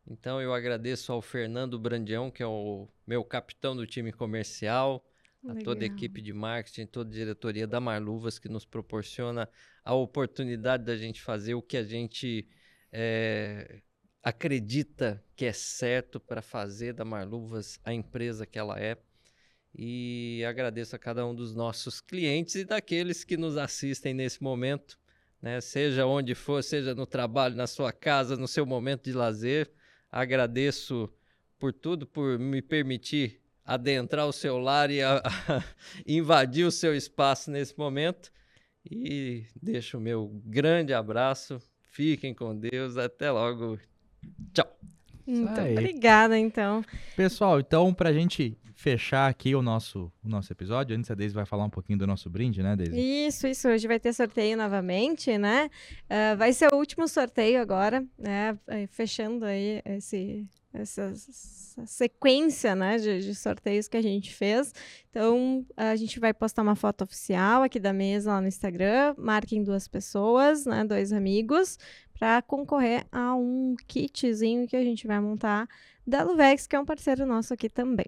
Então 0.05 0.41
eu 0.41 0.53
agradeço 0.53 1.11
ao 1.11 1.21
Fernando 1.21 1.77
Brandião, 1.77 2.31
que 2.31 2.41
é 2.41 2.47
o 2.47 2.87
meu 3.05 3.23
capitão 3.23 3.75
do 3.75 3.85
time 3.85 4.11
comercial, 4.11 5.05
a 5.45 5.53
toda 5.55 5.81
a 5.81 5.83
Legal. 5.83 5.97
equipe 5.97 6.21
de 6.21 6.33
marketing, 6.33 6.85
toda 6.85 7.09
a 7.09 7.13
diretoria 7.13 7.67
da 7.67 7.79
Marluvas 7.79 8.39
que 8.39 8.47
nos 8.47 8.65
proporciona 8.65 9.49
a 9.83 9.93
oportunidade 9.93 10.83
da 10.83 10.95
gente 10.95 11.21
fazer 11.21 11.55
o 11.55 11.61
que 11.61 11.77
a 11.77 11.83
gente 11.83 12.47
eh, 12.91 13.81
acredita 14.23 15.23
que 15.35 15.45
é 15.45 15.53
certo 15.53 16.19
para 16.19 16.41
fazer 16.41 16.93
da 16.93 17.05
Marluvas 17.05 17.79
a 17.83 17.93
empresa 17.93 18.45
que 18.45 18.59
ela 18.59 18.79
é. 18.79 18.97
E 19.77 20.43
agradeço 20.47 20.95
a 20.95 20.99
cada 20.99 21.23
um 21.25 21.35
dos 21.35 21.53
nossos 21.53 22.01
clientes 22.01 22.55
e 22.55 22.65
daqueles 22.65 23.23
que 23.23 23.37
nos 23.37 23.57
assistem 23.57 24.11
nesse 24.11 24.41
momento, 24.41 24.97
né? 25.39 25.61
seja 25.61 26.07
onde 26.07 26.33
for, 26.33 26.63
seja 26.63 26.95
no 26.95 27.05
trabalho, 27.05 27.55
na 27.55 27.67
sua 27.67 27.91
casa, 27.93 28.35
no 28.35 28.47
seu 28.47 28.65
momento 28.65 29.03
de 29.03 29.13
lazer. 29.13 29.71
Agradeço 30.11 31.07
por 31.59 31.71
tudo, 31.71 32.07
por 32.07 32.39
me 32.39 32.59
permitir 32.59 33.39
adentrar 33.63 34.25
o 34.25 34.33
seu 34.33 34.57
lar 34.57 34.89
e 34.89 35.03
a- 35.03 35.21
invadir 36.07 36.65
o 36.65 36.71
seu 36.71 36.95
espaço 36.95 37.51
nesse 37.51 37.77
momento. 37.77 38.31
E 38.89 39.45
deixo 39.61 39.97
o 39.97 40.01
meu 40.01 40.41
grande 40.45 40.91
abraço. 40.93 41.61
Fiquem 41.91 42.33
com 42.33 42.57
Deus. 42.57 42.97
Até 42.97 43.29
logo. 43.29 43.77
Tchau. 44.53 44.96
Muito 45.27 45.59
aí. 45.59 45.73
obrigada, 45.73 46.37
então. 46.37 46.83
Pessoal, 47.15 47.59
então, 47.59 47.93
pra 47.93 48.13
gente 48.13 48.57
fechar 48.73 49.27
aqui 49.27 49.55
o 49.55 49.61
nosso, 49.61 50.11
o 50.23 50.29
nosso 50.29 50.53
episódio, 50.53 50.95
antes 50.95 51.09
a 51.09 51.15
Deise 51.15 51.33
vai 51.33 51.45
falar 51.45 51.65
um 51.65 51.69
pouquinho 51.69 51.97
do 51.97 52.05
nosso 52.05 52.29
brinde, 52.29 52.61
né, 52.61 52.75
Deise? 52.75 52.97
Isso, 52.97 53.47
isso. 53.47 53.67
Hoje 53.67 53.87
vai 53.87 53.99
ter 53.99 54.13
sorteio 54.13 54.55
novamente, 54.55 55.35
né? 55.37 55.69
Ah, 56.09 56.35
vai 56.35 56.53
ser 56.53 56.71
o 56.71 56.77
último 56.77 57.07
sorteio 57.07 57.59
agora, 57.59 58.05
né? 58.17 58.57
Fechando 58.91 59.45
aí 59.45 59.81
esse, 59.83 60.45
essa, 60.81 61.13
sequência, 61.85 62.75
né? 62.75 62.97
De, 62.97 63.19
de 63.21 63.35
sorteios 63.35 63.87
que 63.87 63.97
a 63.97 64.01
gente 64.01 64.33
fez. 64.33 64.73
Então, 65.09 65.65
a 65.75 65.95
gente 65.95 66.19
vai 66.19 66.33
postar 66.33 66.61
uma 66.61 66.75
foto 66.75 67.03
oficial 67.03 67.63
aqui 67.63 67.79
da 67.79 67.93
mesa 67.93 68.31
lá 68.31 68.41
no 68.41 68.47
Instagram. 68.47 69.15
Marquem 69.17 69.63
duas 69.63 69.87
pessoas, 69.87 70.65
né? 70.65 70.83
Dois 70.83 71.13
amigos, 71.13 71.77
para 72.17 72.41
concorrer 72.41 73.05
a 73.11 73.35
um 73.35 73.75
kitzinho 73.87 74.67
que 74.67 74.75
a 74.75 74.83
gente 74.83 75.05
vai 75.05 75.19
montar 75.19 75.67
da 76.05 76.23
Luvex, 76.23 76.65
que 76.67 76.75
é 76.75 76.79
um 76.79 76.85
parceiro 76.85 77.25
nosso 77.25 77.53
aqui 77.53 77.69
também. 77.69 78.07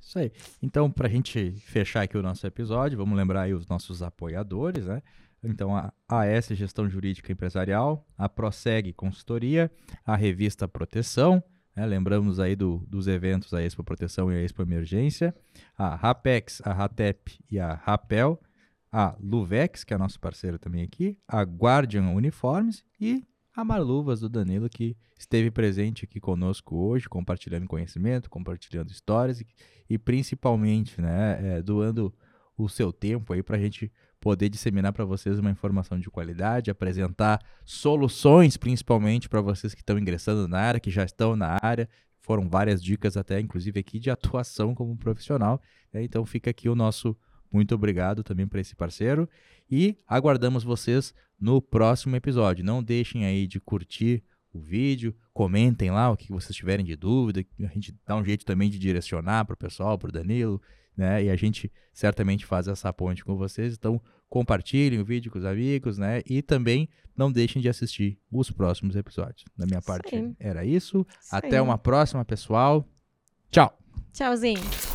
Isso 0.00 0.18
aí. 0.18 0.30
Então, 0.62 0.90
pra 0.90 1.08
gente 1.08 1.52
fechar 1.52 2.02
aqui 2.02 2.16
o 2.16 2.22
nosso 2.22 2.46
episódio, 2.46 2.98
vamos 2.98 3.16
lembrar 3.16 3.42
aí 3.42 3.54
os 3.54 3.66
nossos 3.66 4.02
apoiadores, 4.02 4.86
né? 4.86 5.02
Então 5.46 5.76
a 5.76 5.92
AS 6.08 6.48
Gestão 6.48 6.88
Jurídica 6.88 7.32
Empresarial, 7.32 8.06
a 8.16 8.28
Proseg 8.28 8.92
Consultoria, 8.92 9.70
a 10.04 10.16
revista 10.16 10.66
Proteção, 10.66 11.42
né? 11.74 11.84
lembramos 11.86 12.40
aí 12.40 12.54
do, 12.54 12.84
dos 12.88 13.08
eventos 13.08 13.52
a 13.52 13.62
Expo 13.62 13.82
Proteção 13.82 14.32
e 14.32 14.36
a 14.36 14.42
Expo 14.42 14.62
Emergência, 14.62 15.34
a 15.76 15.94
Rapex, 15.94 16.60
a 16.64 16.72
Ratep 16.72 17.38
e 17.50 17.58
a 17.58 17.74
Rapel, 17.74 18.40
a 18.92 19.16
Luvex, 19.20 19.82
que 19.82 19.92
é 19.92 19.98
nosso 19.98 20.20
parceiro 20.20 20.58
também 20.58 20.82
aqui, 20.82 21.18
a 21.26 21.42
Guardian 21.42 22.10
Uniformes 22.10 22.84
e 23.00 23.24
a 23.54 23.64
Marluvas 23.64 24.20
do 24.20 24.28
Danilo, 24.28 24.68
que 24.68 24.96
esteve 25.18 25.50
presente 25.50 26.04
aqui 26.04 26.20
conosco 26.20 26.76
hoje, 26.76 27.08
compartilhando 27.08 27.66
conhecimento, 27.66 28.30
compartilhando 28.30 28.90
histórias 28.90 29.40
e, 29.40 29.46
e 29.88 29.98
principalmente 29.98 31.00
né, 31.00 31.56
é, 31.56 31.62
doando 31.62 32.14
o 32.56 32.68
seu 32.68 32.92
tempo 32.92 33.32
aí 33.32 33.42
para 33.42 33.56
a 33.56 33.60
gente 33.60 33.92
poder 34.24 34.48
disseminar 34.48 34.90
para 34.90 35.04
vocês 35.04 35.38
uma 35.38 35.50
informação 35.50 36.00
de 36.00 36.08
qualidade, 36.08 36.70
apresentar 36.70 37.38
soluções, 37.62 38.56
principalmente 38.56 39.28
para 39.28 39.42
vocês 39.42 39.74
que 39.74 39.82
estão 39.82 39.98
ingressando 39.98 40.48
na 40.48 40.58
área, 40.58 40.80
que 40.80 40.90
já 40.90 41.04
estão 41.04 41.36
na 41.36 41.58
área. 41.60 41.86
Foram 42.20 42.48
várias 42.48 42.82
dicas 42.82 43.18
até, 43.18 43.38
inclusive 43.38 43.78
aqui, 43.78 43.98
de 43.98 44.10
atuação 44.10 44.74
como 44.74 44.96
profissional. 44.96 45.60
Né? 45.92 46.04
Então 46.04 46.24
fica 46.24 46.48
aqui 46.48 46.70
o 46.70 46.74
nosso 46.74 47.14
muito 47.52 47.74
obrigado 47.74 48.22
também 48.22 48.48
para 48.48 48.62
esse 48.62 48.74
parceiro 48.74 49.28
e 49.70 49.94
aguardamos 50.08 50.64
vocês 50.64 51.14
no 51.38 51.60
próximo 51.60 52.16
episódio. 52.16 52.64
Não 52.64 52.82
deixem 52.82 53.26
aí 53.26 53.46
de 53.46 53.60
curtir 53.60 54.24
o 54.54 54.58
vídeo, 54.58 55.14
comentem 55.34 55.90
lá 55.90 56.10
o 56.10 56.16
que 56.16 56.32
vocês 56.32 56.56
tiverem 56.56 56.84
de 56.84 56.96
dúvida, 56.96 57.44
a 57.60 57.74
gente 57.74 57.94
dá 58.06 58.16
um 58.16 58.24
jeito 58.24 58.46
também 58.46 58.70
de 58.70 58.78
direcionar 58.78 59.44
para 59.44 59.52
o 59.52 59.58
pessoal, 59.58 59.98
para 59.98 60.08
o 60.08 60.12
Danilo, 60.12 60.62
né? 60.96 61.24
E 61.24 61.30
a 61.30 61.36
gente 61.36 61.70
certamente 61.92 62.46
faz 62.46 62.68
essa 62.68 62.92
ponte 62.92 63.24
com 63.24 63.36
vocês. 63.36 63.74
Então, 63.74 64.00
compartilhem 64.28 65.00
o 65.00 65.04
vídeo 65.04 65.30
com 65.30 65.38
os 65.38 65.44
amigos, 65.44 65.98
né? 65.98 66.22
E 66.26 66.42
também 66.42 66.88
não 67.16 67.30
deixem 67.30 67.62
de 67.62 67.68
assistir 67.68 68.18
os 68.30 68.50
próximos 68.50 68.96
episódios. 68.96 69.44
Da 69.56 69.66
minha 69.66 69.80
parte, 69.80 70.10
Sim. 70.10 70.36
era 70.38 70.64
isso. 70.64 71.06
Até 71.30 71.60
uma 71.62 71.78
próxima, 71.78 72.24
pessoal. 72.24 72.84
Tchau! 73.50 73.78
Tchauzinho. 74.12 74.93